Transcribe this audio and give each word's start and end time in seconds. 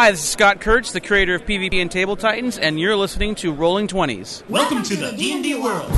Hi, 0.00 0.12
this 0.12 0.24
is 0.24 0.30
Scott 0.30 0.62
Kurtz, 0.62 0.92
the 0.92 1.00
creator 1.02 1.34
of 1.34 1.44
PvP 1.44 1.74
and 1.74 1.90
Table 1.90 2.16
Titans, 2.16 2.56
and 2.56 2.80
you're 2.80 2.96
listening 2.96 3.34
to 3.34 3.52
Rolling 3.52 3.86
Twenties. 3.86 4.42
Welcome 4.48 4.82
to 4.84 4.96
the 4.96 5.12
D&D 5.12 5.56
world. 5.56 5.92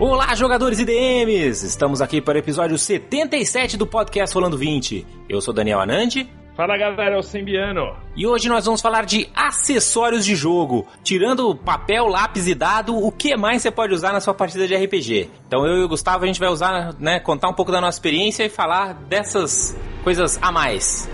Olá, 0.00 0.34
jogadores 0.34 0.80
e 0.80 0.84
DMs! 0.84 1.62
Estamos 1.62 2.00
aqui 2.00 2.20
para 2.20 2.34
o 2.34 2.38
episódio 2.40 2.76
77 2.76 3.76
do 3.76 3.86
podcast 3.86 4.34
Rolando 4.34 4.58
20. 4.58 5.06
Eu 5.28 5.40
sou 5.40 5.54
Daniel 5.54 5.78
Anandi. 5.78 6.28
Fala 6.60 6.76
galera, 6.76 7.14
é 7.14 7.18
o 7.18 7.22
Sembiano. 7.22 7.96
E 8.14 8.26
hoje 8.26 8.46
nós 8.46 8.66
vamos 8.66 8.82
falar 8.82 9.06
de 9.06 9.26
acessórios 9.34 10.26
de 10.26 10.36
jogo. 10.36 10.86
Tirando 11.02 11.56
papel, 11.56 12.06
lápis 12.06 12.46
e 12.46 12.54
dado, 12.54 12.94
o 12.94 13.10
que 13.10 13.34
mais 13.34 13.62
você 13.62 13.70
pode 13.70 13.94
usar 13.94 14.12
na 14.12 14.20
sua 14.20 14.34
partida 14.34 14.68
de 14.68 14.76
RPG? 14.76 15.30
Então 15.46 15.66
eu 15.66 15.78
e 15.78 15.84
o 15.84 15.88
Gustavo 15.88 16.24
a 16.24 16.26
gente 16.26 16.38
vai 16.38 16.50
usar, 16.50 16.92
né, 16.98 17.18
contar 17.18 17.48
um 17.48 17.54
pouco 17.54 17.72
da 17.72 17.80
nossa 17.80 17.96
experiência 17.96 18.44
e 18.44 18.50
falar 18.50 18.92
dessas 18.92 19.74
coisas 20.04 20.38
a 20.42 20.52
mais. 20.52 21.08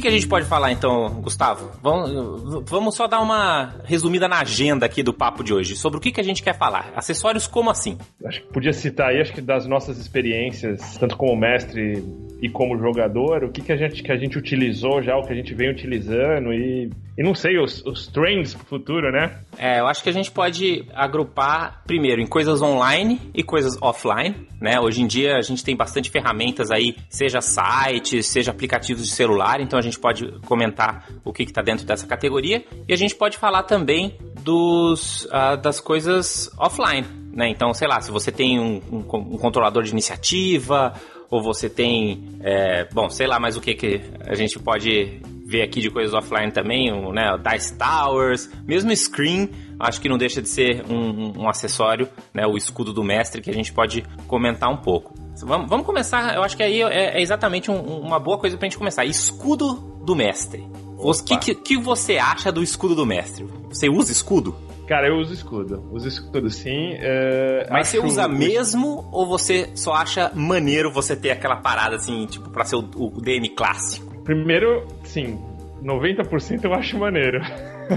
Que, 0.00 0.02
que 0.02 0.08
a 0.08 0.10
gente 0.10 0.26
pode 0.26 0.46
falar 0.46 0.72
então, 0.72 1.20
Gustavo? 1.20 1.70
Vamos, 1.82 2.68
vamos 2.68 2.96
só 2.96 3.06
dar 3.06 3.20
uma 3.20 3.74
resumida 3.84 4.26
na 4.26 4.40
agenda 4.40 4.86
aqui 4.86 5.02
do 5.02 5.12
papo 5.12 5.44
de 5.44 5.52
hoje. 5.52 5.76
Sobre 5.76 5.98
o 5.98 6.00
que, 6.00 6.10
que 6.10 6.20
a 6.20 6.24
gente 6.24 6.42
quer 6.42 6.56
falar. 6.56 6.92
Acessórios 6.96 7.46
como 7.46 7.70
assim? 7.70 7.98
Acho 8.24 8.40
que 8.40 8.52
podia 8.52 8.72
citar 8.72 9.10
aí, 9.10 9.20
acho 9.20 9.32
que 9.32 9.40
das 9.40 9.66
nossas 9.66 9.98
experiências, 9.98 10.96
tanto 10.96 11.16
como 11.16 11.36
mestre 11.36 12.02
e 12.40 12.48
como 12.48 12.78
jogador, 12.78 13.44
o 13.44 13.50
que, 13.50 13.60
que, 13.60 13.72
a, 13.72 13.76
gente, 13.76 14.02
que 14.02 14.10
a 14.10 14.16
gente 14.16 14.38
utilizou 14.38 15.02
já, 15.02 15.16
o 15.16 15.22
que 15.22 15.32
a 15.32 15.36
gente 15.36 15.54
vem 15.54 15.70
utilizando 15.70 16.52
e, 16.52 16.90
e 17.18 17.22
não 17.22 17.34
sei, 17.34 17.58
os, 17.58 17.84
os 17.84 18.06
trends 18.06 18.54
pro 18.54 18.64
futuro, 18.64 19.12
né? 19.12 19.40
É, 19.58 19.80
eu 19.80 19.86
acho 19.86 20.02
que 20.02 20.08
a 20.08 20.12
gente 20.12 20.30
pode 20.30 20.86
agrupar 20.94 21.82
primeiro 21.86 22.20
em 22.20 22.26
coisas 22.26 22.62
online 22.62 23.20
e 23.34 23.42
coisas 23.42 23.76
offline, 23.82 24.34
né? 24.58 24.80
Hoje 24.80 25.02
em 25.02 25.06
dia 25.06 25.36
a 25.36 25.42
gente 25.42 25.62
tem 25.62 25.76
bastante 25.76 26.10
ferramentas 26.10 26.70
aí, 26.70 26.96
seja 27.10 27.40
sites, 27.42 28.26
seja 28.26 28.50
aplicativos 28.50 29.04
de 29.04 29.10
celular, 29.10 29.60
então 29.60 29.78
a 29.78 29.82
gente 29.82 29.89
pode 29.98 30.30
comentar 30.46 31.08
o 31.24 31.32
que 31.32 31.42
está 31.42 31.62
dentro 31.62 31.84
dessa 31.84 32.06
categoria 32.06 32.64
e 32.88 32.92
a 32.92 32.96
gente 32.96 33.14
pode 33.14 33.38
falar 33.38 33.64
também 33.64 34.16
dos, 34.42 35.24
uh, 35.26 35.56
das 35.60 35.80
coisas 35.80 36.50
offline, 36.58 37.06
né? 37.32 37.48
Então, 37.48 37.72
sei 37.72 37.88
lá, 37.88 38.00
se 38.00 38.10
você 38.10 38.30
tem 38.30 38.58
um, 38.58 38.80
um, 38.90 38.98
um 38.98 39.38
controlador 39.38 39.82
de 39.82 39.90
iniciativa 39.90 40.94
ou 41.30 41.42
você 41.42 41.68
tem, 41.68 42.38
é, 42.40 42.88
bom, 42.92 43.08
sei 43.08 43.26
lá 43.26 43.38
mais 43.38 43.56
o 43.56 43.60
que 43.60 43.74
que 43.74 44.00
a 44.26 44.34
gente 44.34 44.58
pode 44.58 45.20
ver 45.50 45.62
aqui 45.62 45.80
de 45.80 45.90
coisas 45.90 46.14
offline 46.14 46.52
também, 46.52 46.92
o, 46.92 47.12
né, 47.12 47.32
o 47.32 47.36
Dice 47.36 47.76
Towers, 47.76 48.48
mesmo 48.64 48.94
Screen, 48.94 49.50
acho 49.80 50.00
que 50.00 50.08
não 50.08 50.16
deixa 50.16 50.40
de 50.40 50.48
ser 50.48 50.84
um, 50.88 51.42
um, 51.42 51.48
acessório, 51.48 52.08
né, 52.32 52.46
o 52.46 52.56
escudo 52.56 52.92
do 52.92 53.02
mestre, 53.02 53.42
que 53.42 53.50
a 53.50 53.54
gente 53.54 53.72
pode 53.72 54.04
comentar 54.28 54.70
um 54.70 54.76
pouco. 54.76 55.12
Vamos, 55.46 55.68
vamos 55.68 55.86
começar, 55.86 56.34
eu 56.34 56.42
acho 56.42 56.56
que 56.56 56.62
aí 56.62 56.82
é, 56.82 57.18
é 57.18 57.22
exatamente 57.22 57.70
um, 57.70 57.80
uma 57.80 58.18
boa 58.18 58.38
coisa 58.38 58.56
pra 58.56 58.66
gente 58.66 58.78
começar. 58.78 59.04
Escudo 59.04 59.74
do 60.04 60.14
mestre. 60.14 60.66
O 60.98 61.12
que, 61.12 61.36
que, 61.38 61.54
que 61.54 61.76
você 61.78 62.18
acha 62.18 62.52
do 62.52 62.62
escudo 62.62 62.94
do 62.94 63.06
mestre? 63.06 63.46
Você 63.70 63.88
usa 63.88 64.12
escudo? 64.12 64.54
Cara, 64.86 65.06
eu 65.06 65.18
uso 65.18 65.32
escudo. 65.32 65.88
Uso 65.92 66.08
escudo 66.08 66.50
sim. 66.50 66.94
Uh, 66.94 67.70
Mas 67.70 67.88
você 67.88 68.00
usa 68.00 68.26
mesmo 68.26 69.08
ou 69.12 69.24
você 69.24 69.70
só 69.74 69.92
acha 69.92 70.32
maneiro 70.34 70.92
você 70.92 71.14
ter 71.14 71.30
aquela 71.30 71.56
parada 71.56 71.94
assim, 71.96 72.26
tipo, 72.26 72.50
pra 72.50 72.64
ser 72.64 72.76
o, 72.76 72.88
o 72.96 73.20
DM 73.20 73.48
clássico? 73.50 74.12
Primeiro, 74.24 74.86
sim. 75.04 75.38
90% 75.82 76.64
eu 76.64 76.74
acho 76.74 76.98
maneiro. 76.98 77.40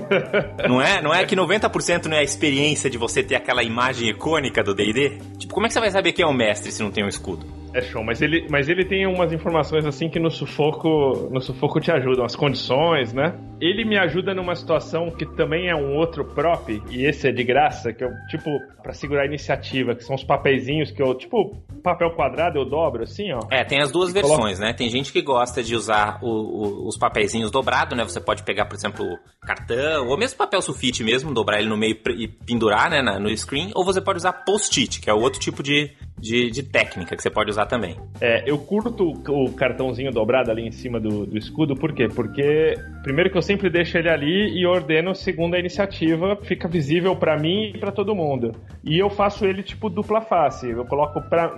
não 0.67 0.81
é? 0.81 1.01
Não 1.01 1.13
é 1.13 1.25
que 1.25 1.35
90% 1.35 2.05
não 2.05 2.17
é 2.17 2.19
a 2.19 2.23
experiência 2.23 2.89
de 2.89 2.97
você 2.97 3.23
ter 3.23 3.35
aquela 3.35 3.63
imagem 3.63 4.09
icônica 4.09 4.63
do 4.63 4.73
D&D? 4.73 5.17
Tipo, 5.37 5.53
como 5.53 5.65
é 5.65 5.69
que 5.69 5.73
você 5.73 5.79
vai 5.79 5.91
saber 5.91 6.13
quem 6.13 6.23
é 6.23 6.27
o 6.27 6.33
mestre 6.33 6.71
se 6.71 6.81
não 6.81 6.91
tem 6.91 7.03
um 7.03 7.07
escudo? 7.07 7.62
É 7.73 7.81
show, 7.81 8.03
mas 8.03 8.21
ele, 8.21 8.45
mas 8.49 8.69
ele 8.69 8.85
tem 8.85 9.07
umas 9.07 9.33
informações 9.33 9.85
assim 9.85 10.07
que 10.07 10.19
no 10.19 10.29
sufoco, 10.29 11.29
no 11.31 11.41
sufoco 11.41 11.79
te 11.79 11.91
ajudam, 11.91 12.23
as 12.23 12.35
condições, 12.35 13.13
né? 13.13 13.35
Ele 13.59 13.83
me 13.83 13.97
ajuda 13.97 14.33
numa 14.33 14.55
situação 14.55 15.09
que 15.09 15.25
também 15.25 15.69
é 15.69 15.75
um 15.75 15.95
outro 15.95 16.23
prop, 16.23 16.69
e 16.91 17.05
esse 17.05 17.27
é 17.27 17.31
de 17.31 17.43
graça, 17.43 17.91
que 17.91 18.03
eu, 18.03 18.09
tipo, 18.29 18.49
para 18.81 18.93
segurar 18.93 19.23
a 19.23 19.25
iniciativa, 19.25 19.95
que 19.95 20.03
são 20.03 20.15
os 20.15 20.23
papeizinhos 20.23 20.91
que 20.91 21.01
eu, 21.01 21.15
tipo, 21.15 21.57
papel 21.81 22.11
quadrado 22.11 22.59
eu 22.59 22.65
dobro 22.65 23.03
assim, 23.03 23.31
ó. 23.31 23.39
É, 23.49 23.63
tem 23.63 23.81
as 23.81 23.91
duas 23.91 24.13
versões, 24.13 24.59
né? 24.59 24.73
Tem 24.73 24.89
gente 24.89 25.11
que 25.11 25.21
gosta 25.21 25.63
de 25.63 25.75
usar 25.75 26.19
o, 26.21 26.29
o, 26.29 26.87
os 26.87 26.97
papeizinhos 26.97 27.49
dobrados, 27.49 27.97
né? 27.97 28.03
Você 28.03 28.19
pode 28.19 28.43
pegar, 28.43 28.65
por 28.65 28.75
exemplo, 28.75 29.17
cartão, 29.41 30.07
ou 30.07 30.17
mesmo 30.17 30.37
papel 30.37 30.61
sulfite 30.61 31.03
mesmo, 31.03 31.33
dobrar 31.33 31.59
ele 31.59 31.69
no 31.69 31.77
meio 31.77 31.97
e 32.17 32.27
pendurar, 32.27 32.89
né, 32.89 33.01
no 33.01 33.35
screen, 33.35 33.71
ou 33.73 33.83
você 33.83 33.99
pode 33.99 34.17
usar 34.17 34.33
post-it, 34.33 35.01
que 35.01 35.09
é 35.09 35.13
o 35.13 35.19
outro 35.19 35.39
tipo 35.39 35.63
de, 35.63 35.91
de, 36.23 36.49
de, 36.49 36.63
técnica 36.63 37.15
que 37.15 37.21
você 37.21 37.29
pode 37.29 37.49
usar 37.49 37.65
também. 37.65 37.97
É, 38.21 38.49
eu 38.49 38.57
curto 38.57 39.11
o 39.27 39.53
cartãozinho 39.53 40.09
dobrado 40.09 40.49
ali 40.49 40.65
em 40.65 40.71
cima 40.71 40.99
do, 40.99 41.25
do, 41.25 41.37
escudo, 41.37 41.75
por 41.75 41.93
quê? 41.93 42.07
Porque, 42.07 42.73
primeiro 43.03 43.29
que 43.29 43.37
eu 43.37 43.41
sempre 43.41 43.69
deixo 43.69 43.97
ele 43.97 44.09
ali 44.09 44.57
e 44.57 44.65
ordeno 44.65 45.13
segundo 45.13 45.55
a 45.55 45.59
iniciativa, 45.59 46.37
fica 46.41 46.67
visível 46.69 47.13
para 47.15 47.37
mim 47.37 47.73
e 47.75 47.77
para 47.77 47.91
todo 47.91 48.15
mundo. 48.15 48.53
E 48.83 48.97
eu 48.97 49.09
faço 49.09 49.45
ele 49.45 49.61
tipo 49.61 49.89
dupla 49.89 50.21
face, 50.21 50.69
eu 50.69 50.85
coloco 50.85 51.21
pra, 51.29 51.53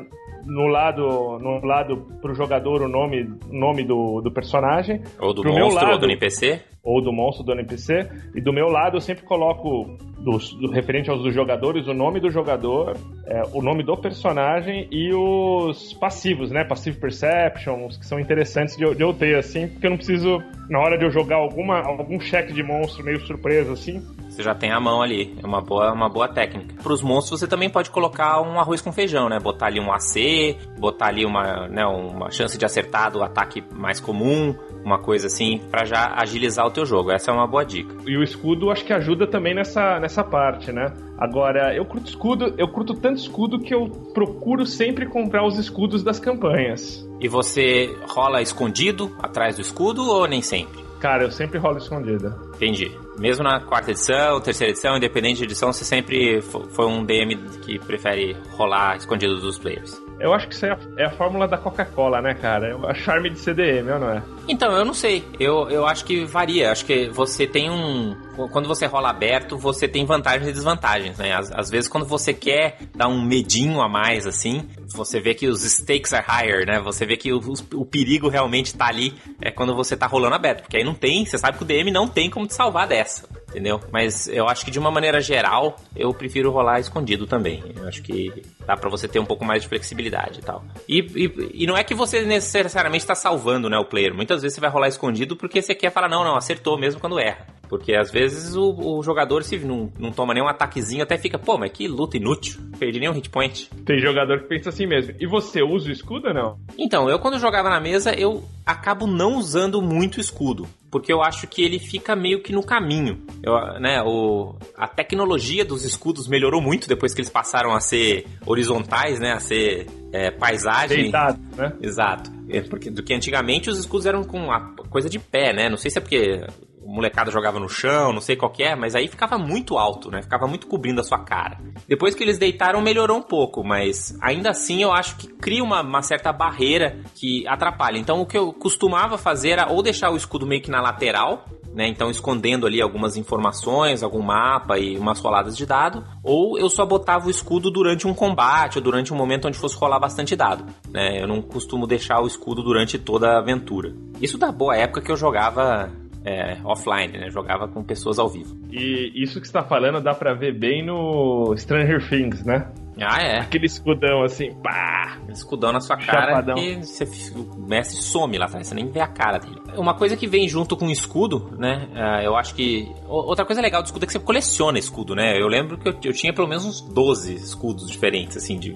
no 0.45 0.67
lado 0.67 1.39
no 1.39 1.65
lado 1.65 2.07
pro 2.21 2.33
jogador 2.35 2.81
o 2.81 2.87
nome, 2.87 3.29
nome 3.49 3.83
do, 3.83 4.21
do 4.21 4.31
personagem. 4.31 5.01
Ou 5.19 5.33
do 5.33 5.43
monstro 5.43 5.75
lado, 5.75 5.93
ou 5.93 5.99
do 5.99 6.05
NPC. 6.05 6.61
Ou 6.83 7.01
do 7.01 7.11
monstro 7.11 7.43
do 7.43 7.51
NPC. 7.51 8.07
E 8.35 8.41
do 8.41 8.53
meu 8.53 8.67
lado 8.67 8.97
eu 8.97 9.01
sempre 9.01 9.23
coloco, 9.23 9.97
do, 10.19 10.37
do 10.59 10.71
referente 10.71 11.09
aos 11.09 11.21
dos 11.21 11.33
jogadores, 11.33 11.87
o 11.87 11.93
nome 11.93 12.19
do 12.19 12.29
jogador, 12.29 12.95
é, 13.25 13.43
o 13.53 13.61
nome 13.61 13.83
do 13.83 13.97
personagem 13.97 14.87
e 14.91 15.13
os 15.13 15.93
passivos, 15.93 16.51
né? 16.51 16.63
Passive 16.63 16.99
Perception, 16.99 17.85
os 17.87 17.97
que 17.97 18.05
são 18.05 18.19
interessantes 18.19 18.77
de, 18.77 18.95
de 18.95 19.01
eu 19.01 19.13
ter, 19.13 19.37
assim, 19.37 19.67
porque 19.67 19.87
eu 19.87 19.91
não 19.91 19.97
preciso, 19.97 20.37
na 20.69 20.79
hora 20.79 20.97
de 20.97 21.05
eu 21.05 21.11
jogar 21.11 21.37
alguma, 21.37 21.79
algum 21.79 22.19
cheque 22.19 22.53
de 22.53 22.61
monstro 22.63 23.03
meio 23.03 23.19
surpresa, 23.21 23.73
assim, 23.73 24.01
você 24.35 24.43
já 24.43 24.53
tem 24.53 24.71
a 24.71 24.79
mão 24.79 25.01
ali. 25.01 25.35
É 25.41 25.45
uma 25.45 25.61
boa, 25.61 25.93
uma 25.93 26.09
boa 26.09 26.27
técnica. 26.27 26.75
Para 26.81 26.91
os 26.91 27.01
monstros, 27.01 27.39
você 27.39 27.47
também 27.47 27.69
pode 27.69 27.89
colocar 27.89 28.41
um 28.41 28.59
arroz 28.59 28.81
com 28.81 28.91
feijão, 28.91 29.29
né? 29.29 29.39
Botar 29.39 29.67
ali 29.67 29.79
um 29.79 29.91
AC, 29.91 30.57
botar 30.77 31.07
ali 31.07 31.25
uma, 31.25 31.67
né, 31.67 31.85
uma 31.85 32.29
chance 32.29 32.57
de 32.57 32.65
acertar 32.65 33.11
do 33.11 33.23
ataque 33.23 33.63
mais 33.73 33.99
comum, 33.99 34.53
uma 34.83 34.99
coisa 34.99 35.27
assim, 35.27 35.61
para 35.71 35.85
já 35.85 36.13
agilizar 36.17 36.65
o 36.65 36.71
teu 36.71 36.85
jogo. 36.85 37.11
Essa 37.11 37.31
é 37.31 37.33
uma 37.33 37.47
boa 37.47 37.63
dica. 37.63 37.95
E 38.05 38.17
o 38.17 38.23
escudo 38.23 38.69
acho 38.69 38.83
que 38.83 38.93
ajuda 38.93 39.25
também 39.25 39.55
nessa, 39.55 39.99
nessa 39.99 40.23
parte, 40.23 40.71
né? 40.71 40.93
Agora, 41.17 41.73
eu 41.73 41.85
curto 41.85 42.09
escudo, 42.09 42.53
eu 42.57 42.67
curto 42.67 42.93
tanto 42.93 43.21
escudo 43.21 43.59
que 43.59 43.73
eu 43.73 43.89
procuro 44.13 44.65
sempre 44.65 45.05
comprar 45.05 45.45
os 45.45 45.57
escudos 45.57 46.03
das 46.03 46.19
campanhas. 46.19 47.07
E 47.21 47.27
você 47.29 47.95
rola 48.09 48.41
escondido 48.41 49.15
atrás 49.21 49.55
do 49.55 49.61
escudo 49.61 50.03
ou 50.03 50.27
nem 50.27 50.41
sempre? 50.41 50.83
Cara, 50.99 51.23
eu 51.23 51.31
sempre 51.31 51.57
rolo 51.57 51.77
escondido. 51.77 52.33
Entendi. 52.55 52.91
Mesmo 53.17 53.43
na 53.43 53.61
quarta 53.61 53.91
edição, 53.91 54.41
terceira 54.41 54.71
edição, 54.71 54.97
independente 54.97 55.37
de 55.37 55.45
edição, 55.45 55.71
você 55.71 55.85
sempre 55.85 56.41
foi 56.41 56.85
um 56.85 57.03
DM 57.05 57.37
que 57.61 57.79
prefere 57.79 58.35
rolar 58.51 58.97
escondido 58.97 59.39
dos 59.39 59.57
players. 59.57 60.04
Eu 60.19 60.33
acho 60.33 60.47
que 60.47 60.53
isso 60.53 60.65
é 60.65 60.71
a, 60.71 60.77
é 60.97 61.05
a 61.05 61.09
fórmula 61.11 61.47
da 61.47 61.57
Coca-Cola, 61.57 62.21
né, 62.21 62.33
cara? 62.33 62.69
É 62.69 62.89
a 62.89 62.93
charme 62.93 63.29
de 63.29 63.39
CDM, 63.39 63.91
ou 63.91 63.99
não 63.99 64.09
é? 64.11 64.23
Então, 64.47 64.71
eu 64.71 64.85
não 64.85 64.93
sei. 64.93 65.23
Eu, 65.39 65.69
eu 65.69 65.85
acho 65.85 66.05
que 66.05 66.23
varia. 66.25 66.71
Acho 66.71 66.85
que 66.85 67.09
você 67.09 67.45
tem 67.45 67.69
um. 67.69 68.15
Quando 68.51 68.67
você 68.67 68.85
rola 68.85 69.09
aberto, 69.09 69.57
você 69.57 69.87
tem 69.87 70.05
vantagens 70.05 70.49
e 70.49 70.53
desvantagens, 70.53 71.17
né? 71.17 71.33
Às, 71.33 71.51
às 71.51 71.69
vezes, 71.69 71.89
quando 71.89 72.05
você 72.05 72.33
quer 72.33 72.77
dar 72.95 73.07
um 73.07 73.21
medinho 73.21 73.81
a 73.81 73.89
mais, 73.89 74.27
assim, 74.27 74.67
você 74.87 75.19
vê 75.19 75.33
que 75.33 75.47
os 75.47 75.63
stakes 75.63 76.13
are 76.13 76.25
higher, 76.25 76.65
né? 76.65 76.79
Você 76.81 77.05
vê 77.05 77.17
que 77.17 77.31
o, 77.33 77.39
o 77.73 77.85
perigo 77.85 78.29
realmente 78.29 78.75
tá 78.75 78.87
ali 78.87 79.13
é 79.41 79.51
quando 79.51 79.75
você 79.75 79.95
tá 79.97 80.05
rolando 80.05 80.35
aberto. 80.35 80.61
Porque 80.61 80.77
aí 80.77 80.83
não 80.83 80.93
tem, 80.93 81.25
você 81.25 81.37
sabe 81.37 81.57
que 81.57 81.63
o 81.63 81.67
DM 81.67 81.91
não 81.91 82.07
tem 82.07 82.29
como 82.29 82.47
te 82.47 82.53
salvar 82.53 82.87
dessa 82.87 83.27
entendeu? 83.55 83.79
Mas 83.89 84.27
eu 84.27 84.49
acho 84.49 84.65
que 84.65 84.71
de 84.71 84.77
uma 84.77 84.91
maneira 84.91 85.21
geral, 85.21 85.77
eu 85.95 86.13
prefiro 86.13 86.51
rolar 86.51 86.81
escondido 86.81 87.25
também. 87.25 87.63
Eu 87.73 87.87
acho 87.87 88.03
que 88.03 88.43
dá 88.67 88.75
para 88.75 88.89
você 88.89 89.07
ter 89.07 89.19
um 89.19 89.25
pouco 89.25 89.45
mais 89.45 89.63
de 89.63 89.69
flexibilidade 89.69 90.39
e 90.39 90.43
tal. 90.43 90.65
E, 90.89 90.99
e, 90.99 91.63
e 91.63 91.65
não 91.65 91.77
é 91.77 91.83
que 91.83 91.95
você 91.95 92.21
necessariamente 92.21 93.03
está 93.03 93.15
salvando 93.15 93.69
né, 93.69 93.77
o 93.77 93.85
player. 93.85 94.13
Muitas 94.13 94.41
vezes 94.41 94.55
você 94.55 94.61
vai 94.61 94.69
rolar 94.69 94.89
escondido 94.89 95.37
porque 95.37 95.61
você 95.61 95.73
quer 95.73 95.89
falar, 95.89 96.09
não, 96.09 96.23
não, 96.23 96.35
acertou 96.35 96.77
mesmo 96.77 96.99
quando 96.99 97.17
erra. 97.17 97.47
Porque 97.67 97.95
às 97.95 98.11
vezes 98.11 98.55
o, 98.55 98.97
o 98.97 99.03
jogador, 99.03 99.43
se 99.43 99.57
não, 99.59 99.91
não 99.99 100.11
toma 100.11 100.33
nenhum 100.33 100.47
ataquezinho, 100.47 101.03
até 101.03 101.17
fica, 101.17 101.37
pô, 101.37 101.57
mas 101.57 101.71
que 101.71 101.87
luta 101.87 102.17
inútil. 102.17 102.61
Perdi 102.77 102.99
nenhum 102.99 103.13
hit 103.13 103.29
point. 103.29 103.69
Tem 103.85 103.99
jogador 103.99 104.41
que 104.41 104.47
pensa 104.47 104.69
assim 104.69 104.85
mesmo. 104.85 105.13
E 105.19 105.27
você 105.27 105.61
usa 105.61 105.89
o 105.89 105.91
escudo 105.91 106.27
ou 106.27 106.33
não? 106.33 106.59
Então, 106.77 107.09
eu 107.09 107.19
quando 107.19 107.39
jogava 107.39 107.69
na 107.69 107.79
mesa, 107.79 108.13
eu 108.13 108.43
acabo 108.65 109.07
não 109.07 109.37
usando 109.37 109.81
muito 109.81 110.19
escudo. 110.19 110.67
Porque 110.89 111.11
eu 111.11 111.21
acho 111.21 111.45
que 111.47 111.61
ele 111.61 111.77
fica 111.77 112.15
meio 112.15 112.41
que 112.41 112.53
no 112.53 112.63
caminho. 112.63 113.21
Eu, 113.43 113.53
né, 113.81 114.01
o, 114.01 114.55
a 114.77 114.87
tecnologia 114.87 115.65
dos 115.65 115.83
escudos 115.83 116.27
melhorou 116.27 116.61
muito 116.61 116.87
depois 116.87 117.13
que 117.13 117.19
eles 117.19 117.29
passaram 117.29 117.73
a 117.73 117.81
ser 117.81 118.25
horizontais, 118.45 119.19
né? 119.19 119.33
A 119.33 119.39
ser 119.39 119.87
é, 120.13 120.31
paisagem. 120.31 121.03
Deitado, 121.03 121.39
né? 121.57 121.73
Exato. 121.81 122.31
É, 122.47 122.61
porque 122.61 122.89
do 122.89 123.03
que 123.03 123.13
antigamente 123.13 123.69
os 123.69 123.77
escudos 123.77 124.05
eram 124.05 124.23
com 124.23 124.51
a 124.51 124.73
coisa 124.89 125.09
de 125.09 125.19
pé, 125.19 125.51
né? 125.53 125.67
Não 125.67 125.77
sei 125.77 125.91
se 125.91 125.97
é 125.97 126.01
porque 126.01 126.45
o 126.85 126.93
molecada 126.93 127.31
jogava 127.31 127.59
no 127.59 127.67
chão, 127.67 128.13
não 128.13 128.21
sei 128.21 128.35
qual 128.35 128.51
que 128.51 128.61
é, 128.61 128.75
mas 128.75 128.93
aí 128.93 129.07
ficava 129.07 129.39
muito 129.39 129.75
alto, 129.75 130.11
né? 130.11 130.21
Ficava 130.21 130.45
muito 130.45 130.67
cobrindo 130.67 131.01
a 131.01 131.03
sua 131.03 131.17
cara. 131.17 131.57
Depois 131.87 132.13
que 132.13 132.23
eles 132.23 132.37
deitaram, 132.37 132.79
melhorou 132.79 133.17
um 133.17 133.23
pouco, 133.23 133.63
mas 133.63 134.15
ainda 134.21 134.51
assim 134.51 134.83
eu 134.83 134.93
acho 134.93 135.17
que 135.17 135.27
cria 135.27 135.63
uma, 135.63 135.81
uma 135.81 136.03
certa 136.03 136.31
barreira 136.31 136.99
que 137.15 137.47
atrapalha. 137.47 137.97
Então 137.97 138.21
o 138.21 138.25
que 138.25 138.37
eu 138.37 138.53
costumava 138.53 139.17
fazer 139.17 139.49
era 139.49 139.71
ou 139.71 139.81
deixar 139.81 140.11
o 140.11 140.15
escudo 140.15 140.45
meio 140.45 140.61
que 140.61 140.69
na 140.69 140.79
lateral, 140.79 141.45
né? 141.73 141.87
Então 141.87 142.11
escondendo 142.11 142.67
ali 142.67 142.79
algumas 142.79 143.17
informações, 143.17 144.03
algum 144.03 144.21
mapa 144.21 144.77
e 144.77 144.95
umas 144.95 145.19
roladas 145.19 145.57
de 145.57 145.65
dado, 145.65 146.05
ou 146.23 146.59
eu 146.59 146.69
só 146.69 146.85
botava 146.85 147.25
o 147.25 147.31
escudo 147.31 147.71
durante 147.71 148.07
um 148.07 148.13
combate 148.13 148.77
ou 148.77 148.83
durante 148.83 149.11
um 149.11 149.17
momento 149.17 149.47
onde 149.47 149.57
fosse 149.57 149.75
rolar 149.75 149.99
bastante 149.99 150.35
dado, 150.35 150.65
né? 150.89 151.19
Eu 151.19 151.27
não 151.27 151.41
costumo 151.41 151.87
deixar 151.87 152.21
o 152.21 152.27
escudo 152.27 152.61
durante 152.61 152.99
toda 152.99 153.31
a 153.31 153.39
aventura. 153.39 153.91
Isso 154.21 154.37
da 154.37 154.51
boa 154.51 154.75
época 154.77 155.01
que 155.01 155.11
eu 155.11 155.17
jogava 155.17 155.91
é, 156.25 156.57
offline, 156.63 157.17
né? 157.17 157.29
Jogava 157.29 157.67
com 157.67 157.83
pessoas 157.83 158.17
ao 158.17 158.27
vivo. 158.27 158.57
E 158.71 159.11
isso 159.15 159.39
que 159.39 159.47
você 159.47 159.53
tá 159.53 159.63
falando 159.63 160.01
dá 160.01 160.13
pra 160.13 160.33
ver 160.33 160.53
bem 160.57 160.83
no 160.83 161.55
Stranger 161.55 162.09
Things, 162.09 162.43
né? 162.43 162.67
Ah, 162.99 163.21
é. 163.21 163.39
Aquele 163.39 163.65
escudão 163.65 164.23
assim, 164.23 164.53
pá! 164.63 165.17
Escudão 165.29 165.71
na 165.71 165.81
sua 165.81 165.97
cara 165.97 166.27
Chapadão. 166.27 166.57
e 166.57 166.77
você, 166.77 167.03
o 167.35 167.67
mestre 167.67 168.01
some 168.01 168.37
lá 168.37 168.45
atrás, 168.45 168.67
você 168.67 168.73
nem 168.73 168.89
vê 168.89 169.01
a 169.01 169.07
cara 169.07 169.37
dele. 169.37 169.61
Uma 169.75 169.93
coisa 169.93 170.15
que 170.15 170.27
vem 170.27 170.47
junto 170.47 170.77
com 170.77 170.87
o 170.87 170.91
escudo, 170.91 171.51
né? 171.57 171.89
ah, 171.93 172.23
eu 172.23 172.35
acho 172.35 172.55
que. 172.55 172.89
Outra 173.05 173.45
coisa 173.45 173.61
legal 173.61 173.81
do 173.81 173.85
escudo 173.85 174.05
é 174.05 174.07
que 174.07 174.13
você 174.13 174.19
coleciona 174.19 174.79
escudo, 174.79 175.13
né? 175.13 175.39
Eu 175.39 175.47
lembro 175.47 175.77
que 175.77 175.89
eu, 175.89 175.93
eu 176.03 176.13
tinha 176.13 176.33
pelo 176.33 176.47
menos 176.47 176.65
uns 176.65 176.81
12 176.81 177.35
escudos 177.35 177.87
diferentes, 177.87 178.37
assim, 178.37 178.57
de 178.57 178.71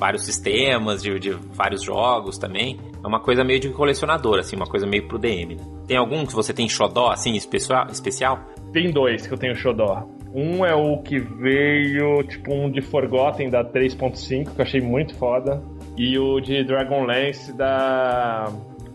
vários 0.00 0.24
sistemas, 0.24 1.02
de, 1.02 1.18
de 1.20 1.30
vários 1.52 1.82
jogos 1.82 2.38
também. 2.38 2.80
É 3.04 3.06
uma 3.06 3.20
coisa 3.20 3.44
meio 3.44 3.60
de 3.60 3.68
colecionador, 3.68 4.38
assim, 4.38 4.56
uma 4.56 4.66
coisa 4.66 4.86
meio 4.86 5.06
pro 5.06 5.18
DM. 5.18 5.56
né? 5.56 5.62
Tem 5.86 5.96
algum 5.96 6.24
que 6.24 6.34
você 6.34 6.54
tem 6.54 6.66
xodó, 6.68 7.10
assim, 7.10 7.34
especial? 7.34 7.86
especial? 7.90 8.40
Tem 8.72 8.90
dois 8.90 9.26
que 9.26 9.34
eu 9.34 9.38
tenho 9.38 9.54
xodó. 9.54 10.08
Um 10.34 10.64
é 10.64 10.74
o 10.74 11.02
que 11.02 11.18
veio, 11.18 12.22
tipo, 12.22 12.54
um 12.54 12.70
de 12.70 12.80
Forgotten 12.80 13.50
da 13.50 13.64
3.5, 13.64 14.54
que 14.54 14.60
eu 14.60 14.64
achei 14.64 14.80
muito 14.80 15.14
foda. 15.16 15.62
E 15.98 16.18
o 16.18 16.40
de 16.40 16.64
Dragonlance 16.64 17.52
da. 17.52 18.46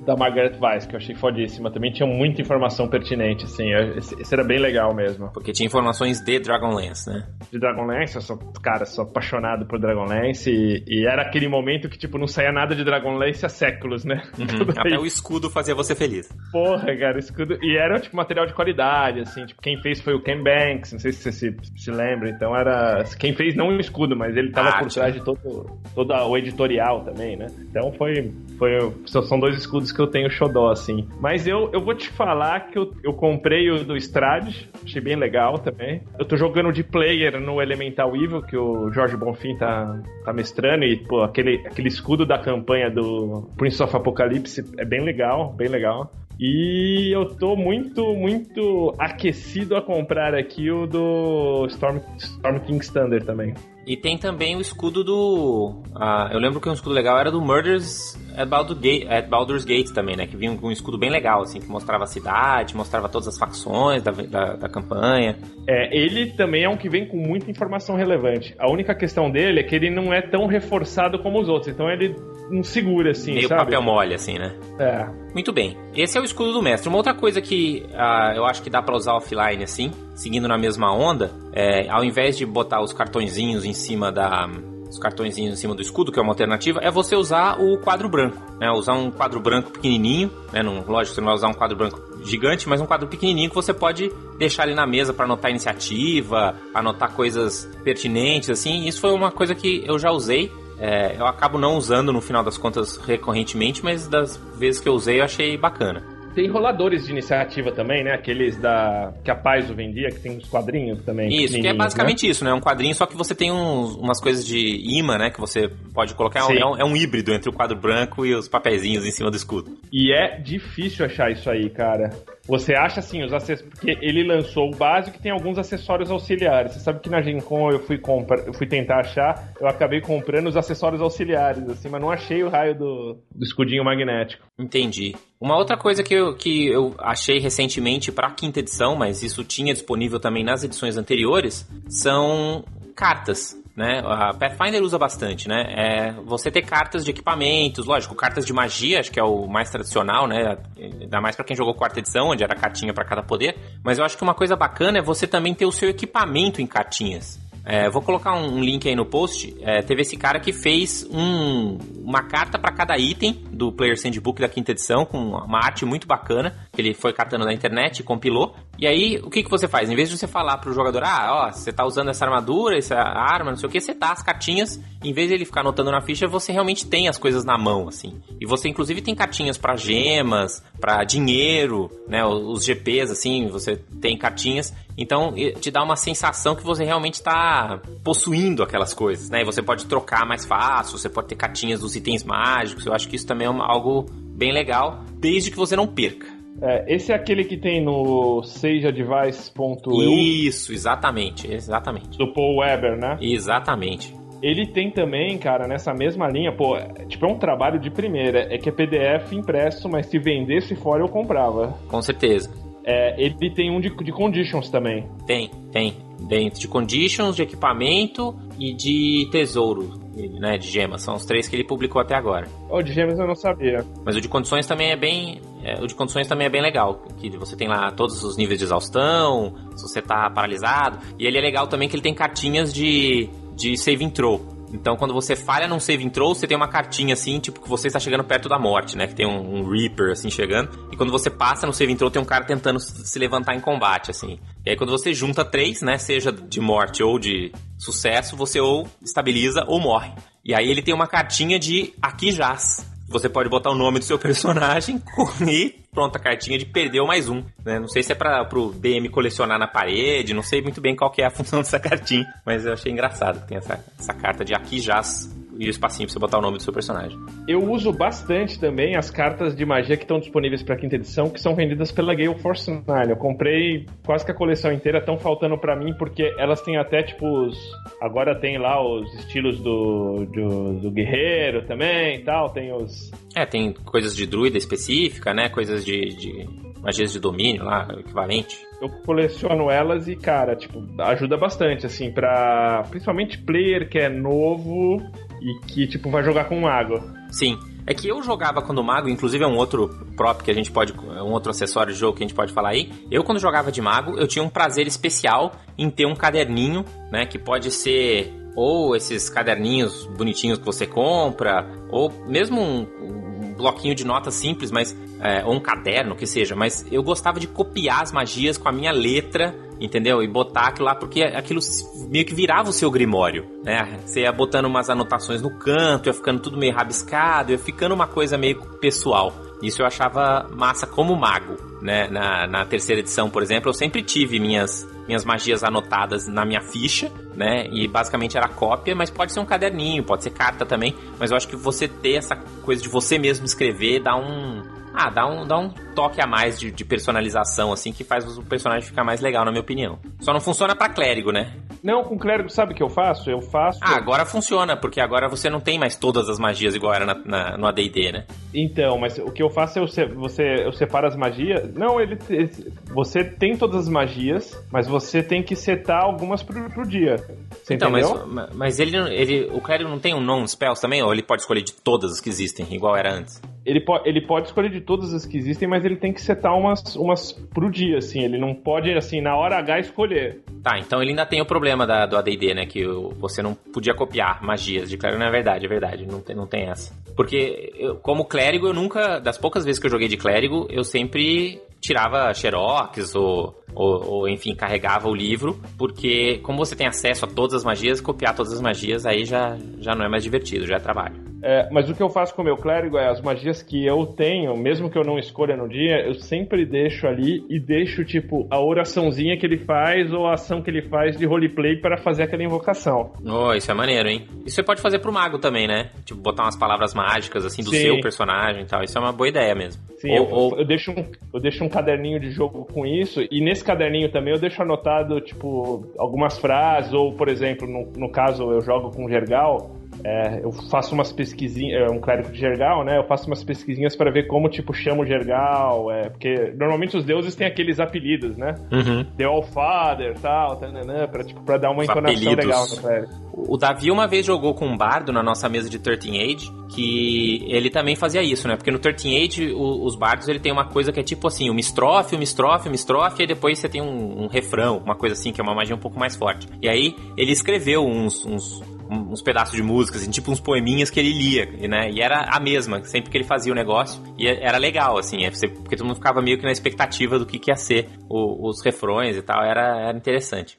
Da 0.05 0.15
Margaret 0.15 0.57
Weiss, 0.61 0.85
que 0.85 0.95
eu 0.95 0.99
achei 0.99 1.15
fodíssima. 1.15 1.71
Também 1.71 1.91
tinha 1.91 2.07
muita 2.07 2.41
informação 2.41 2.87
pertinente, 2.87 3.45
assim. 3.45 3.73
Esse, 3.97 4.21
esse 4.21 4.33
era 4.33 4.43
bem 4.43 4.59
legal 4.59 4.93
mesmo. 4.93 5.31
Porque 5.33 5.51
tinha 5.51 5.65
informações 5.65 6.21
de 6.21 6.39
Dragonlance, 6.39 7.09
né? 7.09 7.27
De 7.51 7.59
Dragonlance, 7.59 8.15
eu 8.15 8.21
sou, 8.21 8.37
cara, 8.61 8.85
sou 8.85 9.05
apaixonado 9.05 9.65
por 9.65 9.79
Dragonlance. 9.79 10.49
E, 10.51 10.83
e 10.87 11.07
era 11.07 11.23
aquele 11.23 11.47
momento 11.47 11.89
que, 11.89 11.97
tipo, 11.97 12.17
não 12.17 12.27
saía 12.27 12.51
nada 12.51 12.75
de 12.75 12.83
Dragonlance 12.83 13.45
há 13.45 13.49
séculos, 13.49 14.05
né? 14.05 14.21
Aí. 14.39 14.93
Até 14.93 14.99
o 14.99 15.05
escudo 15.05 15.49
fazia 15.49 15.73
você 15.73 15.95
feliz. 15.95 16.29
Porra, 16.51 16.95
cara, 16.97 17.17
escudo. 17.17 17.57
E 17.61 17.75
era, 17.77 17.99
tipo, 17.99 18.15
material 18.15 18.45
de 18.45 18.53
qualidade, 18.53 19.21
assim. 19.21 19.45
Tipo, 19.45 19.61
quem 19.61 19.81
fez 19.81 20.01
foi 20.01 20.13
o 20.13 20.21
Ken 20.21 20.43
Banks, 20.43 20.93
não 20.93 20.99
sei 20.99 21.11
se 21.11 21.23
você 21.23 21.31
se, 21.31 21.55
se 21.75 21.91
lembra. 21.91 22.29
Então 22.29 22.55
era. 22.55 23.03
Quem 23.17 23.33
fez 23.33 23.55
não 23.55 23.69
o 23.69 23.79
escudo, 23.79 24.15
mas 24.15 24.35
ele 24.35 24.51
tava 24.51 24.69
Ah, 24.69 24.79
por 24.79 24.91
trás 24.91 25.13
de 25.13 25.23
todo, 25.23 25.79
todo 25.95 26.13
o 26.13 26.37
editorial 26.37 27.03
também, 27.03 27.35
né? 27.35 27.47
Então 27.69 27.91
foi. 27.93 28.31
foi 28.59 28.75
são 29.07 29.39
dois 29.39 29.57
escudos 29.57 29.94
que 29.95 30.01
eu 30.01 30.07
tenho 30.07 30.29
xodó, 30.29 30.69
assim. 30.69 31.07
Mas 31.19 31.47
eu, 31.47 31.69
eu 31.73 31.81
vou 31.81 31.95
te 31.95 32.09
falar 32.09 32.67
que 32.67 32.77
eu, 32.77 32.91
eu 33.03 33.13
comprei 33.13 33.69
o 33.71 33.83
do 33.83 33.95
Strade, 33.97 34.69
achei 34.83 35.01
bem 35.01 35.15
legal 35.15 35.57
também. 35.57 36.01
Eu 36.19 36.25
tô 36.25 36.35
jogando 36.35 36.71
de 36.71 36.83
player 36.83 37.39
no 37.39 37.61
Elemental 37.61 38.15
Evil, 38.15 38.41
que 38.41 38.57
o 38.57 38.91
Jorge 38.91 39.15
Bonfim 39.15 39.55
tá, 39.55 40.01
tá 40.23 40.33
mestrando, 40.33 40.83
e, 40.83 40.97
pô, 40.97 41.23
aquele, 41.23 41.63
aquele 41.65 41.87
escudo 41.87 42.25
da 42.25 42.37
campanha 42.37 42.89
do 42.89 43.49
Prince 43.57 43.81
of 43.81 43.95
Apocalypse 43.95 44.63
é 44.77 44.85
bem 44.85 45.03
legal, 45.03 45.53
bem 45.53 45.69
legal. 45.69 46.11
E 46.39 47.15
eu 47.15 47.25
tô 47.25 47.55
muito, 47.55 48.13
muito 48.13 48.93
aquecido 48.99 49.75
a 49.75 49.81
comprar 49.81 50.35
aqui 50.35 50.69
o 50.69 50.85
do 50.85 51.65
Storm, 51.67 51.99
Storm 52.17 52.59
King's 52.59 52.89
Thunder 52.89 53.23
também. 53.23 53.53
E 53.85 53.95
tem 53.95 54.17
também 54.17 54.55
o 54.55 54.61
escudo 54.61 55.03
do. 55.03 55.83
ah, 55.95 56.29
eu 56.31 56.39
lembro 56.39 56.59
que 56.59 56.67
um 56.67 56.73
escudo 56.73 56.93
legal 56.93 57.19
era 57.19 57.31
do 57.31 57.39
Murders 57.39 58.17
at, 58.35 58.47
Baldur 58.47 58.75
Gate, 58.75 59.07
at 59.09 59.27
Baldur's 59.27 59.65
Gate 59.65 59.91
também, 59.91 60.15
né? 60.15 60.27
Que 60.27 60.35
vinha 60.35 60.55
com 60.57 60.67
um 60.67 60.71
escudo 60.71 60.97
bem 60.97 61.09
legal, 61.09 61.41
assim, 61.41 61.59
que 61.59 61.67
mostrava 61.67 62.03
a 62.03 62.07
cidade, 62.07 62.75
mostrava 62.75 63.07
todas 63.09 63.27
as 63.27 63.37
facções 63.37 64.03
da, 64.03 64.11
da, 64.11 64.55
da 64.55 64.69
campanha. 64.69 65.37
É, 65.67 65.95
ele 65.97 66.31
também 66.31 66.63
é 66.63 66.69
um 66.69 66.77
que 66.77 66.89
vem 66.89 67.07
com 67.07 67.17
muita 67.17 67.49
informação 67.49 67.95
relevante. 67.95 68.55
A 68.59 68.71
única 68.71 68.93
questão 68.93 69.29
dele 69.31 69.59
é 69.59 69.63
que 69.63 69.75
ele 69.75 69.89
não 69.89 70.13
é 70.13 70.21
tão 70.21 70.45
reforçado 70.45 71.19
como 71.19 71.39
os 71.39 71.49
outros, 71.49 71.73
então 71.73 71.89
ele 71.89 72.15
não 72.49 72.63
segura 72.63 73.11
assim, 73.11 73.33
meio 73.33 73.47
sabe? 73.47 73.63
papel 73.63 73.81
mole, 73.81 74.13
assim, 74.13 74.37
né? 74.37 74.55
É. 74.79 75.07
Muito 75.33 75.51
bem. 75.51 75.75
Esse 75.95 76.17
é 76.17 76.21
o 76.21 76.23
escudo 76.23 76.53
do 76.53 76.61
mestre. 76.61 76.87
Uma 76.87 76.97
outra 76.97 77.13
coisa 77.13 77.41
que 77.41 77.85
ah, 77.93 78.33
eu 78.35 78.45
acho 78.45 78.61
que 78.61 78.69
dá 78.69 78.81
pra 78.81 78.95
usar 78.95 79.15
offline, 79.15 79.63
assim, 79.63 79.91
seguindo 80.13 80.47
na 80.47 80.57
mesma 80.57 80.93
onda, 80.93 81.31
é, 81.53 81.89
ao 81.89 82.03
invés 82.03 82.37
de 82.37 82.45
botar 82.45 82.81
os 82.81 82.93
cartõezinhos 82.93 83.65
em 83.65 83.73
cima 83.75 84.11
da. 84.11 84.49
Os 84.89 84.99
cartõezinhos 84.99 85.53
em 85.53 85.55
cima 85.57 85.73
do 85.73 85.81
escudo, 85.81 86.11
que 86.11 86.19
é 86.19 86.21
uma 86.21 86.31
alternativa, 86.31 86.79
é 86.81 86.91
você 86.91 87.15
usar 87.15 87.59
o 87.59 87.77
quadro 87.79 88.07
branco, 88.07 88.37
né? 88.59 88.69
Usar 88.71 88.93
um 88.93 89.09
quadro 89.11 89.39
branco 89.39 89.71
pequenininho, 89.71 90.31
né? 90.53 90.61
Não, 90.61 90.85
lógico, 90.87 91.15
você 91.15 91.21
não 91.21 91.25
vai 91.25 91.35
usar 91.35 91.47
um 91.47 91.53
quadro 91.53 91.75
branco 91.75 91.99
gigante, 92.23 92.69
mas 92.69 92.79
um 92.79 92.85
quadro 92.85 93.07
pequenininho 93.07 93.49
que 93.49 93.55
você 93.55 93.73
pode 93.73 94.11
deixar 94.37 94.63
ali 94.63 94.75
na 94.75 94.85
mesa 94.85 95.11
para 95.11 95.25
anotar 95.25 95.49
iniciativa, 95.49 96.55
anotar 96.73 97.11
coisas 97.13 97.69
pertinentes, 97.83 98.49
assim. 98.49 98.87
Isso 98.87 99.01
foi 99.01 99.11
uma 99.11 99.31
coisa 99.31 99.55
que 99.55 99.83
eu 99.85 99.97
já 99.97 100.11
usei. 100.11 100.51
É, 100.77 101.19
eu 101.19 101.25
acabo 101.25 101.57
não 101.57 101.77
usando 101.77 102.13
no 102.13 102.21
final 102.21 102.43
das 102.43 102.57
contas 102.57 102.97
recorrentemente, 102.97 103.83
mas 103.83 104.07
das 104.07 104.37
vezes 104.57 104.79
que 104.79 104.87
eu 104.87 104.93
usei 104.93 105.19
eu 105.19 105.25
achei 105.25 105.57
bacana. 105.57 106.14
Tem 106.35 106.49
roladores 106.49 107.05
de 107.05 107.11
iniciativa 107.11 107.71
também, 107.71 108.03
né? 108.03 108.11
Aqueles 108.13 108.57
da 108.57 109.13
que 109.23 109.31
a 109.31 109.35
Paizo 109.35 109.73
vendia, 109.73 110.09
que 110.09 110.19
tem 110.19 110.37
uns 110.37 110.47
quadrinhos 110.49 111.01
também. 111.03 111.27
Isso, 111.29 111.37
que 111.37 111.43
é 111.43 111.47
pequenininhos, 111.47 111.77
basicamente 111.77 112.29
isso, 112.29 112.43
né? 112.43 112.53
Um 112.53 112.59
quadrinho, 112.59 112.93
só 112.93 113.05
que 113.05 113.15
você 113.15 113.33
tem 113.33 113.51
uns- 113.51 113.95
umas 113.95 114.19
coisas 114.21 114.45
de 114.45 114.59
imã, 114.99 115.17
né? 115.17 115.29
Que 115.29 115.39
você 115.39 115.69
pode 115.93 116.13
colocar. 116.13 116.41
É 116.41 116.43
um, 116.43 116.47
é 116.59 116.65
um- 116.65 116.77
é 116.77 116.85
um 116.85 116.95
híbrido 116.95 117.31
entre 117.33 117.49
o 117.49 117.53
quadro 117.53 117.79
branco 117.79 118.25
e 118.25 118.35
os 118.35 118.47
papeizinhos 118.49 119.05
em 119.05 119.11
cima 119.11 119.31
do 119.31 119.37
escudo. 119.37 119.77
E 119.91 120.11
é 120.13 120.37
difícil 120.39 121.05
achar 121.05 121.31
isso 121.31 121.49
aí, 121.49 121.69
cara. 121.69 122.09
Você 122.47 122.75
acha 122.75 122.99
assim, 122.99 123.23
os 123.23 123.33
acessórios. 123.33 123.73
Porque 123.73 123.97
ele 124.01 124.23
lançou 124.23 124.67
o 124.67 124.75
básico 124.75 125.17
e 125.17 125.21
tem 125.21 125.31
alguns 125.31 125.57
acessórios 125.57 126.11
auxiliares. 126.11 126.73
Você 126.73 126.79
sabe 126.79 126.99
que 126.99 127.09
na 127.09 127.21
Gen 127.21 127.39
Con 127.41 127.71
eu 127.71 127.79
fui, 127.79 127.97
compra... 127.97 128.43
eu 128.45 128.53
fui 128.53 128.67
tentar 128.67 128.99
achar, 128.99 129.51
eu 129.59 129.67
acabei 129.67 130.01
comprando 130.01 130.47
os 130.47 130.55
acessórios 130.55 131.01
auxiliares, 131.01 131.67
assim, 131.69 131.89
mas 131.89 132.01
não 132.01 132.11
achei 132.11 132.43
o 132.43 132.49
raio 132.49 132.77
do, 132.77 133.17
do 133.33 133.43
escudinho 133.43 133.83
magnético. 133.83 134.45
Entendi. 134.59 135.15
Uma 135.39 135.57
outra 135.57 135.77
coisa 135.77 136.03
que 136.03 136.13
eu, 136.13 136.35
que 136.35 136.67
eu 136.67 136.93
achei 136.99 137.39
recentemente 137.39 138.11
para 138.11 138.27
a 138.27 138.31
quinta 138.31 138.59
edição, 138.59 138.95
mas 138.95 139.23
isso 139.23 139.43
tinha 139.43 139.73
disponível 139.73 140.19
também 140.19 140.43
nas 140.43 140.63
edições 140.63 140.97
anteriores, 140.97 141.67
são 141.89 142.63
cartas. 142.95 143.55
Né? 143.75 144.01
A 144.05 144.33
Pathfinder 144.33 144.81
usa 144.81 144.97
bastante, 144.97 145.49
né? 145.49 145.65
É 145.67 146.11
você 146.25 146.49
ter 146.49 146.61
cartas 146.61 147.03
de 147.03 147.11
equipamentos, 147.11 147.85
lógico, 147.85 148.15
cartas 148.15 148.45
de 148.45 148.53
magia, 148.53 149.01
acho 149.01 149.11
que 149.11 149.19
é 149.19 149.23
o 149.23 149.47
mais 149.47 149.69
tradicional, 149.69 150.27
né? 150.27 150.57
Ainda 150.77 151.19
mais 151.19 151.35
para 151.35 151.43
quem 151.43 151.57
jogou 151.57 151.73
quarta 151.73 151.99
edição, 151.99 152.29
onde 152.29 152.41
era 152.41 152.55
cartinha 152.55 152.93
para 152.93 153.03
cada 153.03 153.21
poder. 153.21 153.57
Mas 153.83 153.97
eu 153.97 154.05
acho 154.05 154.17
que 154.17 154.23
uma 154.23 154.33
coisa 154.33 154.55
bacana 154.55 154.99
é 154.99 155.01
você 155.01 155.27
também 155.27 155.53
ter 155.53 155.65
o 155.65 155.73
seu 155.73 155.89
equipamento 155.89 156.61
em 156.61 156.67
cartinhas. 156.67 157.37
É, 157.65 157.89
vou 157.89 158.01
colocar 158.01 158.35
um, 158.35 158.59
link 158.59 158.87
aí 158.87 158.95
no 158.95 159.05
post. 159.05 159.55
É, 159.61 159.81
teve 159.81 160.03
esse 160.03 160.15
cara 160.15 160.39
que 160.39 160.53
fez 160.53 161.03
um- 161.11 161.77
uma 162.03 162.21
carta 162.23 162.59
para 162.59 162.71
cada 162.71 162.95
item 162.97 163.43
do 163.51 163.71
Player 163.71 163.95
Handbook 164.03 164.39
da 164.39 164.47
quinta 164.47 164.71
edição, 164.71 165.03
com 165.05 165.17
uma 165.17 165.57
arte 165.57 165.83
muito 165.85 166.05
bacana, 166.05 166.55
que 166.71 166.79
ele 166.81 166.93
foi 166.93 167.11
catando 167.11 167.43
na 167.45 167.53
internet 167.53 168.03
compilou. 168.03 168.55
E 168.77 168.85
aí, 168.85 169.17
o 169.23 169.29
que, 169.29 169.41
que 169.41 169.49
você 169.49 169.67
faz? 169.67 169.89
Em 169.89 169.95
vez 169.95 170.09
de 170.09 170.17
você 170.17 170.27
falar 170.27 170.57
pro 170.57 170.73
jogador, 170.73 171.03
ah, 171.03 171.47
ó, 171.47 171.51
você 171.51 171.71
tá 171.71 171.85
usando 171.85 172.09
essa 172.09 172.25
armadura, 172.25 172.77
essa 172.77 172.95
arma, 172.95 173.51
não 173.51 173.57
sei 173.57 173.67
o 173.67 173.71
que, 173.71 173.79
você 173.79 173.93
dá 173.93 174.11
as 174.11 174.21
cartinhas, 174.21 174.79
em 175.03 175.13
vez 175.13 175.29
de 175.29 175.33
ele 175.35 175.45
ficar 175.45 175.61
anotando 175.61 175.91
na 175.91 176.01
ficha, 176.01 176.27
você 176.27 176.51
realmente 176.51 176.85
tem 176.85 177.07
as 177.07 177.17
coisas 177.17 177.43
na 177.45 177.57
mão, 177.57 177.87
assim. 177.87 178.21
E 178.39 178.45
você, 178.45 178.67
inclusive, 178.69 179.01
tem 179.01 179.15
cartinhas 179.15 179.57
para 179.57 179.75
gemas, 179.75 180.63
para 180.79 181.03
dinheiro, 181.03 181.89
né, 182.07 182.23
os 182.25 182.63
GPs, 182.65 183.11
assim, 183.11 183.47
você 183.47 183.77
tem 184.01 184.17
cartinhas. 184.17 184.73
Então, 184.97 185.33
te 185.59 185.69
dá 185.69 185.83
uma 185.83 185.95
sensação 185.95 186.55
que 186.55 186.63
você 186.63 186.83
realmente 186.85 187.15
está 187.15 187.81
possuindo 188.03 188.63
aquelas 188.63 188.93
coisas, 188.93 189.29
né? 189.29 189.41
E 189.41 189.43
você 189.45 189.61
pode 189.61 189.85
trocar 189.85 190.25
mais 190.25 190.45
fácil, 190.45 190.97
você 190.97 191.09
pode 191.09 191.27
ter 191.27 191.35
cartinhas 191.35 191.81
dos 191.81 191.95
itens 191.95 192.23
mágicos. 192.23 192.85
Eu 192.85 192.93
acho 192.93 193.07
que 193.09 193.15
isso 193.15 193.27
também 193.27 193.47
é 193.47 193.49
uma- 193.49 193.65
algo 193.65 194.05
bem 194.11 194.53
legal, 194.53 195.01
desde 195.19 195.51
que 195.51 195.57
você 195.57 195.75
não 195.75 195.85
perca. 195.87 196.27
É, 196.61 196.85
esse 196.95 197.11
é 197.11 197.15
aquele 197.15 197.43
que 197.43 197.57
tem 197.57 197.83
no 197.83 198.41
sageadvice.eu 198.43 199.93
Isso, 200.01 200.71
exatamente, 200.73 201.51
exatamente. 201.51 202.17
do 202.17 202.31
Paul 202.33 202.59
Weber, 202.59 202.97
né? 202.97 203.17
Exatamente. 203.21 204.15
Ele 204.41 204.67
tem 204.67 204.91
também, 204.91 205.37
cara, 205.37 205.67
nessa 205.67 205.93
mesma 205.93 206.27
linha, 206.27 206.51
pô, 206.55 206.75
é, 206.77 206.87
tipo, 207.07 207.25
é 207.25 207.29
um 207.29 207.37
trabalho 207.39 207.79
de 207.79 207.89
primeira. 207.89 208.53
É 208.53 208.57
que 208.57 208.69
é 208.69 208.71
PDF 208.71 209.33
impresso, 209.33 209.89
mas 209.89 210.05
se 210.07 210.19
vendesse 210.19 210.75
fora 210.75 211.01
eu 211.03 211.07
comprava. 211.09 211.73
Com 211.87 212.01
certeza. 212.01 212.51
É, 212.85 213.15
ele 213.17 213.49
tem 213.49 213.71
um 213.71 213.81
de, 213.81 213.89
de 213.89 214.11
conditions 214.11 214.69
também. 214.69 215.07
Tem, 215.25 215.49
tem. 215.71 215.95
Dentro 216.27 216.59
de 216.59 216.67
conditions, 216.67 217.35
de 217.35 217.41
equipamento 217.41 218.35
e 218.59 218.73
de 218.73 219.27
tesouro, 219.31 219.99
né? 220.39 220.57
De 220.57 220.67
gemas. 220.67 221.01
São 221.01 221.15
os 221.15 221.25
três 221.25 221.47
que 221.47 221.55
ele 221.55 221.63
publicou 221.63 221.99
até 221.99 222.15
agora. 222.15 222.47
O 222.69 222.81
de 222.81 222.93
gêmeos 222.93 223.19
eu 223.19 223.27
não 223.27 223.35
sabia. 223.35 223.83
Mas 224.05 224.15
o 224.15 224.21
de 224.21 224.29
condições 224.29 224.67
também 224.67 224.91
é 224.91 224.95
bem. 224.95 225.41
é, 225.63 225.81
o 225.81 225.87
de 225.87 225.95
condições 225.95 226.27
também 226.27 226.45
é 226.45 226.49
bem 226.49 226.61
legal. 226.61 227.03
Que 227.17 227.29
você 227.37 227.55
tem 227.55 227.67
lá 227.67 227.91
todos 227.91 228.23
os 228.23 228.37
níveis 228.37 228.59
de 228.59 228.65
exaustão, 228.65 229.55
se 229.75 229.81
você 229.81 230.01
tá 230.01 230.29
paralisado. 230.29 230.99
E 231.19 231.25
ele 231.25 231.37
é 231.39 231.41
legal 231.41 231.67
também 231.67 231.89
que 231.89 231.95
ele 231.95 232.03
tem 232.03 232.13
cartinhas 232.13 232.71
de, 232.71 233.27
de 233.55 233.75
save 233.77 234.05
and 234.05 234.09
throw. 234.09 234.54
Então, 234.75 234.95
quando 234.95 235.13
você 235.13 235.35
falha 235.35 235.67
num 235.67 235.79
save 235.79 236.09
throw, 236.09 236.35
você 236.35 236.45
tem 236.45 236.55
uma 236.55 236.67
cartinha 236.67 237.13
assim, 237.13 237.39
tipo, 237.39 237.61
que 237.61 237.69
você 237.69 237.87
está 237.87 237.99
chegando 237.99 238.23
perto 238.23 238.49
da 238.49 238.59
morte, 238.59 238.97
né? 238.97 239.07
Que 239.07 239.15
tem 239.15 239.25
um, 239.25 239.59
um 239.59 239.69
Reaper, 239.69 240.11
assim, 240.11 240.29
chegando. 240.29 240.69
E 240.91 240.97
quando 240.97 241.11
você 241.11 241.29
passa 241.29 241.65
no 241.65 241.73
save 241.73 241.95
throw, 241.95 242.11
tem 242.11 242.21
um 242.21 242.25
cara 242.25 242.43
tentando 242.43 242.79
se 242.79 243.17
levantar 243.17 243.55
em 243.55 243.61
combate, 243.61 244.11
assim. 244.11 244.39
E 244.65 244.69
aí, 244.69 244.75
quando 244.75 244.91
você 244.91 245.13
junta 245.13 245.45
três, 245.45 245.81
né? 245.81 245.97
Seja 245.97 246.31
de 246.31 246.59
morte 246.59 247.01
ou 247.01 247.17
de 247.17 247.51
sucesso, 247.77 248.35
você 248.35 248.59
ou 248.59 248.87
estabiliza 249.01 249.63
ou 249.67 249.79
morre. 249.79 250.11
E 250.43 250.53
aí, 250.53 250.69
ele 250.69 250.81
tem 250.81 250.93
uma 250.93 251.07
cartinha 251.07 251.57
de 251.57 251.93
aqui 252.01 252.31
jaz. 252.31 252.94
Você 253.15 253.29
pode 253.29 253.47
botar 253.47 253.71
o 253.71 253.75
nome 253.75 253.97
do 253.97 254.03
seu 254.03 254.19
personagem 254.19 255.01
e 255.47 255.73
pronto, 255.93 256.17
a 256.17 256.19
cartinha 256.19 256.57
de 256.57 256.65
perdeu 256.65 257.07
mais 257.07 257.29
um. 257.29 257.41
Né? 257.63 257.79
Não 257.79 257.87
sei 257.87 258.03
se 258.03 258.11
é 258.11 258.15
para 258.15 258.43
pro 258.43 258.73
DM 258.73 259.07
colecionar 259.07 259.57
na 259.57 259.67
parede, 259.67 260.33
não 260.33 260.43
sei 260.43 260.61
muito 260.61 260.81
bem 260.81 260.97
qual 260.97 261.09
que 261.09 261.21
é 261.21 261.25
a 261.25 261.31
função 261.31 261.59
dessa 261.59 261.79
cartinha, 261.79 262.25
mas 262.45 262.65
eu 262.65 262.73
achei 262.73 262.91
engraçado 262.91 263.39
que 263.39 263.47
tem 263.47 263.57
essa, 263.57 263.81
essa 263.97 264.13
carta 264.13 264.43
de 264.43 264.53
aqui 264.53 264.81
jaz 264.81 265.33
e 265.57 265.67
o 265.67 265.69
espacinho 265.69 266.07
pra 266.07 266.13
você 266.13 266.19
botar 266.19 266.39
o 266.39 266.41
nome 266.41 266.57
do 266.57 266.63
seu 266.63 266.73
personagem. 266.73 267.17
Eu 267.47 267.63
uso 267.63 267.91
bastante 267.91 268.59
também 268.59 268.95
as 268.95 269.09
cartas 269.09 269.55
de 269.55 269.65
magia 269.65 269.97
que 269.97 270.03
estão 270.03 270.19
disponíveis 270.19 270.61
para 270.63 270.75
quinta 270.75 270.95
edição, 270.95 271.29
que 271.29 271.39
são 271.39 271.55
vendidas 271.55 271.91
pela 271.91 272.13
Gale 272.13 272.37
Force 272.39 272.69
9. 272.69 273.11
Eu 273.11 273.17
comprei 273.17 273.85
quase 274.05 274.25
que 274.25 274.31
a 274.31 274.35
coleção 274.35 274.71
inteira, 274.71 274.99
estão 274.99 275.17
faltando 275.17 275.57
para 275.57 275.75
mim, 275.75 275.93
porque 275.97 276.33
elas 276.37 276.61
têm 276.61 276.77
até 276.77 277.03
tipo 277.03 277.25
os. 277.25 277.57
Agora 278.01 278.35
tem 278.39 278.57
lá 278.57 278.81
os 278.81 279.13
estilos 279.15 279.59
do, 279.59 280.25
do, 280.25 280.73
do 280.79 280.91
guerreiro 280.91 281.65
também 281.65 282.17
e 282.17 282.23
tal, 282.23 282.49
tem 282.49 282.73
os. 282.73 283.11
É, 283.35 283.45
tem 283.45 283.73
coisas 283.73 284.15
de 284.15 284.25
druida 284.25 284.57
específica, 284.57 285.33
né? 285.33 285.49
Coisas 285.49 285.83
de, 285.83 286.09
de 286.09 286.47
magias 286.81 287.11
de 287.11 287.19
domínio 287.19 287.63
lá, 287.63 287.87
equivalente. 287.97 288.57
Eu 288.81 288.89
coleciono 288.89 289.71
elas 289.71 290.07
e, 290.07 290.15
cara, 290.15 290.55
tipo, 290.55 290.83
ajuda 291.01 291.37
bastante, 291.37 291.85
assim, 291.85 292.11
pra. 292.11 292.83
Principalmente 292.89 293.37
player 293.37 293.89
que 293.89 293.97
é 293.97 294.09
novo 294.09 295.01
e 295.45 295.59
que, 295.67 295.87
tipo, 295.87 296.09
vai 296.09 296.23
jogar 296.23 296.45
com 296.45 296.67
água. 296.67 297.13
Sim. 297.29 297.59
É 297.85 297.93
que 297.93 298.07
eu 298.07 298.23
jogava 298.23 298.63
quando 298.63 298.83
mago, 298.83 299.07
inclusive 299.07 299.43
é 299.43 299.47
um 299.47 299.57
outro 299.57 300.07
prop 300.17 300.41
que 300.41 300.49
a 300.49 300.53
gente 300.55 300.71
pode. 300.71 300.91
É 300.91 301.21
um 301.21 301.31
outro 301.31 301.51
acessório 301.51 301.93
de 301.93 301.99
jogo 301.99 302.17
que 302.17 302.23
a 302.23 302.27
gente 302.27 302.35
pode 302.35 302.51
falar 302.51 302.69
aí. 302.69 302.91
Eu, 303.11 303.23
quando 303.23 303.39
jogava 303.39 303.71
de 303.71 303.79
mago, 303.79 304.17
eu 304.17 304.27
tinha 304.27 304.43
um 304.43 304.49
prazer 304.49 304.87
especial 304.87 305.51
em 305.77 305.87
ter 305.91 306.07
um 306.07 306.15
caderninho, 306.15 306.83
né? 307.11 307.27
Que 307.27 307.37
pode 307.37 307.69
ser 307.69 308.33
ou 308.55 308.95
esses 308.95 309.29
caderninhos 309.29 310.07
bonitinhos 310.17 310.57
que 310.57 310.65
você 310.65 310.87
compra, 310.87 311.69
ou 311.91 312.11
mesmo 312.25 312.59
um 312.61 313.34
bloquinho 313.55 313.95
de 313.95 314.05
notas 314.05 314.35
simples, 314.35 314.71
mas. 314.71 314.95
É, 315.19 315.43
ou 315.45 315.53
um 315.53 315.59
caderno, 315.59 316.15
que 316.15 316.27
seja, 316.27 316.55
mas 316.55 316.85
eu 316.91 317.01
gostava 317.01 317.39
de 317.39 317.47
copiar 317.47 318.03
as 318.03 318.11
magias 318.11 318.57
com 318.57 318.67
a 318.67 318.71
minha 318.71 318.91
letra, 318.91 319.55
entendeu? 319.79 320.21
E 320.21 320.27
botar 320.27 320.67
aquilo 320.67 320.85
lá, 320.85 320.93
porque 320.93 321.23
aquilo 321.23 321.61
meio 322.09 322.25
que 322.25 322.35
virava 322.35 322.69
o 322.69 322.73
seu 322.73 322.91
grimório, 322.91 323.45
né? 323.63 323.99
Você 324.05 324.21
ia 324.21 324.31
botando 324.31 324.65
umas 324.65 324.89
anotações 324.89 325.41
no 325.41 325.49
canto, 325.57 326.07
ia 326.07 326.13
ficando 326.13 326.41
tudo 326.41 326.57
meio 326.57 326.73
rabiscado, 326.73 327.51
ia 327.51 327.57
ficando 327.57 327.95
uma 327.95 328.07
coisa 328.07 328.37
meio 328.37 328.61
pessoal. 328.79 329.33
Isso 329.61 329.81
eu 329.81 329.85
achava 329.85 330.47
massa 330.51 330.85
como 330.85 331.15
mago, 331.15 331.55
né? 331.81 332.07
Na, 332.09 332.45
na 332.45 332.65
terceira 332.65 332.99
edição, 332.99 333.29
por 333.29 333.41
exemplo, 333.41 333.69
eu 333.69 333.73
sempre 333.73 334.03
tive 334.03 334.39
minhas, 334.39 334.87
minhas 335.07 335.23
magias 335.23 335.63
anotadas 335.63 336.27
na 336.27 336.45
minha 336.45 336.61
ficha, 336.61 337.11
né? 337.35 337.67
E 337.71 337.87
basicamente 337.87 338.37
era 338.37 338.47
cópia, 338.47 338.95
mas 338.95 339.09
pode 339.09 339.31
ser 339.31 339.39
um 339.39 339.45
caderninho, 339.45 340.03
pode 340.03 340.23
ser 340.23 340.31
carta 340.31 340.65
também. 340.65 340.95
Mas 341.19 341.31
eu 341.31 341.37
acho 341.37 341.47
que 341.47 341.55
você 341.55 341.87
ter 341.87 342.13
essa 342.13 342.35
coisa 342.63 342.81
de 342.81 342.89
você 342.89 343.17
mesmo 343.17 343.45
escrever 343.45 344.01
dá 344.01 344.15
um. 344.15 344.63
Ah, 344.97 345.09
dá 345.09 345.27
um, 345.27 345.45
dá 345.45 345.57
um 345.57 345.69
toque 345.93 346.21
a 346.21 346.27
mais 346.27 346.59
de, 346.59 346.71
de 346.71 346.85
personalização, 346.85 347.71
assim, 347.71 347.91
que 347.91 348.03
faz 348.03 348.37
o 348.37 348.43
personagem 348.43 348.87
ficar 348.87 349.03
mais 349.03 349.19
legal, 349.21 349.43
na 349.45 349.51
minha 349.51 349.61
opinião. 349.61 349.99
Só 350.19 350.31
não 350.33 350.39
funciona 350.41 350.75
pra 350.75 350.89
clérigo, 350.89 351.31
né? 351.31 351.53
Não, 351.83 352.03
com 352.03 352.17
clérigo, 352.17 352.49
sabe 352.49 352.73
o 352.73 352.75
que 352.75 352.81
eu 352.81 352.89
faço? 352.89 353.29
Eu 353.29 353.41
faço. 353.41 353.79
Ah, 353.81 353.95
agora 353.95 354.25
funciona, 354.25 354.75
porque 354.75 354.99
agora 354.99 355.27
você 355.29 355.49
não 355.49 355.59
tem 355.59 355.77
mais 355.77 355.95
todas 355.95 356.29
as 356.29 356.39
magias 356.39 356.73
igual 356.75 356.93
era 356.93 357.05
na, 357.05 357.13
na- 357.13 357.57
no 357.57 357.67
AD&D, 357.67 358.11
né? 358.11 358.25
Então, 358.53 358.97
mas 358.97 359.17
o 359.19 359.31
que 359.31 359.43
eu 359.43 359.49
faço 359.49 359.77
é 359.77 359.81
eu, 359.81 359.87
se- 359.87 360.05
você, 360.07 360.43
eu 360.65 360.71
separo 360.71 361.07
as 361.07 361.15
magias. 361.15 361.71
Não, 361.73 361.99
ele, 361.99 362.17
ele- 362.29 362.73
Você 362.87 363.23
tem 363.23 363.55
todas 363.57 363.81
as 363.81 363.89
magias, 363.89 364.57
mas 364.71 364.87
você 364.87 365.21
tem 365.21 365.43
que 365.43 365.55
setar 365.55 366.03
algumas 366.03 366.41
pro, 366.41 366.69
pro 366.71 366.87
dia. 366.87 367.17
Você 367.63 367.73
Então, 367.75 367.89
entendeu? 367.89 368.25
mas, 368.27 368.49
mas 368.55 368.79
ele, 368.79 368.97
ele, 369.13 369.49
o 369.53 369.61
clérigo 369.61 369.89
não 369.89 369.99
tem 369.99 370.13
um 370.15 370.21
non-spells 370.21 370.79
também? 370.81 371.03
Ou 371.03 371.11
ele 371.13 371.21
pode 371.23 371.41
escolher 371.41 371.61
de 371.61 371.73
todas 371.73 372.13
as 372.13 372.19
que 372.21 372.29
existem, 372.29 372.65
igual 372.73 372.95
era 372.95 373.13
antes? 373.13 373.41
Ele, 373.65 373.81
po 373.81 373.99
ele 374.05 374.21
pode 374.21 374.47
escolher 374.47 374.69
de 374.69 374.79
todas 374.79 375.11
as 375.13 375.25
que 375.25 375.37
existem, 375.37 375.67
mas 375.67 375.83
ele 375.83 375.95
tem 375.95 376.13
que 376.13 376.21
setar 376.21 376.55
umas, 376.55 376.95
umas 376.95 377.31
pro 377.31 377.71
dia, 377.71 377.97
assim. 377.97 378.23
Ele 378.23 378.37
não 378.37 378.53
pode, 378.53 378.91
assim, 378.91 379.21
na 379.21 379.35
hora 379.35 379.57
H 379.57 379.79
escolher. 379.79 380.41
Tá, 380.61 380.77
então 380.77 381.01
ele 381.01 381.11
ainda 381.11 381.25
tem 381.25 381.41
o 381.41 381.45
problema 381.45 381.87
da, 381.87 382.05
do 382.05 382.15
AD&D, 382.15 382.53
né? 382.53 382.65
Que 382.67 382.85
você 383.19 383.41
não 383.41 383.55
podia 383.55 383.95
copiar 383.95 384.43
magias 384.43 384.89
de 384.89 384.97
clérigo. 384.97 385.19
Não 385.19 385.27
é 385.27 385.31
verdade, 385.31 385.65
é 385.65 385.69
verdade. 385.69 386.05
Não 386.05 386.21
tem, 386.21 386.35
não 386.35 386.45
tem 386.45 386.69
essa. 386.69 386.93
Porque, 387.15 387.73
eu, 387.75 387.95
como 387.95 388.25
clérigo, 388.25 388.67
eu 388.67 388.73
nunca... 388.73 389.19
Das 389.19 389.37
poucas 389.37 389.65
vezes 389.65 389.79
que 389.79 389.87
eu 389.87 389.91
joguei 389.91 390.07
de 390.07 390.17
clérigo, 390.17 390.67
eu 390.69 390.83
sempre 390.83 391.59
tirava 391.81 392.33
xerox 392.33 393.15
ou, 393.15 393.55
ou, 393.73 394.09
ou, 394.09 394.29
enfim, 394.29 394.55
carregava 394.55 395.07
o 395.07 395.15
livro. 395.15 395.59
Porque, 395.77 396.39
como 396.43 396.57
você 396.57 396.75
tem 396.75 396.87
acesso 396.87 397.25
a 397.25 397.27
todas 397.27 397.55
as 397.55 397.63
magias, 397.63 397.99
copiar 398.01 398.35
todas 398.35 398.53
as 398.53 398.61
magias 398.61 399.05
aí 399.05 399.25
já, 399.25 399.57
já 399.79 399.95
não 399.95 400.05
é 400.05 400.09
mais 400.09 400.23
divertido, 400.23 400.67
já 400.67 400.75
é 400.75 400.79
trabalho. 400.79 401.15
É, 401.43 401.69
mas 401.71 401.89
o 401.89 401.95
que 401.95 402.01
eu 402.01 402.09
faço 402.09 402.33
com 402.35 402.41
o 402.41 402.45
meu 402.45 402.57
clérigo 402.57 402.97
é 402.97 403.09
as 403.09 403.21
magias 403.21 403.61
que 403.61 403.85
eu 403.85 404.05
tenho, 404.05 404.55
mesmo 404.57 404.89
que 404.89 404.97
eu 404.97 405.03
não 405.03 405.17
escolha 405.19 405.55
no 405.55 405.67
dia, 405.67 406.05
eu 406.05 406.15
sempre 406.15 406.65
deixo 406.65 407.07
ali 407.07 407.43
e 407.49 407.59
deixo, 407.59 408.03
tipo, 408.03 408.47
a 408.49 408.59
oraçãozinha 408.59 409.37
que 409.37 409.45
ele 409.45 409.57
faz 409.57 410.11
ou 410.11 410.25
a 410.27 410.33
ação 410.33 410.61
que 410.61 410.69
ele 410.69 410.83
faz 410.83 411.17
de 411.17 411.25
roleplay 411.25 411.77
para 411.79 411.97
fazer 411.97 412.23
aquela 412.23 412.43
invocação. 412.43 413.13
Oh, 413.25 413.53
isso 413.53 413.69
é 413.71 413.73
maneiro, 413.73 414.09
hein? 414.09 414.27
Isso 414.45 414.55
você 414.55 414.63
pode 414.63 414.81
fazer 414.81 414.99
pro 414.99 415.11
mago 415.11 415.37
também, 415.39 415.67
né? 415.67 415.91
Tipo, 416.03 416.21
botar 416.21 416.43
umas 416.43 416.57
palavras 416.57 416.93
mágicas, 416.93 417.45
assim, 417.45 417.63
do 417.63 417.69
Sim. 417.69 417.77
seu 417.77 417.99
personagem 417.99 418.63
e 418.63 418.65
tal. 418.65 418.83
Isso 418.83 418.97
é 418.97 419.01
uma 419.01 419.11
boa 419.11 419.27
ideia 419.29 419.53
mesmo. 419.55 419.81
Sim, 419.97 420.11
ou, 420.11 420.15
eu, 420.17 420.29
ou- 420.31 420.59
eu, 420.59 420.65
deixo 420.65 420.91
um, 420.91 421.05
eu 421.33 421.39
deixo 421.39 421.63
um 421.63 421.69
caderninho 421.69 422.19
de 422.19 422.31
jogo 422.31 422.65
com 422.73 422.85
isso, 422.85 423.21
e 423.31 423.41
nesse 423.43 423.63
caderninho 423.63 424.11
também 424.11 424.33
eu 424.33 424.39
deixo 424.39 424.61
anotado, 424.61 425.19
tipo, 425.21 425.85
algumas 425.97 426.37
frases, 426.37 426.93
ou, 426.93 427.13
por 427.13 427.27
exemplo, 427.27 427.67
no, 427.67 427.91
no 427.97 428.09
caso 428.11 428.51
eu 428.51 428.61
jogo 428.61 428.91
com 428.91 429.07
Gergal, 429.09 429.71
é, 430.07 430.39
eu 430.43 430.51
faço 430.69 430.93
umas 430.93 431.11
pesquisinhas, 431.11 431.81
é 431.89 431.91
um 431.91 431.99
clérigo 431.99 432.31
de 432.31 432.39
Gergal, 432.39 432.85
né? 432.85 432.97
Eu 432.99 433.03
faço 433.07 433.25
umas 433.25 433.43
pesquisinhas 433.43 433.95
para 433.95 434.11
ver 434.11 434.27
como, 434.27 434.47
tipo, 434.49 434.71
chama 434.71 435.01
o 435.01 435.05
Gergal, 435.05 435.89
é, 435.91 436.09
porque 436.09 436.53
normalmente 436.55 436.95
os 436.95 437.03
deuses 437.03 437.33
têm 437.33 437.47
aqueles 437.47 437.79
apelidos, 437.79 438.37
né? 438.37 438.53
Uhum. 438.71 439.03
The 439.17 439.23
All 439.23 439.41
Father, 439.41 440.13
tal, 440.19 440.57
tananã, 440.57 441.07
pra, 441.07 441.23
tipo, 441.23 441.41
pra 441.41 441.57
dar 441.57 441.71
uma 441.71 441.81
Os 441.81 441.89
entonação 441.89 442.21
apelidos. 442.21 442.45
legal 442.45 442.67
no 442.69 442.77
clérigo. 442.77 443.25
O 443.33 443.57
Davi 443.57 443.89
uma 443.91 444.07
vez 444.07 444.25
jogou 444.25 444.53
com 444.53 444.65
um 444.65 444.77
bardo 444.77 445.11
na 445.11 445.21
nossa 445.23 445.49
mesa 445.49 445.69
de 445.69 445.77
13 445.79 446.09
Age, 446.21 446.51
que 446.69 447.43
ele 447.49 447.69
também 447.69 447.95
fazia 447.95 448.21
isso, 448.21 448.47
né? 448.47 448.55
Porque 448.55 448.71
no 448.71 448.79
13 448.79 449.17
Age, 449.17 449.53
o- 449.53 449.83
os 449.85 449.95
bardos, 449.95 450.27
ele 450.27 450.39
tem 450.39 450.51
uma 450.51 450.65
coisa 450.65 450.91
que 450.91 450.99
é 450.99 451.03
tipo 451.03 451.27
assim, 451.27 451.49
uma 451.49 451.59
estrofe, 451.59 452.15
uma 452.15 452.23
estrofe, 452.23 452.69
uma 452.69 452.75
estrofe, 452.75 453.23
e 453.23 453.27
depois 453.27 453.59
você 453.59 453.67
tem 453.67 453.81
um, 453.81 454.23
um 454.23 454.27
refrão, 454.27 454.77
uma 454.77 454.95
coisa 454.95 455.13
assim, 455.13 455.31
que 455.31 455.41
é 455.41 455.43
uma 455.43 455.53
magia 455.55 455.75
um 455.75 455.79
pouco 455.79 455.99
mais 455.99 456.15
forte. 456.15 456.47
E 456.61 456.69
aí, 456.69 456.95
ele 457.17 457.31
escreveu 457.31 457.83
uns... 457.85 458.25
uns 458.25 458.74
uns 458.89 459.21
pedaços 459.21 459.55
de 459.55 459.63
músicas, 459.63 460.01
assim, 460.01 460.11
tipo 460.11 460.31
uns 460.31 460.39
poeminhas 460.39 460.89
que 460.89 460.99
ele 460.99 461.11
lia, 461.11 461.45
né? 461.67 461.89
E 461.91 462.01
era 462.01 462.21
a 462.31 462.39
mesma, 462.39 462.83
sempre 462.83 463.09
que 463.09 463.17
ele 463.17 463.23
fazia 463.23 463.51
o 463.51 463.55
negócio. 463.55 464.01
E 464.17 464.27
era 464.27 464.57
legal, 464.57 464.97
assim, 464.97 465.25
é 465.25 465.31
porque 465.31 465.75
todo 465.75 465.85
mundo 465.87 465.95
ficava 465.95 466.21
meio 466.21 466.37
que 466.37 466.43
na 466.43 466.51
expectativa 466.51 467.17
do 467.19 467.25
que, 467.25 467.39
que 467.39 467.51
ia 467.51 467.55
ser 467.55 467.89
o- 468.09 468.47
os 468.49 468.63
refrões 468.63 469.15
e 469.17 469.21
tal. 469.21 469.43
Era, 469.43 469.87
era 469.89 469.97
interessante. 469.97 470.57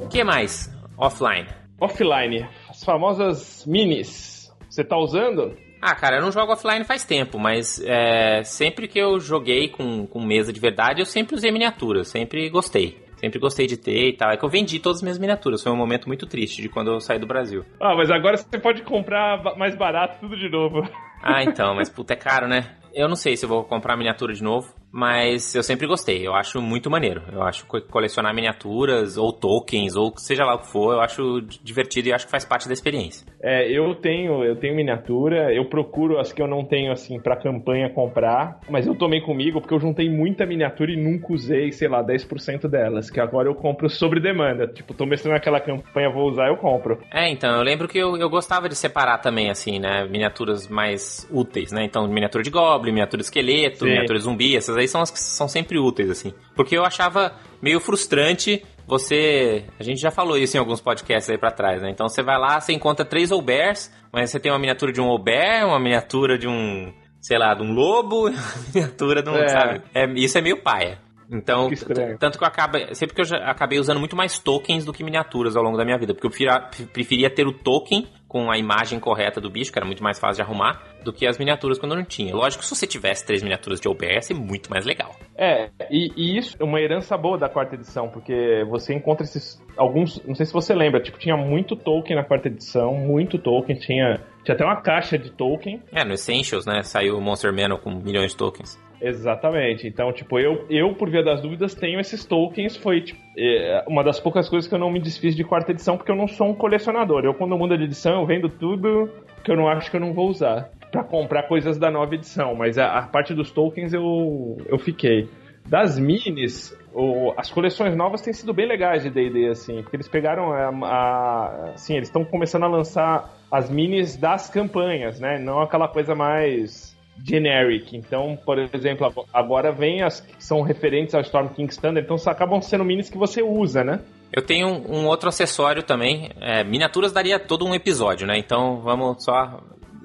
O 0.00 0.08
que 0.08 0.22
mais? 0.24 0.70
Offline. 0.96 1.46
Offline, 1.80 2.48
as 2.68 2.82
famosas 2.84 3.64
minis. 3.66 4.52
Você 4.68 4.84
tá 4.84 4.96
usando? 4.96 5.56
Ah, 5.86 5.94
cara, 5.94 6.16
eu 6.16 6.22
não 6.22 6.32
jogo 6.32 6.50
offline 6.50 6.82
faz 6.82 7.04
tempo, 7.04 7.38
mas 7.38 7.78
é, 7.84 8.42
sempre 8.42 8.88
que 8.88 8.98
eu 8.98 9.20
joguei 9.20 9.68
com, 9.68 10.06
com 10.06 10.24
mesa 10.24 10.50
de 10.50 10.58
verdade, 10.58 11.02
eu 11.02 11.04
sempre 11.04 11.34
usei 11.34 11.52
miniatura, 11.52 12.04
sempre 12.04 12.48
gostei. 12.48 13.04
Sempre 13.16 13.38
gostei 13.38 13.66
de 13.66 13.76
ter 13.76 14.08
e 14.08 14.16
tal. 14.16 14.30
É 14.30 14.38
que 14.38 14.44
eu 14.44 14.48
vendi 14.48 14.78
todas 14.78 14.98
as 14.98 15.02
minhas 15.02 15.18
miniaturas. 15.18 15.62
Foi 15.62 15.70
um 15.70 15.76
momento 15.76 16.06
muito 16.06 16.26
triste 16.26 16.62
de 16.62 16.70
quando 16.70 16.90
eu 16.90 17.00
saí 17.00 17.18
do 17.18 17.26
Brasil. 17.26 17.66
Ah, 17.78 17.94
mas 17.94 18.10
agora 18.10 18.38
você 18.38 18.58
pode 18.58 18.82
comprar 18.82 19.42
mais 19.58 19.76
barato 19.76 20.20
tudo 20.20 20.38
de 20.38 20.48
novo. 20.48 20.88
Ah, 21.22 21.42
então, 21.42 21.74
mas 21.74 21.90
puta 21.92 22.14
é 22.14 22.16
caro, 22.16 22.48
né? 22.48 22.76
Eu 22.94 23.06
não 23.06 23.16
sei 23.16 23.36
se 23.36 23.44
eu 23.44 23.48
vou 23.50 23.62
comprar 23.62 23.94
miniatura 23.94 24.32
de 24.32 24.42
novo, 24.42 24.74
mas 24.94 25.56
eu 25.56 25.62
sempre 25.64 25.88
gostei. 25.88 26.24
Eu 26.24 26.34
acho 26.34 26.62
muito 26.62 26.88
maneiro. 26.88 27.20
Eu 27.32 27.42
acho 27.42 27.66
que 27.66 27.80
colecionar 27.80 28.32
miniaturas 28.32 29.16
ou 29.16 29.32
tokens 29.32 29.96
ou 29.96 30.16
seja 30.16 30.44
lá 30.44 30.54
o 30.54 30.60
que 30.60 30.70
for, 30.70 30.94
eu 30.94 31.00
acho 31.00 31.40
divertido 31.64 32.08
e 32.08 32.12
acho 32.12 32.26
que 32.26 32.30
faz 32.30 32.44
parte 32.44 32.68
da 32.68 32.72
experiência. 32.72 33.26
É, 33.42 33.68
eu 33.68 33.92
tenho, 33.96 34.44
eu 34.44 34.54
tenho 34.54 34.76
miniatura, 34.76 35.52
eu 35.52 35.64
procuro 35.64 36.20
as 36.20 36.32
que 36.32 36.40
eu 36.40 36.46
não 36.46 36.64
tenho 36.64 36.92
assim 36.92 37.18
para 37.18 37.34
campanha 37.34 37.90
comprar, 37.90 38.60
mas 38.70 38.86
eu 38.86 38.94
tomei 38.94 39.20
comigo 39.20 39.60
porque 39.60 39.74
eu 39.74 39.80
juntei 39.80 40.08
muita 40.08 40.46
miniatura 40.46 40.92
e 40.92 40.96
nunca 40.96 41.32
usei, 41.32 41.72
sei 41.72 41.88
lá, 41.88 42.04
10% 42.04 42.68
delas, 42.68 43.10
que 43.10 43.18
agora 43.18 43.48
eu 43.48 43.54
compro 43.56 43.90
sobre 43.90 44.20
demanda. 44.20 44.68
Tipo, 44.68 44.94
tô 44.94 45.04
mestrando 45.04 45.36
aquela 45.36 45.58
campanha, 45.58 46.08
vou 46.08 46.30
usar, 46.30 46.46
eu 46.46 46.56
compro. 46.56 47.00
É, 47.12 47.28
então, 47.28 47.56
eu 47.56 47.62
lembro 47.64 47.88
que 47.88 47.98
eu, 47.98 48.16
eu 48.16 48.30
gostava 48.30 48.68
de 48.68 48.76
separar 48.76 49.18
também 49.18 49.50
assim, 49.50 49.80
né, 49.80 50.06
miniaturas 50.08 50.68
mais 50.68 51.28
úteis, 51.32 51.72
né? 51.72 51.84
Então, 51.84 52.06
miniatura 52.06 52.44
de 52.44 52.50
goblin 52.50 52.92
miniatura 52.92 53.20
de 53.20 53.24
esqueleto, 53.24 53.80
Sim. 53.80 53.86
miniatura 53.86 54.18
zumbi, 54.20 54.56
essas 54.56 54.76
aí 54.76 54.83
são 54.90 55.00
as 55.00 55.10
que 55.10 55.18
são 55.18 55.48
sempre 55.48 55.78
úteis, 55.78 56.10
assim. 56.10 56.32
Porque 56.54 56.76
eu 56.76 56.84
achava 56.84 57.34
meio 57.62 57.80
frustrante 57.80 58.62
você. 58.86 59.64
A 59.78 59.82
gente 59.82 60.00
já 60.00 60.10
falou 60.10 60.36
isso 60.36 60.56
em 60.56 60.60
alguns 60.60 60.80
podcasts 60.80 61.28
aí 61.30 61.38
pra 61.38 61.50
trás, 61.50 61.82
né? 61.82 61.90
Então 61.90 62.08
você 62.08 62.22
vai 62.22 62.38
lá, 62.38 62.60
você 62.60 62.72
encontra 62.72 63.04
três 63.04 63.30
Obears, 63.30 63.90
mas 64.12 64.30
você 64.30 64.38
tem 64.38 64.52
uma 64.52 64.58
miniatura 64.58 64.92
de 64.92 65.00
um 65.00 65.08
Obear, 65.08 65.66
uma 65.66 65.80
miniatura 65.80 66.38
de 66.38 66.46
um. 66.46 66.92
sei 67.20 67.38
lá, 67.38 67.54
de 67.54 67.62
um 67.62 67.72
lobo, 67.72 68.28
uma 68.28 68.42
miniatura 68.72 69.22
de 69.22 69.30
um. 69.30 69.36
É. 69.36 69.48
Sabe? 69.48 69.82
É, 69.94 70.06
isso 70.14 70.38
é 70.38 70.40
meio 70.40 70.62
paia. 70.62 70.98
Então, 71.30 71.70
que 71.70 71.76
tanto 72.18 72.38
que 72.38 72.44
eu 72.44 72.48
acabei. 72.48 72.94
Sempre 72.94 73.14
que 73.16 73.22
eu 73.22 73.38
acabei 73.44 73.78
usando 73.78 73.98
muito 73.98 74.14
mais 74.14 74.38
tokens 74.38 74.84
do 74.84 74.92
que 74.92 75.02
miniaturas 75.02 75.56
ao 75.56 75.62
longo 75.62 75.76
da 75.76 75.84
minha 75.84 75.98
vida. 75.98 76.14
Porque 76.14 76.26
eu 76.26 76.86
preferia 76.92 77.30
ter 77.30 77.46
o 77.46 77.52
token 77.52 78.06
com 78.34 78.50
a 78.50 78.58
imagem 78.58 78.98
correta 78.98 79.40
do 79.40 79.48
bicho, 79.48 79.70
que 79.70 79.78
era 79.78 79.86
muito 79.86 80.02
mais 80.02 80.18
fácil 80.18 80.42
de 80.42 80.42
arrumar, 80.42 80.82
do 81.04 81.12
que 81.12 81.24
as 81.24 81.38
miniaturas 81.38 81.78
quando 81.78 81.94
não 81.94 82.04
tinha. 82.04 82.34
Lógico 82.34 82.64
que 82.64 82.68
se 82.68 82.74
você 82.74 82.84
tivesse 82.84 83.24
três 83.24 83.44
miniaturas 83.44 83.80
de 83.80 83.88
OBS, 83.88 84.32
é 84.32 84.34
muito 84.34 84.68
mais 84.68 84.84
legal. 84.84 85.14
É, 85.36 85.70
e, 85.88 86.10
e, 86.16 86.36
isso 86.36 86.56
é 86.58 86.64
uma 86.64 86.80
herança 86.80 87.16
boa 87.16 87.38
da 87.38 87.48
quarta 87.48 87.76
edição, 87.76 88.08
porque 88.08 88.64
você 88.68 88.92
encontra 88.92 89.24
esses. 89.24 89.62
Alguns. 89.76 90.20
Não 90.26 90.34
sei 90.34 90.46
se 90.46 90.52
você 90.52 90.74
lembra, 90.74 91.00
tipo, 91.00 91.16
tinha 91.16 91.36
muito 91.36 91.76
token 91.76 92.16
na 92.16 92.24
quarta 92.24 92.48
edição, 92.48 92.92
muito 92.96 93.38
token, 93.38 93.76
tinha. 93.76 94.20
Tinha 94.42 94.56
até 94.56 94.64
uma 94.64 94.80
caixa 94.80 95.16
de 95.16 95.30
token. 95.30 95.80
É, 95.92 96.04
no 96.04 96.14
Essentials, 96.14 96.66
né? 96.66 96.82
Saiu 96.82 97.16
o 97.16 97.20
Monster 97.20 97.52
Manor 97.52 97.78
com 97.78 97.92
milhões 97.92 98.32
de 98.32 98.36
tokens. 98.36 98.76
Exatamente. 99.04 99.86
Então, 99.86 100.10
tipo, 100.12 100.38
eu, 100.38 100.64
eu, 100.70 100.94
por 100.94 101.10
via 101.10 101.22
das 101.22 101.42
dúvidas, 101.42 101.74
tenho 101.74 102.00
esses 102.00 102.24
tokens. 102.24 102.74
Foi 102.74 103.02
tipo, 103.02 103.20
é, 103.36 103.84
uma 103.86 104.02
das 104.02 104.18
poucas 104.18 104.48
coisas 104.48 104.66
que 104.66 104.74
eu 104.74 104.78
não 104.78 104.90
me 104.90 104.98
desfiz 104.98 105.36
de 105.36 105.44
quarta 105.44 105.72
edição, 105.72 105.98
porque 105.98 106.10
eu 106.10 106.16
não 106.16 106.26
sou 106.26 106.48
um 106.48 106.54
colecionador. 106.54 107.22
Eu, 107.22 107.34
quando 107.34 107.56
mudo 107.58 107.76
de 107.76 107.84
edição, 107.84 108.20
eu 108.20 108.26
vendo 108.26 108.48
tudo 108.48 109.10
que 109.44 109.50
eu 109.50 109.56
não 109.56 109.68
acho 109.68 109.90
que 109.90 109.96
eu 109.98 110.00
não 110.00 110.14
vou 110.14 110.30
usar 110.30 110.70
para 110.90 111.04
comprar 111.04 111.42
coisas 111.42 111.76
da 111.78 111.90
nova 111.90 112.14
edição. 112.14 112.54
Mas 112.54 112.78
a, 112.78 112.98
a, 112.98 113.02
parte 113.02 113.34
dos 113.34 113.50
tokens 113.50 113.92
eu, 113.92 114.56
eu 114.66 114.78
fiquei. 114.78 115.28
Das 115.66 115.98
minis, 115.98 116.74
o, 116.94 117.34
as 117.36 117.50
coleções 117.50 117.94
novas 117.94 118.22
têm 118.22 118.32
sido 118.32 118.54
bem 118.54 118.66
legais 118.66 119.02
de 119.02 119.10
D&D, 119.10 119.48
assim, 119.48 119.82
porque 119.82 119.96
eles 119.96 120.08
pegaram 120.08 120.52
a, 120.52 120.68
a 120.86 121.70
assim, 121.74 121.96
eles 121.96 122.08
estão 122.08 122.24
começando 122.24 122.64
a 122.64 122.68
lançar 122.68 123.34
as 123.50 123.68
minis 123.68 124.16
das 124.16 124.48
campanhas, 124.48 125.20
né? 125.20 125.38
Não 125.38 125.60
aquela 125.60 125.88
coisa 125.88 126.14
mais 126.14 126.93
generic. 127.22 127.96
Então, 127.96 128.38
por 128.44 128.58
exemplo, 128.58 129.26
agora 129.32 129.72
vem 129.72 130.02
as 130.02 130.20
que 130.20 130.42
são 130.42 130.62
referentes 130.62 131.14
ao 131.14 131.20
Storm 131.20 131.48
King 131.48 131.70
Standard, 131.72 132.04
então 132.04 132.16
acabam 132.30 132.60
sendo 132.60 132.84
minis 132.84 133.10
que 133.10 133.18
você 133.18 133.42
usa, 133.42 133.84
né? 133.84 134.00
Eu 134.32 134.42
tenho 134.42 134.66
um 134.68 135.06
outro 135.06 135.28
acessório 135.28 135.82
também. 135.82 136.30
É, 136.40 136.64
miniaturas 136.64 137.12
daria 137.12 137.38
todo 137.38 137.64
um 137.64 137.74
episódio, 137.74 138.26
né? 138.26 138.36
Então 138.36 138.80
vamos 138.80 139.24
só 139.24 139.60